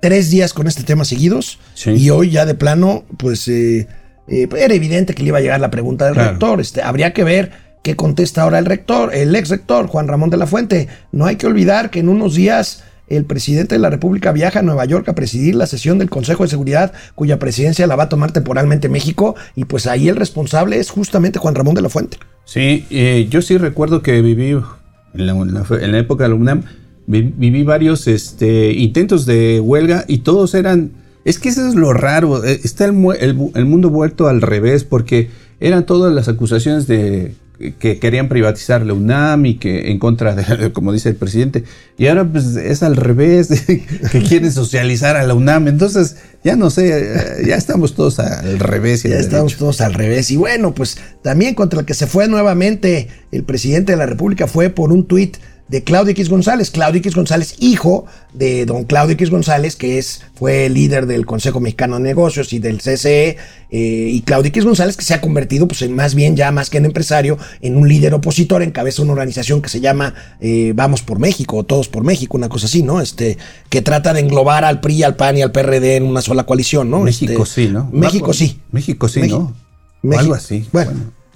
tres 0.00 0.30
días 0.30 0.52
con 0.52 0.66
este 0.66 0.82
tema 0.82 1.04
seguidos 1.04 1.58
y 1.86 2.10
hoy 2.10 2.30
ya 2.30 2.46
de 2.46 2.54
plano, 2.54 3.04
pues 3.16 3.46
eh, 3.48 3.86
eh, 4.26 4.48
era 4.58 4.74
evidente 4.74 5.14
que 5.14 5.22
le 5.22 5.28
iba 5.28 5.38
a 5.38 5.40
llegar 5.40 5.60
la 5.60 5.70
pregunta 5.70 6.06
del 6.06 6.14
Claro. 6.14 6.30
rector. 6.30 6.60
Este, 6.60 6.82
habría 6.82 7.12
que 7.12 7.22
ver 7.22 7.52
qué 7.84 7.94
contesta 7.94 8.42
ahora 8.42 8.58
el 8.58 8.66
rector, 8.66 9.14
el 9.14 9.34
ex 9.36 9.50
rector 9.50 9.86
Juan 9.86 10.08
Ramón 10.08 10.30
de 10.30 10.36
la 10.36 10.46
Fuente. 10.48 10.88
No 11.12 11.26
hay 11.26 11.36
que 11.36 11.46
olvidar 11.46 11.90
que 11.90 12.00
en 12.00 12.08
unos 12.08 12.34
días 12.34 12.82
el 13.08 13.24
presidente 13.24 13.74
de 13.74 13.78
la 13.78 13.90
República 13.90 14.32
viaja 14.32 14.60
a 14.60 14.62
Nueva 14.62 14.84
York 14.84 15.08
a 15.08 15.14
presidir 15.14 15.54
la 15.54 15.66
sesión 15.66 15.98
del 15.98 16.10
Consejo 16.10 16.42
de 16.44 16.48
Seguridad, 16.50 16.92
cuya 17.14 17.38
presidencia 17.38 17.86
la 17.86 17.96
va 17.96 18.04
a 18.04 18.08
tomar 18.08 18.32
temporalmente 18.32 18.88
México, 18.88 19.34
y 19.54 19.64
pues 19.66 19.86
ahí 19.86 20.08
el 20.08 20.16
responsable 20.16 20.78
es 20.78 20.90
justamente 20.90 21.38
Juan 21.38 21.54
Ramón 21.54 21.74
de 21.74 21.82
la 21.82 21.88
Fuente. 21.90 22.16
Sí, 22.44 22.86
eh, 22.90 23.26
yo 23.30 23.42
sí 23.42 23.58
recuerdo 23.58 24.02
que 24.02 24.20
viví 24.22 24.50
en 24.50 25.26
la, 25.26 25.34
la- 25.34 25.98
época 25.98 26.24
de 26.24 26.30
la 26.30 26.34
UNAM, 26.34 26.62
vi- 27.06 27.32
viví 27.36 27.62
varios 27.62 28.06
este, 28.08 28.72
intentos 28.72 29.26
de 29.26 29.60
huelga 29.60 30.04
y 30.08 30.18
todos 30.18 30.54
eran... 30.54 30.92
Es 31.24 31.38
que 31.38 31.48
eso 31.48 31.66
es 31.66 31.74
lo 31.74 31.92
raro, 31.94 32.44
eh, 32.44 32.60
está 32.64 32.84
el 32.84 32.92
mundo 32.92 33.88
vuelto 33.90 34.28
al 34.28 34.42
revés 34.42 34.84
porque 34.84 35.30
eran 35.60 35.86
todas 35.86 36.12
las 36.12 36.28
acusaciones 36.28 36.86
de 36.86 37.34
que 37.78 37.98
querían 37.98 38.28
privatizar 38.28 38.84
la 38.84 38.94
UNAM 38.94 39.46
y 39.46 39.54
que 39.58 39.90
en 39.90 39.98
contra 39.98 40.34
de, 40.34 40.72
como 40.72 40.92
dice 40.92 41.10
el 41.10 41.16
presidente, 41.16 41.64
y 41.96 42.08
ahora 42.08 42.24
pues 42.24 42.56
es 42.56 42.82
al 42.82 42.96
revés, 42.96 43.48
que 43.66 44.22
quieren 44.22 44.52
socializar 44.52 45.16
a 45.16 45.22
la 45.22 45.34
UNAM, 45.34 45.68
entonces 45.68 46.16
ya 46.42 46.56
no 46.56 46.70
sé, 46.70 46.88
eh, 46.88 47.46
ya 47.46 47.56
estamos 47.56 47.94
todos 47.94 48.18
al 48.18 48.58
revés. 48.58 49.04
y 49.04 49.08
Ya 49.08 49.16
estamos 49.16 49.52
derecho. 49.52 49.58
todos 49.58 49.80
al 49.80 49.94
revés. 49.94 50.30
Y 50.30 50.36
bueno, 50.36 50.74
pues 50.74 50.98
también 51.22 51.54
contra 51.54 51.80
el 51.80 51.86
que 51.86 51.94
se 51.94 52.06
fue 52.06 52.28
nuevamente 52.28 53.08
el 53.32 53.44
presidente 53.44 53.92
de 53.92 53.98
la 53.98 54.06
República 54.06 54.46
fue 54.46 54.68
por 54.70 54.92
un 54.92 55.06
tuit 55.06 55.38
de 55.68 55.82
Claudio 55.82 56.12
X 56.12 56.28
González. 56.28 56.70
Claudio 56.70 56.98
X 56.98 57.14
González, 57.14 57.54
hijo 57.58 58.06
de 58.32 58.66
don 58.66 58.84
Claudio 58.84 59.14
X 59.14 59.30
González, 59.30 59.76
que 59.76 59.98
es, 59.98 60.22
fue 60.34 60.68
líder 60.68 61.06
del 61.06 61.24
Consejo 61.24 61.60
Mexicano 61.60 61.96
de 61.96 62.02
Negocios 62.02 62.52
y 62.52 62.58
del 62.58 62.78
CCE. 62.78 63.36
eh, 63.70 64.08
y 64.12 64.20
Claudio 64.22 64.48
X 64.48 64.64
González, 64.64 64.96
que 64.96 65.04
se 65.04 65.14
ha 65.14 65.20
convertido, 65.20 65.66
pues, 65.66 65.82
en 65.82 65.94
más 65.96 66.14
bien, 66.14 66.36
ya 66.36 66.50
más 66.52 66.70
que 66.70 66.78
en 66.78 66.84
empresario, 66.84 67.38
en 67.60 67.76
un 67.76 67.88
líder 67.88 68.14
opositor, 68.14 68.62
encabeza 68.62 69.02
una 69.02 69.12
organización 69.12 69.62
que 69.62 69.68
se 69.68 69.80
llama 69.80 70.14
eh, 70.40 70.72
Vamos 70.76 71.02
por 71.02 71.18
México, 71.18 71.56
o 71.56 71.64
Todos 71.64 71.88
por 71.88 72.04
México, 72.04 72.36
una 72.36 72.48
cosa 72.48 72.66
así, 72.66 72.82
¿no? 72.82 73.00
Este, 73.00 73.38
que 73.70 73.82
trata 73.82 74.12
de 74.12 74.20
englobar 74.20 74.64
al 74.64 74.80
PRI, 74.80 75.02
al 75.02 75.16
PAN 75.16 75.38
y 75.38 75.42
al 75.42 75.50
PRD 75.50 75.96
en 75.96 76.04
una 76.04 76.20
sola 76.20 76.44
coalición, 76.44 76.90
¿no? 76.90 77.00
México 77.00 77.42
Este, 77.42 77.62
sí, 77.66 77.68
¿no? 77.68 77.88
México 77.92 78.32
sí. 78.32 78.60
México 78.70 79.08
sí, 79.08 79.20
México. 79.20 79.38
¿no? 79.38 79.44
O 79.46 80.06
México. 80.06 80.20
algo 80.20 80.34
así. 80.34 80.66
Bueno, 80.72 80.92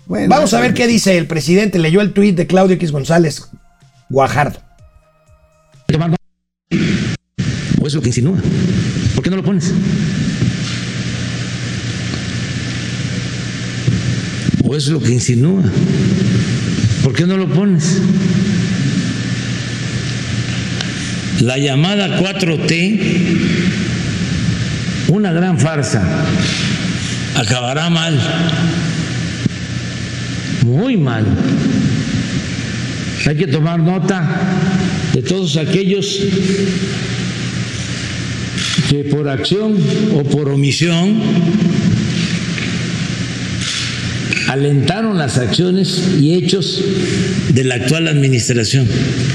Bueno, 0.06 0.28
vamos 0.28 0.54
a 0.54 0.60
ver 0.60 0.74
qué 0.74 0.86
dice 0.86 1.16
el 1.18 1.26
presidente. 1.26 1.78
Leyó 1.78 2.00
el 2.02 2.12
tuit 2.12 2.36
de 2.36 2.46
Claudio 2.46 2.76
X 2.76 2.92
González 2.92 3.48
Guajardo. 4.08 4.58
O 7.80 7.86
es 7.86 7.94
lo 7.94 8.00
que 8.00 8.08
insinúa. 8.08 8.38
¿Por 9.14 9.24
qué 9.24 9.30
no 9.30 9.36
lo 9.36 9.44
pones? 9.44 9.72
O 14.64 14.76
es 14.76 14.88
lo 14.88 15.00
que 15.00 15.12
insinúa. 15.12 15.62
¿Por 17.02 17.14
qué 17.14 17.26
no 17.26 17.36
lo 17.36 17.48
pones? 17.48 18.00
La 21.40 21.56
llamada 21.56 22.18
4T, 22.20 23.00
una 25.08 25.32
gran 25.32 25.58
farsa, 25.58 26.02
acabará 27.36 27.88
mal, 27.90 28.20
muy 30.64 30.96
mal. 30.96 31.24
Hay 33.26 33.36
que 33.36 33.46
tomar 33.46 33.80
nota 33.80 34.26
de 35.12 35.22
todos 35.22 35.56
aquellos 35.56 36.20
que 38.88 39.04
por 39.04 39.28
acción 39.28 39.76
o 40.14 40.22
por 40.24 40.48
omisión 40.48 41.20
alentaron 44.48 45.18
las 45.18 45.36
acciones 45.36 46.02
y 46.20 46.34
hechos 46.34 46.82
de 47.52 47.64
la 47.64 47.74
actual 47.76 48.08
administración, 48.08 48.88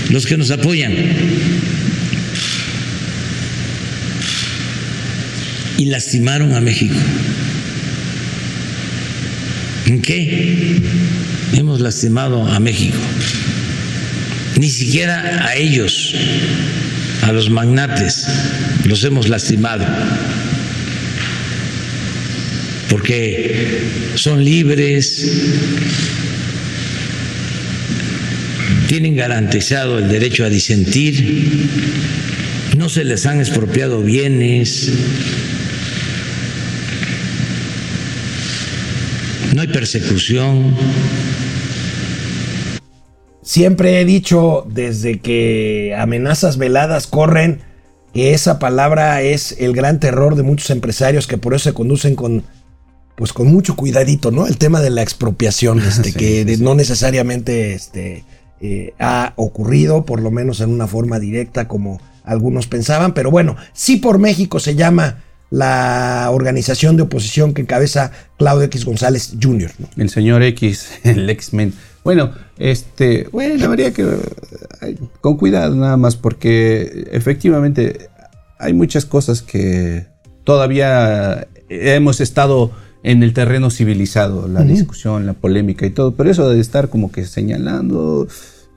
los 0.10 0.26
que 0.26 0.38
nos 0.38 0.50
apoyan. 0.50 0.94
Y 5.78 5.86
lastimaron 5.86 6.54
a 6.54 6.62
México. 6.62 6.96
¿En 9.86 10.02
qué 10.02 10.82
hemos 11.54 11.80
lastimado 11.80 12.48
a 12.48 12.60
México? 12.60 12.98
Ni 14.60 14.70
siquiera 14.70 15.46
a 15.48 15.56
ellos 15.56 16.14
a 17.24 17.32
los 17.32 17.50
magnates, 17.50 18.28
los 18.86 19.04
hemos 19.04 19.30
lastimado, 19.30 19.86
porque 22.90 23.82
son 24.16 24.44
libres, 24.44 25.32
tienen 28.88 29.16
garantizado 29.16 30.00
el 30.00 30.10
derecho 30.10 30.44
a 30.46 30.50
disentir, 30.50 31.68
no 32.78 32.90
se 32.90 33.04
les 33.04 33.26
han 33.26 33.40
expropiado 33.40 34.02
bienes, 34.02 34.92
no 39.56 39.62
hay 39.62 39.68
persecución. 39.68 40.76
Siempre 43.44 44.00
he 44.02 44.06
dicho 44.06 44.66
desde 44.70 45.20
que 45.20 45.96
amenazas 45.98 46.58
veladas 46.58 47.08
corren 47.08 47.60
que 48.14 48.34
esa 48.34 48.60
palabra 48.60 49.22
es 49.22 49.56
el 49.60 49.74
gran 49.74 50.00
terror 50.00 50.36
de 50.36 50.44
muchos 50.44 50.70
empresarios 50.70 51.28
que 51.28 51.38
por 51.38 51.54
eso 51.54 51.66
se 51.70 51.74
conducen 51.74 52.16
con 52.16 52.44
pues 53.16 53.32
con 53.32 53.48
mucho 53.48 53.76
cuidadito, 53.76 54.32
¿no? 54.32 54.48
El 54.48 54.58
tema 54.58 54.82
de 54.82 54.90
la 54.90 55.04
expropiación, 55.04 55.80
este, 55.88 56.12
Sí, 56.12 56.14
que 56.14 56.28
sí, 56.40 56.44
de- 56.46 56.56
sí. 56.58 56.64
no 56.64 56.74
necesariamente 56.74 57.74
este, 57.74 58.24
eh, 58.62 58.94
ha 58.98 59.34
ocurrido, 59.36 60.04
por 60.06 60.20
lo 60.22 60.32
menos 60.32 60.62
en 60.62 60.70
una 60.72 60.88
forma 60.88 61.20
directa 61.20 61.68
como 61.68 62.02
algunos 62.24 62.66
pensaban, 62.68 63.14
pero 63.14 63.30
bueno, 63.30 63.56
sí 63.74 63.98
por 63.98 64.18
México 64.18 64.60
se 64.60 64.76
llama 64.76 65.22
la 65.52 66.30
organización 66.32 66.96
de 66.98 67.04
oposición 67.04 67.54
que 67.54 67.62
encabeza 67.62 68.12
Claudio 68.40 68.64
X 68.66 68.86
González 68.86 69.34
Jr., 69.40 69.72
¿no? 69.78 69.88
El 69.98 70.10
señor 70.10 70.42
X, 70.42 70.88
el 71.04 71.30
X-Men. 71.30 71.74
Bueno, 72.04 72.32
este, 72.58 73.28
bueno, 73.32 73.66
habría 73.66 73.94
que 73.94 74.06
ay, 74.82 74.98
con 75.22 75.38
cuidado 75.38 75.76
nada 75.76 75.98
más 75.98 76.16
porque 76.16 77.08
efectivamente 77.12 78.10
hay 78.60 78.74
muchas 78.74 79.06
cosas 79.06 79.42
que 79.42 80.08
todavía 80.44 81.48
hemos 81.70 82.20
estado 82.20 82.72
en 83.04 83.22
el 83.22 83.34
terreno 83.34 83.70
civilizado, 83.70 84.48
la 84.48 84.62
discusión, 84.62 85.26
la 85.26 85.34
polémica 85.34 85.86
y 85.86 85.90
todo, 85.90 86.16
pero 86.16 86.32
eso 86.32 86.50
de 86.50 86.60
estar 86.60 86.90
como 86.90 87.12
que 87.12 87.26
señalando, 87.26 88.28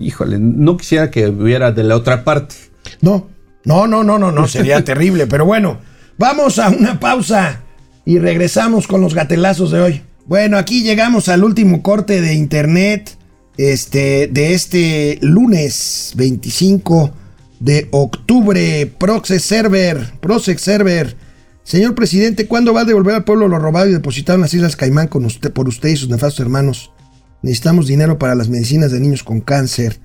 híjole, 0.01 0.39
no 0.41 0.77
quisiera 0.77 1.11
que 1.11 1.29
hubiera 1.29 1.71
de 1.71 1.85
la 1.85 1.97
otra 1.97 2.25
parte. 2.25 2.57
No, 3.01 3.29
no, 3.65 3.87
no, 3.87 4.03
no, 4.03 4.19
no, 4.19 4.33
no, 4.33 4.49
sería 4.49 4.85
terrible. 4.85 5.29
Pero 5.29 5.45
bueno, 5.45 5.79
vamos 6.19 6.59
a 6.59 6.71
una 6.71 6.99
pausa 6.99 7.63
y 8.05 8.19
regresamos 8.19 8.89
con 8.89 9.01
los 9.01 9.15
gatelazos 9.15 9.71
de 9.71 9.81
hoy. 9.81 10.03
Bueno, 10.27 10.59
aquí 10.59 10.83
llegamos 10.83 11.29
al 11.29 11.45
último 11.45 11.85
corte 11.85 12.21
de 12.21 12.35
internet 12.35 13.17
este, 13.57 14.27
de 14.27 14.55
este 14.55 15.21
lunes 15.23 16.15
25 16.17 17.13
de 17.61 17.87
octubre. 17.93 18.93
Proxy 18.99 19.39
Server, 19.39 20.15
Proxy 20.21 20.59
Server. 20.59 21.17
Señor 21.63 21.95
presidente, 21.95 22.49
¿cuándo 22.49 22.75
va 22.75 22.81
a 22.81 22.85
devolver 22.85 23.15
al 23.15 23.25
pueblo 23.25 23.47
lo 23.47 23.61
robado 23.61 23.89
y 23.89 23.93
depositado 23.93 24.35
en 24.35 24.43
las 24.43 24.55
Islas 24.55 24.75
Caimán 24.75 25.07
con 25.07 25.25
usted, 25.25 25.53
por 25.53 25.69
usted 25.69 25.91
y 25.91 25.97
sus 25.97 26.09
nefastos 26.09 26.41
hermanos? 26.41 26.91
Necesitamos 27.43 27.87
dinero 27.87 28.19
para 28.19 28.35
las 28.35 28.49
medicinas 28.49 28.91
de 28.91 28.99
niños 28.99 29.23
con 29.23 29.41
cáncer. 29.41 30.01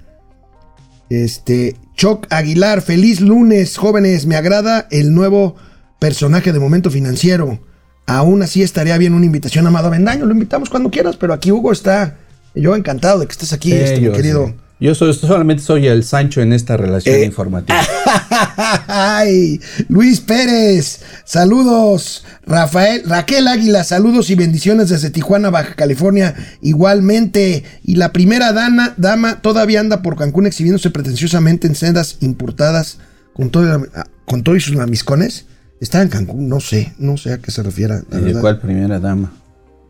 Este, 1.09 1.75
Choc 1.95 2.27
Aguilar, 2.29 2.83
feliz 2.83 3.21
lunes, 3.21 3.75
jóvenes. 3.75 4.27
Me 4.27 4.35
agrada 4.35 4.87
el 4.91 5.15
nuevo 5.15 5.55
personaje 5.97 6.53
de 6.53 6.59
Momento 6.59 6.91
Financiero. 6.91 7.70
Aún 8.17 8.41
así 8.43 8.61
estaría 8.61 8.97
bien 8.97 9.13
una 9.13 9.25
invitación 9.25 9.65
a 9.65 9.69
Amado 9.69 9.87
Avendaño. 9.87 10.25
Lo 10.25 10.33
invitamos 10.33 10.69
cuando 10.69 10.89
quieras, 10.91 11.15
pero 11.17 11.33
aquí 11.33 11.51
Hugo 11.51 11.71
está. 11.71 12.17
Yo 12.55 12.75
encantado 12.75 13.19
de 13.19 13.25
que 13.27 13.31
estés 13.31 13.53
aquí, 13.53 13.71
este, 13.71 14.01
mi 14.01 14.11
querido. 14.11 14.47
sí. 14.47 14.53
Yo 14.81 14.95
soy- 14.95 15.13
solamente 15.13 15.61
soy 15.61 15.85
el 15.85 16.03
Sancho 16.03 16.41
en 16.41 16.53
esta 16.53 16.75
relación 16.75 17.15
Eh, 17.15 17.25
informativa. 17.25 17.79
Ay, 18.87 19.59
Luis 19.89 20.19
Pérez, 20.21 21.01
saludos. 21.23 22.23
Rafael, 22.47 23.03
Raquel 23.05 23.47
Águila, 23.47 23.83
saludos 23.83 24.29
y 24.31 24.35
bendiciones 24.35 24.89
desde 24.89 25.09
Tijuana, 25.11 25.49
Baja 25.51 25.75
California, 25.75 26.35
igualmente. 26.61 27.63
Y 27.83 27.95
la 27.95 28.11
primera 28.11 28.53
dana, 28.53 28.93
dama 28.97 29.41
todavía 29.41 29.79
anda 29.79 30.01
por 30.01 30.15
Cancún 30.17 30.47
exhibiéndose 30.47 30.89
pretenciosamente 30.89 31.67
en 31.67 31.75
sendas 31.75 32.17
importadas 32.21 32.97
con 33.33 33.49
todo, 33.51 33.85
con 34.25 34.43
todo 34.43 34.55
y 34.55 34.61
sus 34.61 34.75
lamiscones. 34.75 35.45
Está 35.81 36.01
en 36.03 36.09
Cancún, 36.09 36.47
no 36.47 36.59
sé, 36.59 36.93
no 36.99 37.17
sé 37.17 37.33
a 37.33 37.37
qué 37.39 37.49
se 37.51 37.63
refiere. 37.63 38.01
la 38.09 38.19
¿Y 38.19 38.21
verdad. 38.21 38.41
cuál 38.41 38.59
primera 38.59 38.99
dama? 38.99 39.33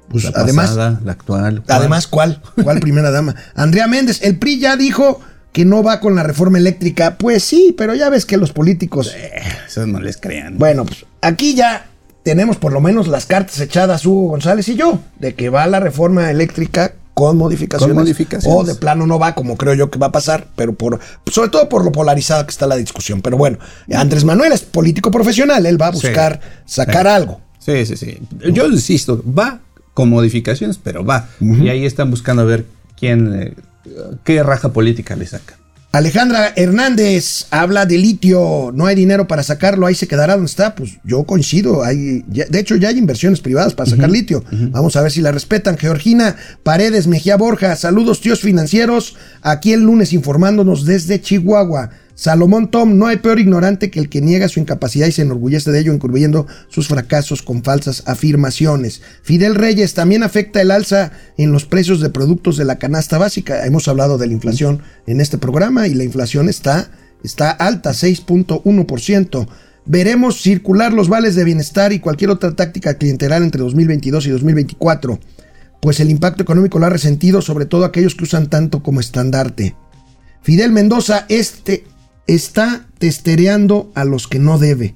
Pues 0.10 0.24
la 0.24 0.32
además, 0.36 0.70
pasada, 0.70 1.02
la 1.04 1.12
actual. 1.12 1.64
¿cuál? 1.66 1.78
Además, 1.78 2.08
¿cuál? 2.08 2.42
¿Cuál 2.64 2.80
primera 2.80 3.12
dama? 3.12 3.36
Andrea 3.56 3.88
Méndez, 3.88 4.22
el 4.24 4.38
PRI 4.40 4.60
ya 4.60 4.78
dijo 4.78 5.20
que 5.52 5.66
no 5.66 5.84
va 5.84 6.00
con 6.00 6.16
la 6.16 6.24
reforma 6.24 6.58
eléctrica. 6.58 7.18
Pues 7.18 7.44
sí, 7.44 7.76
pero 7.78 7.94
ya 7.94 8.10
ves 8.10 8.26
que 8.26 8.38
los 8.38 8.54
políticos. 8.54 9.14
Eso 9.68 9.86
no 9.86 10.00
les 10.00 10.16
crean. 10.16 10.58
Bueno, 10.58 10.86
pues 10.86 11.06
aquí 11.22 11.56
ya 11.56 11.88
tenemos 12.24 12.56
por 12.56 12.72
lo 12.72 12.80
menos 12.80 13.10
las 13.10 13.26
cartas 13.26 13.60
echadas 13.60 14.06
Hugo 14.06 14.30
González 14.30 14.70
y 14.70 14.76
yo, 14.76 15.02
de 15.20 15.34
que 15.36 15.50
va 15.50 15.68
la 15.68 15.82
reforma 15.82 16.32
eléctrica 16.32 16.94
con 17.28 17.38
modificaciones. 17.38 17.94
Con 17.96 18.04
modificaciones. 18.04 18.60
O 18.60 18.64
de 18.64 18.76
plano 18.76 19.06
no 19.06 19.20
va, 19.20 19.36
como 19.36 19.56
creo 19.58 19.74
yo 19.76 19.92
que 19.92 20.00
va 20.00 20.08
a 20.08 20.12
pasar, 20.12 20.48
pero 20.56 20.74
por 20.74 21.00
sobre 21.32 21.50
todo 21.50 21.70
por 21.70 21.86
lo 21.86 21.92
polarizada 21.92 22.46
que 22.46 22.52
está 22.52 22.66
la 22.68 22.76
discusión. 22.78 23.22
Pero 23.22 23.38
bueno, 23.38 23.60
Andrés 23.94 24.24
Manuel 24.26 24.52
es 24.54 24.62
político 24.62 25.12
profesional, 25.12 25.66
él 25.66 25.80
va 25.82 25.88
a 25.88 25.92
Sí, 25.94 26.08
buscar 26.08 26.42
sacar 26.66 27.04
sí. 27.06 27.12
algo. 27.12 27.42
Sí, 27.60 27.86
sí, 27.86 27.96
sí. 27.96 28.18
Yo 28.52 28.66
insisto, 28.68 29.24
va 29.24 29.60
con 29.94 30.10
modificaciones, 30.10 30.80
pero 30.82 31.06
va. 31.06 31.28
Y 31.40 31.70
ahí 31.70 31.86
están 31.86 32.10
buscando 32.10 32.42
a 32.42 32.46
ver 32.46 32.66
quién, 32.98 33.34
eh, 33.40 33.54
qué 34.24 34.42
raja 34.42 34.70
política 34.74 35.16
le 35.16 35.28
saca. 35.28 35.58
Alejandra 35.94 36.54
Hernández 36.56 37.48
habla 37.52 37.86
de 37.86 37.98
litio, 37.98 38.72
no 38.74 38.86
hay 38.86 38.96
dinero 38.96 39.28
para 39.28 39.44
sacarlo, 39.44 39.86
ahí 39.88 39.96
se 39.96 40.08
quedará 40.08 40.36
donde 40.36 40.50
está. 40.50 40.74
Pues 40.74 40.92
yo 41.04 41.24
coincido, 41.26 41.84
hay, 41.84 42.24
ya- 42.30 42.46
de 42.46 42.60
hecho 42.60 42.78
ya 42.78 42.88
hay 42.90 42.98
inversiones 42.98 43.42
privadas 43.42 43.74
para 43.74 43.90
sacar 43.90 44.10
litio. 44.10 44.42
Vamos 44.72 44.96
a 44.96 45.02
ver 45.02 45.12
si 45.12 45.20
la 45.20 45.34
respetan. 45.34 45.78
Georgina 45.78 46.38
Paredes 46.64 47.08
Mejía 47.08 47.36
Borja, 47.36 47.76
saludos 47.76 48.22
tíos 48.22 48.40
financieros, 48.40 49.18
aquí 49.42 49.74
el 49.74 49.82
lunes 49.82 50.14
informándonos 50.14 50.86
desde 50.86 51.20
Chihuahua. 51.20 51.90
Salomón 52.22 52.70
Tom, 52.70 53.00
no 53.00 53.08
hay 53.08 53.18
peor 53.18 53.40
ignorante 53.40 53.90
que 53.90 54.00
el 54.00 54.08
que 54.08 54.22
niega 54.22 54.48
su 54.48 54.60
incapacidad 54.60 55.08
y 55.08 55.12
se 55.12 55.24
enorgullece 55.24 55.72
de 55.72 55.80
ello, 55.80 55.92
incurriendo 55.92 56.46
sus 56.68 56.88
fracasos 56.88 57.42
con 57.42 57.64
falsas 57.64 58.04
afirmaciones. 58.06 59.02
Fidel 59.24 59.56
Reyes, 59.56 59.96
también 59.96 60.22
afecta 60.22 60.62
el 60.62 60.70
alza 60.70 61.14
en 61.40 61.52
los 61.52 61.66
precios 61.66 62.00
de 62.00 62.12
productos 62.12 62.58
de 62.58 62.66
la 62.66 62.78
canasta 62.78 63.18
básica. 63.18 63.66
Hemos 63.66 63.88
hablado 63.88 64.20
de 64.20 64.28
la 64.28 64.34
inflación 64.34 64.84
en 65.08 65.20
este 65.20 65.40
programa 65.40 65.88
y 65.88 65.96
la 65.96 66.04
inflación 66.04 66.48
está, 66.48 66.92
está 67.24 67.50
alta, 67.50 67.90
6.1%. 67.90 69.48
Veremos 69.88 70.44
circular 70.44 70.94
los 70.94 71.10
vales 71.10 71.34
de 71.34 71.44
bienestar 71.44 71.92
y 71.92 72.02
cualquier 72.02 72.30
otra 72.30 72.56
táctica 72.56 73.00
clientelar 73.00 73.42
entre 73.42 73.64
2022 73.64 74.28
y 74.28 74.30
2024, 74.30 75.20
pues 75.82 76.00
el 76.00 76.12
impacto 76.12 76.44
económico 76.44 76.78
lo 76.78 76.86
ha 76.86 76.92
resentido 76.92 77.42
sobre 77.42 77.66
todo 77.66 77.84
aquellos 77.84 78.14
que 78.14 78.26
usan 78.26 78.48
tanto 78.48 78.84
como 78.84 79.00
estandarte. 79.00 79.76
Fidel 80.44 80.72
Mendoza, 80.72 81.26
este 81.28 81.86
está 82.28 82.88
testereando 83.00 83.92
a 83.96 84.06
los 84.06 84.28
que 84.28 84.40
no 84.40 84.58
debe 84.58 84.96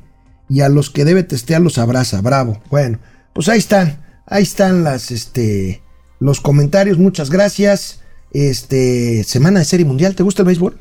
y 0.49 0.61
a 0.61 0.69
los 0.69 0.89
que 0.89 1.05
debe 1.05 1.23
testear 1.23 1.61
los 1.61 1.77
abraza. 1.77 2.21
Bravo. 2.21 2.61
Bueno, 2.69 2.99
pues 3.33 3.49
ahí 3.49 3.59
están, 3.59 4.03
ahí 4.25 4.43
están 4.43 4.83
las, 4.83 5.11
este, 5.11 5.81
los 6.19 6.39
comentarios. 6.41 6.97
Muchas 6.97 7.29
gracias. 7.29 8.01
Este, 8.31 9.23
semana 9.23 9.59
de 9.59 9.65
Serie 9.65 9.85
Mundial. 9.85 10.15
¿Te 10.15 10.23
gusta 10.23 10.41
el 10.41 10.47
béisbol? 10.47 10.77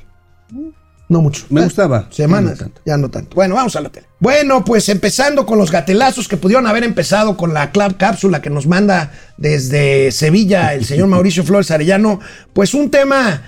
No 1.09 1.21
mucho. 1.21 1.45
Me 1.51 1.61
Eh, 1.61 1.65
gustaba. 1.65 2.09
Semanas. 2.11 2.53
Ya 2.53 2.57
no 2.57 2.59
tanto. 2.65 2.81
Ya 2.87 2.97
no 2.97 3.11
tanto. 3.11 3.35
Bueno, 3.35 3.55
vamos 3.55 3.77
a 3.77 3.81
la 3.81 3.91
tele. 3.91 4.07
Bueno, 4.21 4.65
pues 4.65 4.89
empezando 4.89 5.45
con 5.45 5.59
los 5.59 5.71
gatelazos 5.71 6.29
que 6.29 6.37
pudieron 6.39 6.67
haber 6.67 6.83
empezado 6.83 7.37
con 7.37 7.53
la 7.53 7.73
club 7.73 7.97
cápsula 7.99 8.41
que 8.41 8.49
nos 8.51 8.67
manda 8.67 9.13
desde 9.37 10.11
Sevilla 10.13 10.73
el 10.75 10.85
señor 10.85 11.09
Mauricio 11.09 11.45
Flores 11.45 11.71
Arellano. 11.71 12.21
Pues 12.55 12.73
un 12.75 12.91
tema 12.91 13.43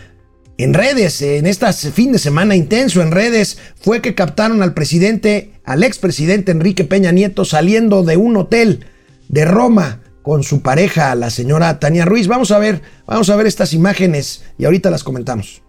en 0.58 0.74
redes, 0.74 1.20
en 1.22 1.46
este 1.46 1.72
fin 1.72 2.12
de 2.12 2.18
semana 2.18 2.56
intenso 2.56 3.02
en 3.02 3.10
redes, 3.10 3.58
fue 3.80 4.00
que 4.00 4.14
captaron 4.14 4.62
al 4.62 4.72
presidente, 4.72 5.52
al 5.64 5.82
expresidente 5.82 6.52
Enrique 6.52 6.84
Peña 6.84 7.12
Nieto 7.12 7.44
saliendo 7.44 8.02
de 8.02 8.16
un 8.16 8.36
hotel 8.36 8.86
de 9.28 9.44
Roma 9.44 10.00
con 10.22 10.42
su 10.42 10.62
pareja, 10.62 11.14
la 11.14 11.30
señora 11.30 11.78
Tania 11.78 12.04
Ruiz. 12.04 12.26
Vamos 12.26 12.50
a 12.50 12.58
ver, 12.58 12.80
vamos 13.06 13.28
a 13.30 13.36
ver 13.36 13.46
estas 13.46 13.74
imágenes 13.74 14.44
y 14.58 14.64
ahorita 14.64 14.90
las 14.90 15.04
comentamos. 15.04 15.62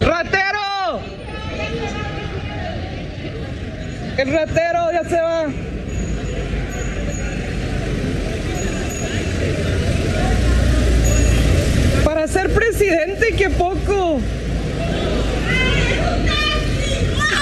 ¡Ratero! 0.00 1.00
El 4.16 4.32
ratero 4.32 4.92
ya 4.92 5.08
se 5.08 5.20
va. 5.20 5.75
Para 12.26 12.42
ser 12.42 12.52
presidente, 12.52 13.34
qué 13.38 13.48
poco. 13.50 14.20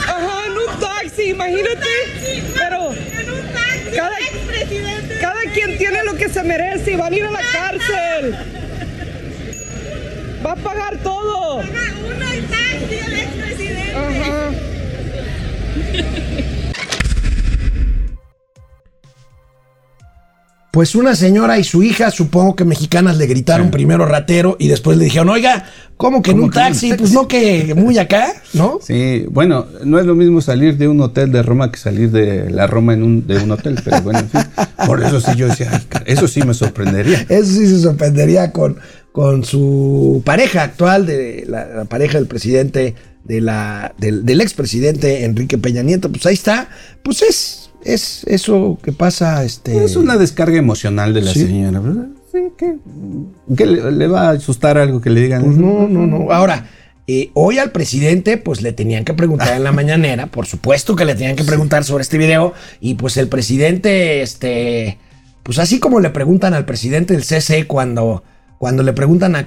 Ajá, 0.07 0.47
en 0.47 0.53
un 0.53 0.79
taxi, 0.79 1.31
imagínate. 1.31 1.89
Pero 2.55 2.95
cada, 3.97 4.17
cada 5.23 5.41
quien 5.55 5.79
tiene 5.79 6.05
lo 6.05 6.15
que 6.17 6.29
se 6.29 6.43
merece 6.43 6.93
y 6.93 6.97
van 6.97 7.15
a 7.15 7.17
ir 7.17 7.25
a 7.25 7.31
la 7.31 7.41
cárcel. 7.41 8.37
Va 10.45 10.53
a 10.53 10.57
pagar 10.57 10.99
todo. 10.99 11.61
Ajá. 13.95 14.51
Pues 20.75 20.97
una 20.97 21.15
señora 21.15 21.57
y 21.61 21.63
su 21.63 21.85
hija, 21.85 22.11
supongo 22.11 22.57
que 22.57 22.65
mexicanas, 22.65 23.17
le 23.17 23.29
gritaron 23.29 23.71
primero 23.71 24.07
ratero 24.07 24.57
y 24.59 24.67
después 24.67 24.99
le 24.99 25.05
dijeron, 25.05 25.29
oiga, 25.29 25.67
¿cómo 25.97 26.21
que 26.21 26.33
en 26.33 26.39
¿Cómo 26.39 26.47
un 26.47 26.53
taxi? 26.53 26.95
Pues 26.95 27.13
no 27.13 27.29
que 27.29 27.75
muy 27.77 27.97
acá, 27.97 28.33
¿no? 28.55 28.81
Sí, 28.83 29.25
bueno, 29.31 29.67
no 29.85 30.01
es 30.01 30.05
lo 30.05 30.17
mismo 30.17 30.41
salir 30.41 30.77
de 30.77 30.89
un 30.89 31.01
hotel 31.01 31.31
de 31.31 31.45
Roma 31.45 31.71
que 31.71 31.79
salir 31.79 32.11
de 32.11 32.51
la 32.51 32.67
Roma 32.67 32.93
en 32.93 33.05
un, 33.05 33.25
de 33.25 33.39
un 33.39 33.53
hotel, 33.53 33.79
pero 33.85 34.03
bueno, 34.03 34.19
en 34.19 34.29
fin. 34.29 34.41
Por 34.85 35.01
eso 35.01 35.21
sí 35.21 35.37
yo 35.37 35.47
decía, 35.47 35.71
ay, 35.73 36.03
eso 36.07 36.27
sí 36.27 36.43
me 36.43 36.55
sorprendería. 36.55 37.25
Eso 37.29 37.53
sí 37.53 37.69
se 37.69 37.79
sorprendería 37.79 38.51
con, 38.51 38.77
con 39.13 39.45
su 39.45 40.23
pareja 40.25 40.65
actual, 40.65 41.07
de 41.07 41.45
la, 41.47 41.67
la 41.67 41.85
pareja 41.85 42.19
del 42.19 42.27
presidente, 42.27 42.97
de 43.23 43.41
la, 43.41 43.95
del, 43.99 44.27
del 44.27 44.41
expresidente 44.41 45.25
Enrique 45.25 45.57
Peña 45.57 45.85
Nieto. 45.85 46.11
Pues 46.11 46.27
ahí 46.27 46.35
está. 46.35 46.69
Pues 47.05 47.23
es, 47.23 47.64
es 47.85 48.25
eso 48.25 48.79
que 48.83 48.93
pasa. 48.93 49.45
Este, 49.45 49.85
Es 49.85 49.97
una 49.97 50.17
descarga 50.17 50.57
emocional 50.59 51.15
de 51.15 51.23
la 51.23 51.33
Sí. 51.33 51.47
señora, 51.47 51.81
¿verdad? 51.81 52.07
Sí, 52.33 52.39
¿qué, 52.59 52.77
¿Qué 53.57 53.67
le, 53.67 53.93
le 53.93 54.07
va 54.09 54.29
a 54.29 54.31
asustar 54.33 54.77
algo 54.79 55.01
que 55.01 55.11
le 55.11 55.21
digan? 55.23 55.43
Pues 55.45 55.57
no, 55.57 55.87
no, 55.89 56.07
no. 56.07 56.33
Ahora, 56.33 56.67
eh, 57.07 57.31
hoy 57.35 57.59
al 57.59 57.71
presidente, 57.71 58.39
pues 58.39 58.63
le 58.63 58.73
tenían 58.73 59.05
que 59.05 59.15
preguntar 59.15 59.55
en 59.57 59.63
la 59.65 59.73
mañanera, 59.81 60.27
por 60.27 60.47
supuesto 60.47 60.97
que 60.97 61.05
le 61.05 61.15
tenían 61.15 61.37
que 61.37 61.45
preguntar 61.45 61.85
sobre 61.85 62.03
este 62.03 62.19
video, 62.19 62.55
y 62.81 62.95
pues 62.95 63.17
el 63.19 63.29
presidente, 63.29 64.23
este, 64.23 64.99
pues 65.43 65.59
así 65.59 65.79
como 65.79 66.01
le 66.01 66.11
preguntan 66.11 66.55
al 66.55 66.65
presidente 66.65 67.15
del 67.15 67.23
CC 67.25 67.67
cuando, 67.67 68.25
cuando 68.59 68.83
le 68.83 68.93
preguntan 68.95 69.37
a, 69.37 69.47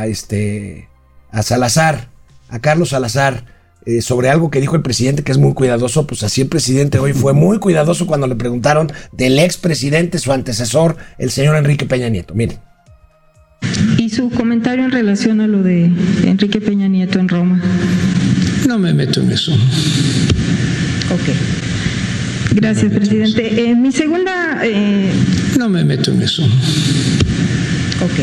a, 0.00 0.06
este, 0.06 0.88
a 1.32 1.42
Salazar, 1.42 2.08
a 2.48 2.60
Carlos 2.60 2.90
Salazar, 2.90 3.44
eh, 3.86 4.00
sobre 4.02 4.28
algo 4.30 4.50
que 4.50 4.60
dijo 4.60 4.76
el 4.76 4.82
presidente 4.82 5.22
que 5.22 5.32
es 5.32 5.38
muy 5.38 5.52
cuidadoso, 5.54 6.06
pues 6.06 6.22
así 6.22 6.40
el 6.42 6.48
presidente 6.48 6.98
hoy 6.98 7.12
fue 7.12 7.32
muy 7.32 7.58
cuidadoso 7.58 8.06
cuando 8.06 8.26
le 8.26 8.34
preguntaron 8.34 8.92
del 9.12 9.38
expresidente, 9.38 10.18
su 10.18 10.32
antecesor, 10.32 10.96
el 11.18 11.30
señor 11.30 11.56
Enrique 11.56 11.86
Peña 11.86 12.08
Nieto. 12.08 12.34
Miren. 12.34 12.58
Y 13.98 14.10
su 14.10 14.30
comentario 14.30 14.84
en 14.84 14.90
relación 14.90 15.40
a 15.40 15.46
lo 15.46 15.62
de 15.62 15.90
Enrique 16.24 16.60
Peña 16.60 16.88
Nieto 16.88 17.18
en 17.18 17.28
Roma. 17.28 17.62
No 18.66 18.78
me 18.78 18.92
meto 18.92 19.20
en 19.20 19.30
eso. 19.32 19.52
Ok. 19.52 21.34
Gracias, 22.54 22.92
presidente. 22.92 23.70
Eh, 23.70 23.74
mi 23.74 23.90
segunda... 23.92 24.60
eh, 24.64 25.10
No 25.58 25.68
me 25.68 25.84
meto 25.84 26.12
en 26.12 26.22
eso. 26.22 26.42
ok. 28.02 28.20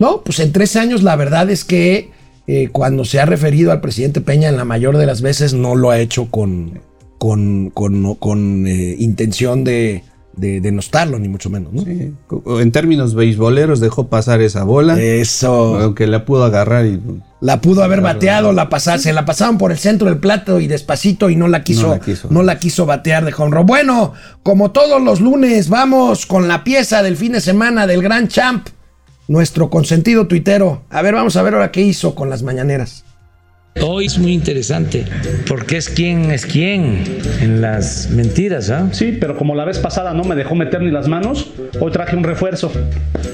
No, 0.00 0.22
pues 0.22 0.40
en 0.40 0.50
tres 0.50 0.74
años 0.76 1.02
la 1.04 1.14
verdad 1.14 1.48
es 1.50 1.64
que 1.64 2.10
eh, 2.48 2.68
cuando 2.72 3.04
se 3.04 3.20
ha 3.20 3.26
referido 3.26 3.70
al 3.70 3.80
presidente 3.80 4.20
Peña 4.20 4.48
en 4.48 4.56
la 4.56 4.64
mayor 4.64 4.96
de 4.96 5.06
las 5.06 5.22
veces 5.22 5.52
no 5.54 5.76
lo 5.76 5.90
ha 5.90 5.98
hecho 6.00 6.26
con, 6.30 6.80
con, 7.18 7.70
con, 7.70 8.14
con, 8.16 8.66
eh, 8.66 8.96
intención 8.98 9.62
de, 9.62 10.02
de 10.36 10.60
denostarlo, 10.62 11.18
ni 11.18 11.28
mucho 11.28 11.50
menos. 11.50 11.72
¿no? 11.72 11.82
Sí, 11.84 12.12
En 12.60 12.72
términos 12.72 13.14
beisboleros 13.14 13.78
dejó 13.78 14.08
pasar 14.08 14.40
esa 14.40 14.64
bola, 14.64 14.98
Eso. 15.00 15.78
aunque 15.78 16.06
la 16.06 16.24
pudo 16.24 16.44
agarrar 16.44 16.86
y 16.86 16.98
La 17.42 17.60
pudo 17.60 17.84
haber 17.84 18.00
bateado, 18.00 18.52
la 18.54 18.68
pasar, 18.70 19.00
se 19.00 19.12
la 19.12 19.26
pasaron 19.26 19.58
por 19.58 19.70
el 19.70 19.78
centro 19.78 20.08
del 20.08 20.18
plato 20.18 20.60
y 20.60 20.66
despacito 20.66 21.28
y 21.30 21.36
no 21.36 21.46
la 21.46 21.62
quiso, 21.62 21.88
No 21.88 21.94
la 21.94 22.00
quiso. 22.00 22.28
no 22.30 22.42
la 22.42 22.58
quiso 22.58 22.86
batear 22.86 23.24
de 23.26 23.32
run. 23.32 23.66
Bueno, 23.66 24.14
como 24.42 24.70
todos 24.70 25.00
los 25.02 25.20
lunes, 25.20 25.68
vamos 25.68 26.24
con 26.26 26.48
la 26.48 26.64
pieza 26.64 27.02
del 27.02 27.16
fin 27.18 27.32
de 27.32 27.40
semana 27.42 27.86
del 27.86 28.02
Gran 28.02 28.26
Champ, 28.28 28.66
nuestro 29.30 29.70
consentido 29.70 30.26
tuitero. 30.26 30.82
A 30.90 31.02
ver, 31.02 31.14
vamos 31.14 31.36
a 31.36 31.42
ver 31.42 31.54
ahora 31.54 31.70
qué 31.70 31.80
hizo 31.80 32.16
con 32.16 32.28
las 32.28 32.42
mañaneras. 32.42 33.04
Hoy 33.80 34.06
es 34.06 34.18
muy 34.18 34.32
interesante 34.32 35.04
porque 35.46 35.76
es 35.76 35.88
quién 35.88 36.32
es 36.32 36.44
quién 36.44 37.04
en 37.40 37.60
las 37.60 38.10
mentiras, 38.10 38.70
¿ah? 38.70 38.88
Sí, 38.90 39.16
pero 39.20 39.36
como 39.36 39.54
la 39.54 39.64
vez 39.64 39.78
pasada 39.78 40.12
no 40.14 40.24
me 40.24 40.34
dejó 40.34 40.56
meter 40.56 40.82
ni 40.82 40.90
las 40.90 41.06
manos, 41.06 41.52
hoy 41.78 41.92
traje 41.92 42.16
un 42.16 42.24
refuerzo. 42.24 42.72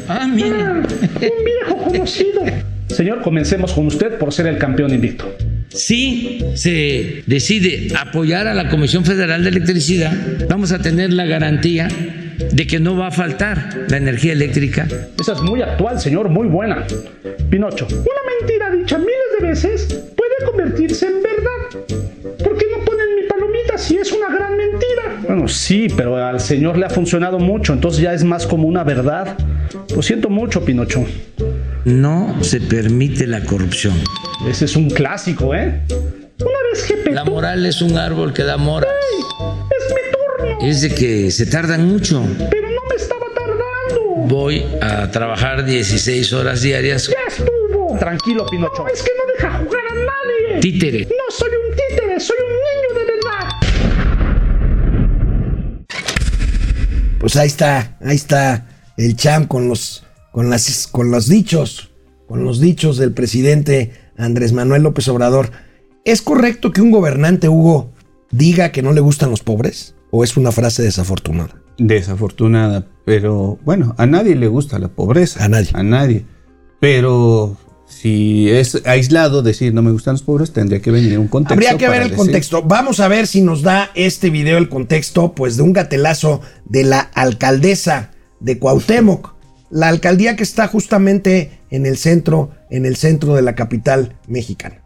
Ah, 0.07 0.28
mira. 0.30 0.82
Un 0.82 1.44
viejo 1.44 1.76
conocido. 1.82 2.42
Señor, 2.88 3.22
comencemos 3.22 3.72
con 3.72 3.86
usted 3.86 4.18
por 4.18 4.34
ser 4.34 4.49
el 4.49 4.59
campeón 4.59 4.92
invicto. 4.92 5.34
Si 5.70 6.44
se 6.55 7.22
decide 7.26 7.88
apoyar 7.99 8.47
a 8.47 8.53
la 8.55 8.68
Comisión 8.68 9.07
Federal 9.07 9.42
de 9.42 9.49
Electricidad, 9.49 10.12
vamos 10.47 10.72
a 10.72 10.78
tener 10.78 11.14
la 11.14 11.24
garantía 11.24 11.88
de 12.39 12.66
que 12.66 12.78
no 12.80 12.97
va 12.97 13.09
a 13.09 13.11
faltar 13.11 13.87
la 13.89 13.97
energía 13.97 14.32
eléctrica. 14.32 14.87
Esa 15.18 15.32
es 15.32 15.43
muy 15.43 15.62
actual, 15.62 16.01
señor, 16.01 16.28
muy 16.28 16.49
buena. 16.49 16.87
Pinocho, 17.51 17.87
una 17.91 18.22
mentira 18.41 18.70
dicha 18.70 18.99
miles 18.99 19.14
de 19.41 19.47
veces 19.47 19.84
puede 20.16 20.51
convertirse 20.51 21.07
en 21.07 21.22
verdad. 21.22 21.87
¿Por 22.43 22.57
qué 22.57 22.66
no 22.76 22.84
ponen 22.84 23.14
mi 23.16 23.26
palomita 23.28 23.78
si 23.78 23.97
es 23.97 24.12
una 24.12 24.28
gran 24.28 24.57
mentira? 24.57 25.20
Bueno, 25.26 25.49
sí, 25.49 25.89
pero 25.97 26.16
al 26.16 26.41
señor 26.41 26.76
le 26.78 26.87
ha 26.87 26.91
funcionado 26.91 27.39
mucho, 27.39 27.72
entonces 27.72 28.03
ya 28.03 28.12
es 28.12 28.24
más 28.24 28.47
como 28.47 28.66
una 28.68 28.84
verdad. 28.84 29.37
Lo 29.95 30.03
siento 30.03 30.28
mucho, 30.28 30.64
Pinocho. 30.64 31.05
No 31.84 32.43
se 32.43 32.61
permite 32.61 33.26
la 33.26 33.43
corrupción. 33.45 33.95
Ese 34.49 34.64
es 34.64 34.76
un 34.76 34.91
clásico, 34.91 35.55
¿eh? 35.55 35.82
Una 36.41 36.59
vez 36.70 36.82
que 36.82 37.11
La 37.11 37.24
moral 37.24 37.64
es 37.64 37.80
un 37.80 37.97
árbol 37.97 38.32
que 38.32 38.43
da 38.43 38.57
moras. 38.57 38.91
es 38.91 39.95
mi 39.95 39.95
turno, 39.95 39.95
Es 40.61 40.80
de 40.80 40.88
que 40.94 41.30
se 41.30 41.46
tardan 41.46 41.86
mucho. 41.86 42.22
pero 42.50 42.70
no 42.70 42.80
me 42.88 42.96
estaba 42.96 43.26
tardando. 43.34 44.26
Voy 44.26 44.64
a 44.80 45.11
trabajar 45.11 45.64
16 45.64 46.32
horas 46.32 46.62
diarias. 46.62 47.09
Ya 47.09 47.16
estuvo. 47.28 47.96
Tranquilo, 47.98 48.46
Pinocho. 48.46 48.86
es 48.88 49.02
que 49.02 49.11
no 49.16 49.24
deja 49.34 49.59
jugar 49.59 49.84
a 49.90 49.94
nadie. 49.94 50.61
Títere. 50.61 51.04
No 51.04 51.30
soy 51.30 51.50
un 51.50 51.76
títere, 51.76 52.20
soy 52.20 52.36
un 52.40 52.52
niño 52.52 52.98
de 52.98 53.04
verdad. 53.12 53.48
Pues 57.20 57.36
ahí 57.36 57.48
está, 57.48 57.96
ahí 58.00 58.16
está 58.16 58.66
el 58.96 59.16
champ 59.16 59.48
con 59.48 59.68
los, 59.68 60.04
con 60.32 60.48
las, 60.48 60.86
con 60.86 61.11
los 61.11 61.28
dichos, 61.28 61.90
con 62.26 62.44
los 62.44 62.61
dichos 62.61 62.96
del 62.96 63.12
presidente 63.12 63.92
Andrés 64.16 64.52
Manuel 64.52 64.82
López 64.82 65.07
Obrador. 65.09 65.50
¿Es 66.04 66.22
correcto 66.22 66.72
que 66.72 66.80
un 66.80 66.90
gobernante, 66.92 67.48
Hugo, 67.48 67.92
diga 68.30 68.72
que 68.72 68.82
no 68.82 68.92
le 68.92 69.00
gustan 69.00 69.30
los 69.30 69.42
pobres? 69.42 69.95
¿O 70.11 70.24
es 70.24 70.36
una 70.36 70.52
frase 70.52 70.82
desafortunada? 70.82 71.54
desafortunada, 71.78 72.86
pero 73.04 73.59
bueno, 73.62 73.94
a 73.98 74.07
nadie 74.07 74.34
le 74.34 74.48
gusta 74.48 74.78
la 74.78 74.88
pobreza. 74.88 75.44
A 75.44 75.48
nadie. 75.48 75.68
A 75.74 75.82
nadie. 75.82 76.24
Pero 76.80 77.54
si 77.86 78.48
es 78.48 78.80
aislado 78.86 79.42
decir 79.42 79.74
no 79.74 79.82
me 79.82 79.90
gustan 79.90 80.14
los 80.14 80.22
pobres, 80.22 80.52
tendría 80.54 80.80
que 80.80 80.90
venir 80.90 81.18
un 81.18 81.28
contexto. 81.28 81.52
Habría 81.52 81.76
que 81.76 81.88
ver 81.90 82.00
el 82.02 82.09
decir- 82.09 82.16
contexto. 82.16 82.62
Vamos 82.62 82.98
a 83.00 83.09
ver 83.09 83.26
si 83.26 83.42
nos 83.42 83.61
da 83.61 83.90
este 83.94 84.30
video 84.30 84.57
el 84.57 84.70
contexto, 84.70 85.34
pues 85.34 85.59
de 85.59 85.64
un 85.64 85.74
gatelazo 85.74 86.40
de 86.64 86.84
la 86.84 87.00
alcaldesa 87.00 88.11
de 88.40 88.59
Cuauhtémoc, 88.59 89.34
la 89.70 89.88
alcaldía 89.88 90.34
que 90.34 90.44
está 90.44 90.68
justamente 90.68 91.61
en 91.70 91.84
el 91.84 91.98
centro, 91.98 92.52
en 92.70 92.86
el 92.86 92.96
centro 92.96 93.34
de 93.34 93.42
la 93.42 93.54
capital 93.54 94.16
mexicana. 94.28 94.80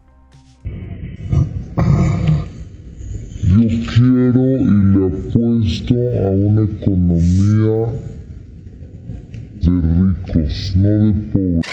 Yo 3.51 3.69
quiero 3.93 4.59
y 4.59 4.65
le 4.65 5.07
apuesto 5.07 5.95
a 5.95 6.31
una 6.31 6.63
economía 6.65 7.93
de 9.61 9.71
ricos, 9.71 10.73
no 10.77 10.89
de 10.89 11.13
pobres. 11.33 11.67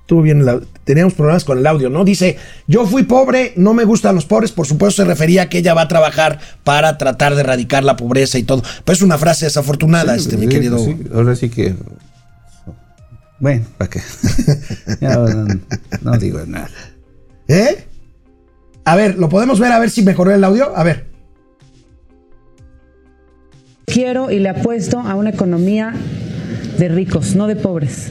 Estuvo 0.00 0.22
bien, 0.22 0.44
la- 0.44 0.60
teníamos 0.84 1.14
problemas 1.14 1.44
con 1.44 1.58
el 1.58 1.66
audio, 1.66 1.88
¿no? 1.90 2.04
Dice, 2.04 2.36
yo 2.66 2.86
fui 2.86 3.02
pobre, 3.04 3.52
no 3.56 3.72
me 3.74 3.84
gustan 3.84 4.14
los 4.14 4.24
pobres, 4.26 4.52
por 4.52 4.66
supuesto 4.66 5.02
se 5.02 5.08
refería 5.08 5.42
a 5.42 5.48
que 5.48 5.58
ella 5.58 5.74
va 5.74 5.82
a 5.82 5.88
trabajar 5.88 6.38
para 6.64 6.98
tratar 6.98 7.34
de 7.34 7.40
erradicar 7.40 7.82
la 7.82 7.96
pobreza 7.96 8.38
y 8.38 8.42
todo. 8.42 8.62
Pues 8.84 8.98
es 8.98 9.02
una 9.02 9.18
frase 9.18 9.46
desafortunada, 9.46 10.14
este, 10.14 10.36
mi 10.36 10.44
Sí, 10.46 10.48
querido. 10.50 10.78
sí, 10.78 10.96
ahora 11.14 11.34
sí 11.34 11.48
que. 11.48 11.74
Bueno, 13.40 13.64
¿para 13.78 13.90
qué? 13.90 14.00
Ya, 15.00 15.16
no, 15.16 15.46
no 16.02 16.18
digo 16.18 16.40
nada. 16.46 16.68
¿Eh? 17.48 17.86
A 18.84 18.96
ver, 18.96 19.16
¿lo 19.16 19.28
podemos 19.28 19.60
ver 19.60 19.72
a 19.72 19.78
ver 19.78 19.90
si 19.90 20.02
mejoró 20.02 20.32
el 20.32 20.42
audio? 20.42 20.76
A 20.76 20.82
ver. 20.82 21.06
Quiero 23.86 24.30
y 24.30 24.38
le 24.38 24.48
apuesto 24.48 24.98
a 24.98 25.14
una 25.14 25.30
economía 25.30 25.92
de 26.78 26.88
ricos, 26.88 27.36
no 27.36 27.46
de 27.46 27.56
pobres. 27.56 28.08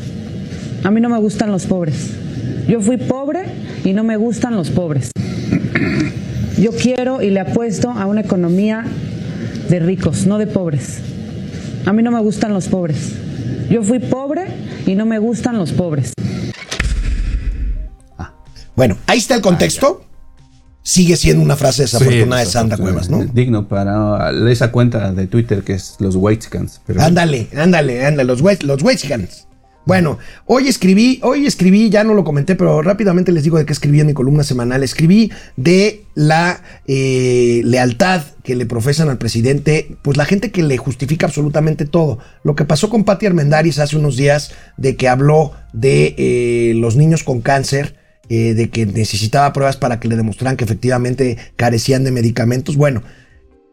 A 0.84 0.92
mí 0.92 1.02
no 1.02 1.10
me 1.10 1.18
gustan 1.18 1.52
los 1.52 1.66
pobres. 1.66 2.12
Yo 2.68 2.80
fui 2.80 2.98
pobre 2.98 3.46
y 3.84 3.94
no 3.94 4.04
me 4.04 4.16
gustan 4.16 4.56
los 4.56 4.70
pobres. 4.70 5.12
Yo 6.58 6.72
quiero 6.72 7.22
y 7.22 7.32
le 7.32 7.40
apuesto 7.40 7.90
a 7.90 8.06
una 8.06 8.22
economía 8.22 8.86
de 9.70 9.80
ricos, 9.80 10.26
no 10.26 10.38
de 10.38 10.48
pobres. 10.48 11.00
A 11.86 11.92
mí 11.92 12.04
no 12.04 12.12
me 12.12 12.22
gustan 12.22 12.54
los 12.54 12.68
pobres. 12.68 13.14
Yo 13.70 13.84
fui 13.84 14.00
pobre 14.00 14.46
y 14.86 14.96
no 14.96 15.06
me 15.06 15.20
gustan 15.20 15.58
los 15.58 15.72
pobres. 15.72 16.14
Bueno, 18.76 18.98
ahí 19.08 19.18
está 19.18 19.36
el 19.36 19.42
contexto. 19.42 20.06
Sigue 20.84 21.16
siendo 21.16 21.44
una 21.44 21.56
frase 21.56 21.84
desafortunada 21.84 22.42
de 22.42 22.48
Sandra 22.48 22.78
Cuevas, 22.78 23.10
¿no? 23.10 23.24
Digno 23.26 23.68
para 23.68 24.32
esa 24.50 24.72
cuenta 24.72 25.12
de 25.12 25.28
Twitter 25.28 25.64
que 25.64 25.74
es 25.74 25.96
los 26.00 26.16
Whitescans. 26.16 26.82
Ándale, 26.98 27.50
ándale, 27.56 28.06
ándale, 28.06 28.28
los, 28.28 28.42
West, 28.42 28.64
los. 28.64 28.82
Bueno, 29.86 30.20
hoy 30.46 30.68
escribí, 30.68 31.20
hoy 31.24 31.48
escribí, 31.48 31.90
ya 31.90 32.04
no 32.04 32.14
lo 32.14 32.24
comenté, 32.24 32.56
pero 32.56 32.84
rápidamente 32.84 33.32
les 33.32 33.44
digo 33.44 33.58
de 33.58 33.66
qué 33.66 33.74
escribí 33.74 34.00
en 34.00 34.08
mi 34.08 34.14
columna 34.14 34.44
semanal. 34.44 34.84
Escribí 34.84 35.32
de 35.56 36.06
la 36.14 36.62
eh, 36.86 37.62
lealtad 37.64 38.22
que 38.44 38.56
le 38.56 38.68
profesan 38.68 39.10
al 39.10 39.18
presidente, 39.18 39.98
pues 40.04 40.18
la 40.18 40.26
gente 40.26 40.52
que 40.52 40.62
le 40.62 40.78
justifica 40.78 41.26
absolutamente 41.26 41.86
todo. 41.86 42.20
Lo 42.44 42.56
que 42.56 42.66
pasó 42.66 42.90
con 42.90 43.06
Patti 43.06 43.26
Armendáriz 43.26 43.80
hace 43.80 43.98
unos 43.98 44.18
días, 44.18 44.52
de 44.78 44.96
que 44.96 45.08
habló 45.08 45.54
de 45.74 46.14
eh, 46.18 46.74
los 46.76 46.96
niños 46.96 47.24
con 47.24 47.42
cáncer, 47.42 47.96
eh, 48.34 48.54
de 48.54 48.70
que 48.70 48.86
necesitaba 48.86 49.52
pruebas 49.52 49.76
para 49.76 50.00
que 50.00 50.08
le 50.08 50.16
demostraran 50.16 50.56
que 50.56 50.64
efectivamente 50.64 51.38
carecían 51.58 52.06
de 52.06 52.12
medicamentos. 52.12 52.78
Bueno, 52.78 53.04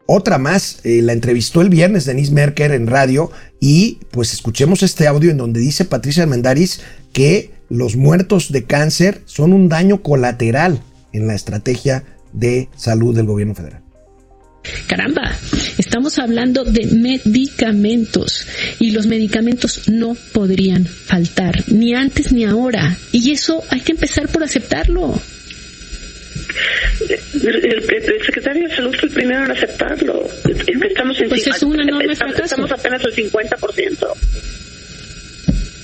otra 0.04 0.38
más, 0.38 0.80
eh, 0.82 1.00
la 1.00 1.12
entrevistó 1.12 1.61
el 1.61 1.68
viernes 1.68 2.06
Denise 2.06 2.32
Merker 2.32 2.72
en 2.72 2.88
radio 2.88 3.30
y 3.61 3.98
pues 4.11 4.32
escuchemos 4.32 4.82
este 4.82 5.06
audio 5.06 5.30
en 5.30 5.36
donde 5.36 5.61
dice 5.61 5.84
Patricia 5.84 6.24
Armendáriz 6.24 6.80
que 7.12 7.52
los 7.68 7.94
muertos 7.94 8.50
de 8.50 8.64
cáncer 8.64 9.22
son 9.26 9.52
un 9.52 9.68
daño 9.68 10.02
colateral 10.02 10.82
en 11.12 11.28
la 11.28 11.36
estrategia 11.36 12.02
de 12.32 12.68
salud 12.74 13.14
del 13.14 13.26
gobierno 13.26 13.54
federal. 13.54 13.82
Caramba, 14.88 15.38
estamos 15.79 16.18
hablando 16.18 16.64
de 16.64 16.87
medicamentos 16.87 18.47
y 18.79 18.91
los 18.91 19.07
medicamentos 19.07 19.89
no 19.89 20.14
podrían 20.33 20.85
faltar, 20.87 21.64
ni 21.68 21.95
antes 21.95 22.33
ni 22.33 22.45
ahora. 22.45 22.97
Y 23.12 23.31
eso 23.33 23.62
hay 23.70 23.81
que 23.81 23.93
empezar 23.93 24.29
por 24.29 24.43
aceptarlo. 24.43 25.20
El, 27.35 27.45
el- 27.45 27.85
el 27.91 28.24
secretario 28.26 28.68
de 28.68 28.74
Salud 28.74 28.95
fue 28.99 29.09
el 29.09 29.14
primero 29.14 29.45
en 29.45 29.51
aceptarlo. 29.53 30.29
Es 30.49 30.62
que 30.64 30.72
estamos 30.89 31.20
en 31.20 31.29
Pues 31.29 31.47
es 31.47 31.62
un 31.62 31.81
enorme 31.81 32.12
estamos, 32.12 32.35
fracaso. 32.35 32.55
estamos 32.62 32.72
apenas 32.72 33.05
al 33.05 33.12
50%. 33.14 34.09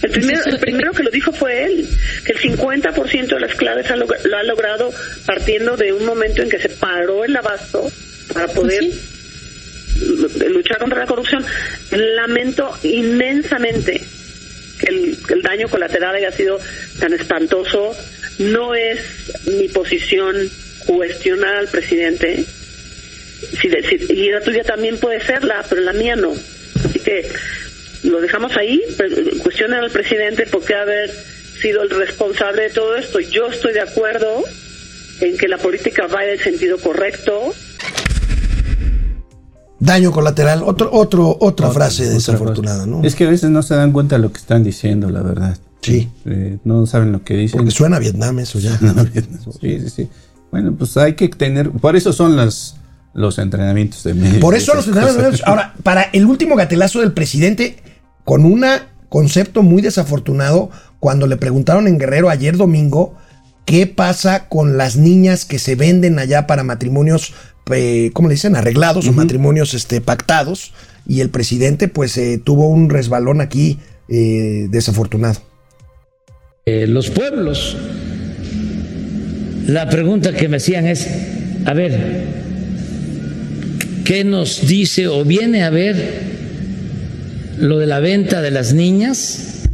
El 0.03 0.11
primero, 0.11 0.41
eso- 0.41 0.51
el 0.51 0.59
primero 0.59 0.93
que 0.93 1.03
lo 1.03 1.11
dijo 1.11 1.33
fue 1.33 1.65
él, 1.65 1.87
que 2.25 2.33
el 2.33 2.39
50% 2.39 3.35
de 3.35 3.41
las 3.41 3.55
claves 3.55 3.91
ha 3.91 3.97
lo 3.97 4.07
ha 4.11 4.43
logrado 4.43 4.91
partiendo 5.25 5.77
de 5.77 5.93
un 5.93 6.05
momento 6.05 6.43
en 6.43 6.49
que 6.51 6.59
se 6.59 6.69
paró 6.69 7.25
el 7.25 7.35
abasto 7.37 7.91
para 8.33 8.49
poder 8.49 8.83
l- 8.85 8.95
luchar 10.49 10.79
contra 10.79 11.01
la 11.01 11.07
corrupción. 11.07 11.45
Lamento 11.91 12.71
inmensamente 12.83 14.01
que 14.79 14.87
el, 14.87 15.19
el 15.29 15.43
daño 15.43 15.69
colateral 15.69 16.15
haya 16.17 16.33
sido 16.33 16.59
tan 16.99 17.13
espantoso. 17.13 17.97
No 18.39 18.75
es 18.75 18.99
mi 19.47 19.69
posición 19.69 20.37
cuestionar 20.87 21.57
al 21.57 21.69
presidente. 21.69 22.45
Si, 23.61 23.69
si- 23.69 24.13
y 24.13 24.31
la 24.31 24.41
tuya 24.41 24.65
también 24.65 24.99
puede 24.99 25.21
serla, 25.25 25.65
pero 25.69 25.83
la 25.83 25.93
mía 25.93 26.17
no. 26.17 26.33
Así 26.85 26.99
que 26.99 27.29
lo 28.05 28.21
dejamos 28.21 28.57
ahí. 28.57 28.81
pero 28.97 29.17
Cuestionan 29.43 29.85
al 29.85 29.91
presidente 29.91 30.47
por 30.47 30.65
qué 30.65 30.75
haber 30.75 31.11
sido 31.61 31.83
el 31.83 31.91
responsable 31.91 32.63
de 32.63 32.71
todo 32.71 32.97
esto. 32.97 33.21
Yo 33.21 33.47
estoy 33.49 33.73
de 33.75 33.81
acuerdo 33.81 34.43
en 35.21 35.37
que 35.39 35.47
la 35.49 35.59
política 35.59 36.07
vaya 36.09 36.33
en 36.33 36.39
el 36.39 36.45
sentido 36.45 36.79
correcto. 36.79 37.55
Daño 39.85 40.13
colateral, 40.13 40.63
otro, 40.65 40.89
otro, 40.93 41.37
otra 41.41 41.71
frase 41.71 42.09
desafortunada, 42.09 42.87
¿no? 42.87 43.03
Es 43.03 43.15
que 43.15 43.27
a 43.27 43.31
veces 43.31 43.51
no 43.51 43.63
se 43.63 43.75
dan 43.75 43.93
cuenta 43.93 44.17
de 44.17 44.23
lo 44.23 44.33
que 44.33 44.39
están 44.39 44.65
diciendo, 44.65 45.11
la 45.11 45.21
verdad. 45.21 45.59
Sí. 45.83 46.09
Eh, 46.25 46.57
no 46.65 46.87
saben 46.87 47.13
lo 47.13 47.23
que 47.23 47.35
dicen. 47.35 47.59
Porque 47.59 47.71
suena 47.71 47.97
a 47.97 47.99
Vietnam 47.99 48.39
eso 48.39 48.59
ya. 48.59 48.79
Suena 48.79 49.03
a 49.03 49.05
Vietnam. 49.13 49.41
Sí, 49.61 49.81
sí, 49.81 49.91
sí. 49.91 50.09
Bueno, 50.51 50.75
pues 50.75 50.97
hay 50.97 51.15
que 51.15 51.29
tener. 51.29 51.71
Por 51.71 51.97
eso 51.97 52.15
son 52.15 52.35
las, 52.35 52.77
los 53.13 53.39
entrenamientos 53.39 54.03
de 54.05 54.15
medios. 54.15 54.39
Por 54.39 54.55
eso 54.55 54.75
los 54.75 54.87
entrenamientos. 54.87 55.43
Ahora, 55.45 55.75
para 55.83 56.03
el 56.03 56.25
último 56.25 56.57
gatelazo 56.57 57.01
del 57.01 57.13
presidente, 57.13 57.77
con 58.25 58.47
un 58.47 58.65
concepto 59.11 59.63
muy 59.63 59.83
desafortunado, 59.83 60.71
cuando 60.99 61.27
le 61.27 61.37
preguntaron 61.37 61.87
en 61.89 61.99
Guerrero 61.99 62.31
ayer 62.31 62.57
domingo, 62.57 63.17
¿qué 63.67 63.87
pasa 63.87 64.49
con 64.49 64.79
las 64.79 64.97
niñas 64.97 65.45
que 65.45 65.59
se 65.59 65.75
venden 65.75 66.19
allá 66.19 66.47
para 66.47 66.65
matrimonios, 66.65 67.35
eh, 67.71 68.11
¿cómo 68.13 68.29
le 68.29 68.35
dicen? 68.35 68.57
Arreglados 68.57 69.09
o 69.09 69.13
matrimonios 69.13 69.75
este, 69.75 70.01
pactados. 70.01 70.73
Y 71.07 71.21
el 71.21 71.31
presidente, 71.31 71.89
pues, 71.89 72.17
eh, 72.17 72.41
tuvo 72.43 72.69
un 72.69 72.89
resbalón 72.91 73.41
aquí 73.41 73.79
eh, 74.09 74.67
desafortunado. 74.71 75.41
Eh, 76.67 76.87
los 76.87 77.11
pueblos. 77.11 77.77
La 79.67 79.89
pregunta 79.89 80.33
que 80.33 80.49
me 80.49 80.59
hacían 80.59 80.87
es, 80.87 81.09
a 81.65 81.73
ver, 81.73 82.25
¿qué 84.05 84.25
nos 84.25 84.67
dice 84.67 85.09
o 85.09 85.25
viene 85.25 85.63
a 85.63 85.71
ver 85.71 86.23
lo 87.59 87.79
de 87.79 87.87
la 87.87 88.01
venta 88.01 88.43
de 88.43 88.51
las 88.51 88.75
niñas? 88.75 89.65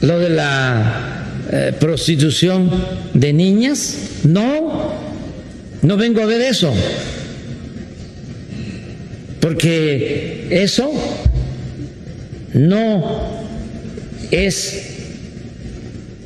¿Lo 0.00 0.18
de 0.18 0.30
la 0.30 1.24
eh, 1.52 1.72
prostitución 1.78 2.70
de 3.14 3.32
niñas? 3.32 3.96
No, 4.24 4.92
no 5.86 5.96
vengo 5.96 6.20
a 6.20 6.26
ver 6.26 6.40
eso. 6.40 6.74
Porque 9.40 10.48
eso 10.50 10.90
no 12.52 13.36
es 14.32 14.82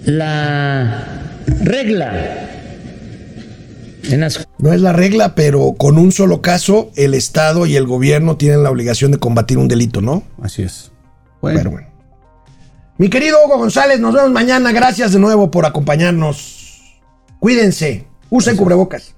la 0.06 1.34
regla. 1.60 2.46
En 4.04 4.20
las 4.20 4.48
No 4.58 4.72
es 4.72 4.80
la 4.80 4.94
regla, 4.94 5.34
pero 5.34 5.74
con 5.76 5.98
un 5.98 6.10
solo 6.10 6.40
caso, 6.40 6.90
el 6.96 7.12
Estado 7.12 7.66
y 7.66 7.76
el 7.76 7.86
gobierno 7.86 8.38
tienen 8.38 8.62
la 8.62 8.70
obligación 8.70 9.12
de 9.12 9.18
combatir 9.18 9.58
un 9.58 9.68
delito, 9.68 10.00
¿no? 10.00 10.22
Así 10.40 10.62
es. 10.62 10.90
Pero 11.42 11.70
bueno. 11.70 11.88
Mi 12.96 13.10
querido 13.10 13.36
Hugo 13.44 13.58
González, 13.58 14.00
nos 14.00 14.14
vemos 14.14 14.30
mañana. 14.30 14.72
Gracias 14.72 15.12
de 15.12 15.18
nuevo 15.18 15.50
por 15.50 15.66
acompañarnos. 15.66 16.98
Cuídense. 17.40 18.06
Usen 18.30 18.56
cubrebocas. 18.56 19.14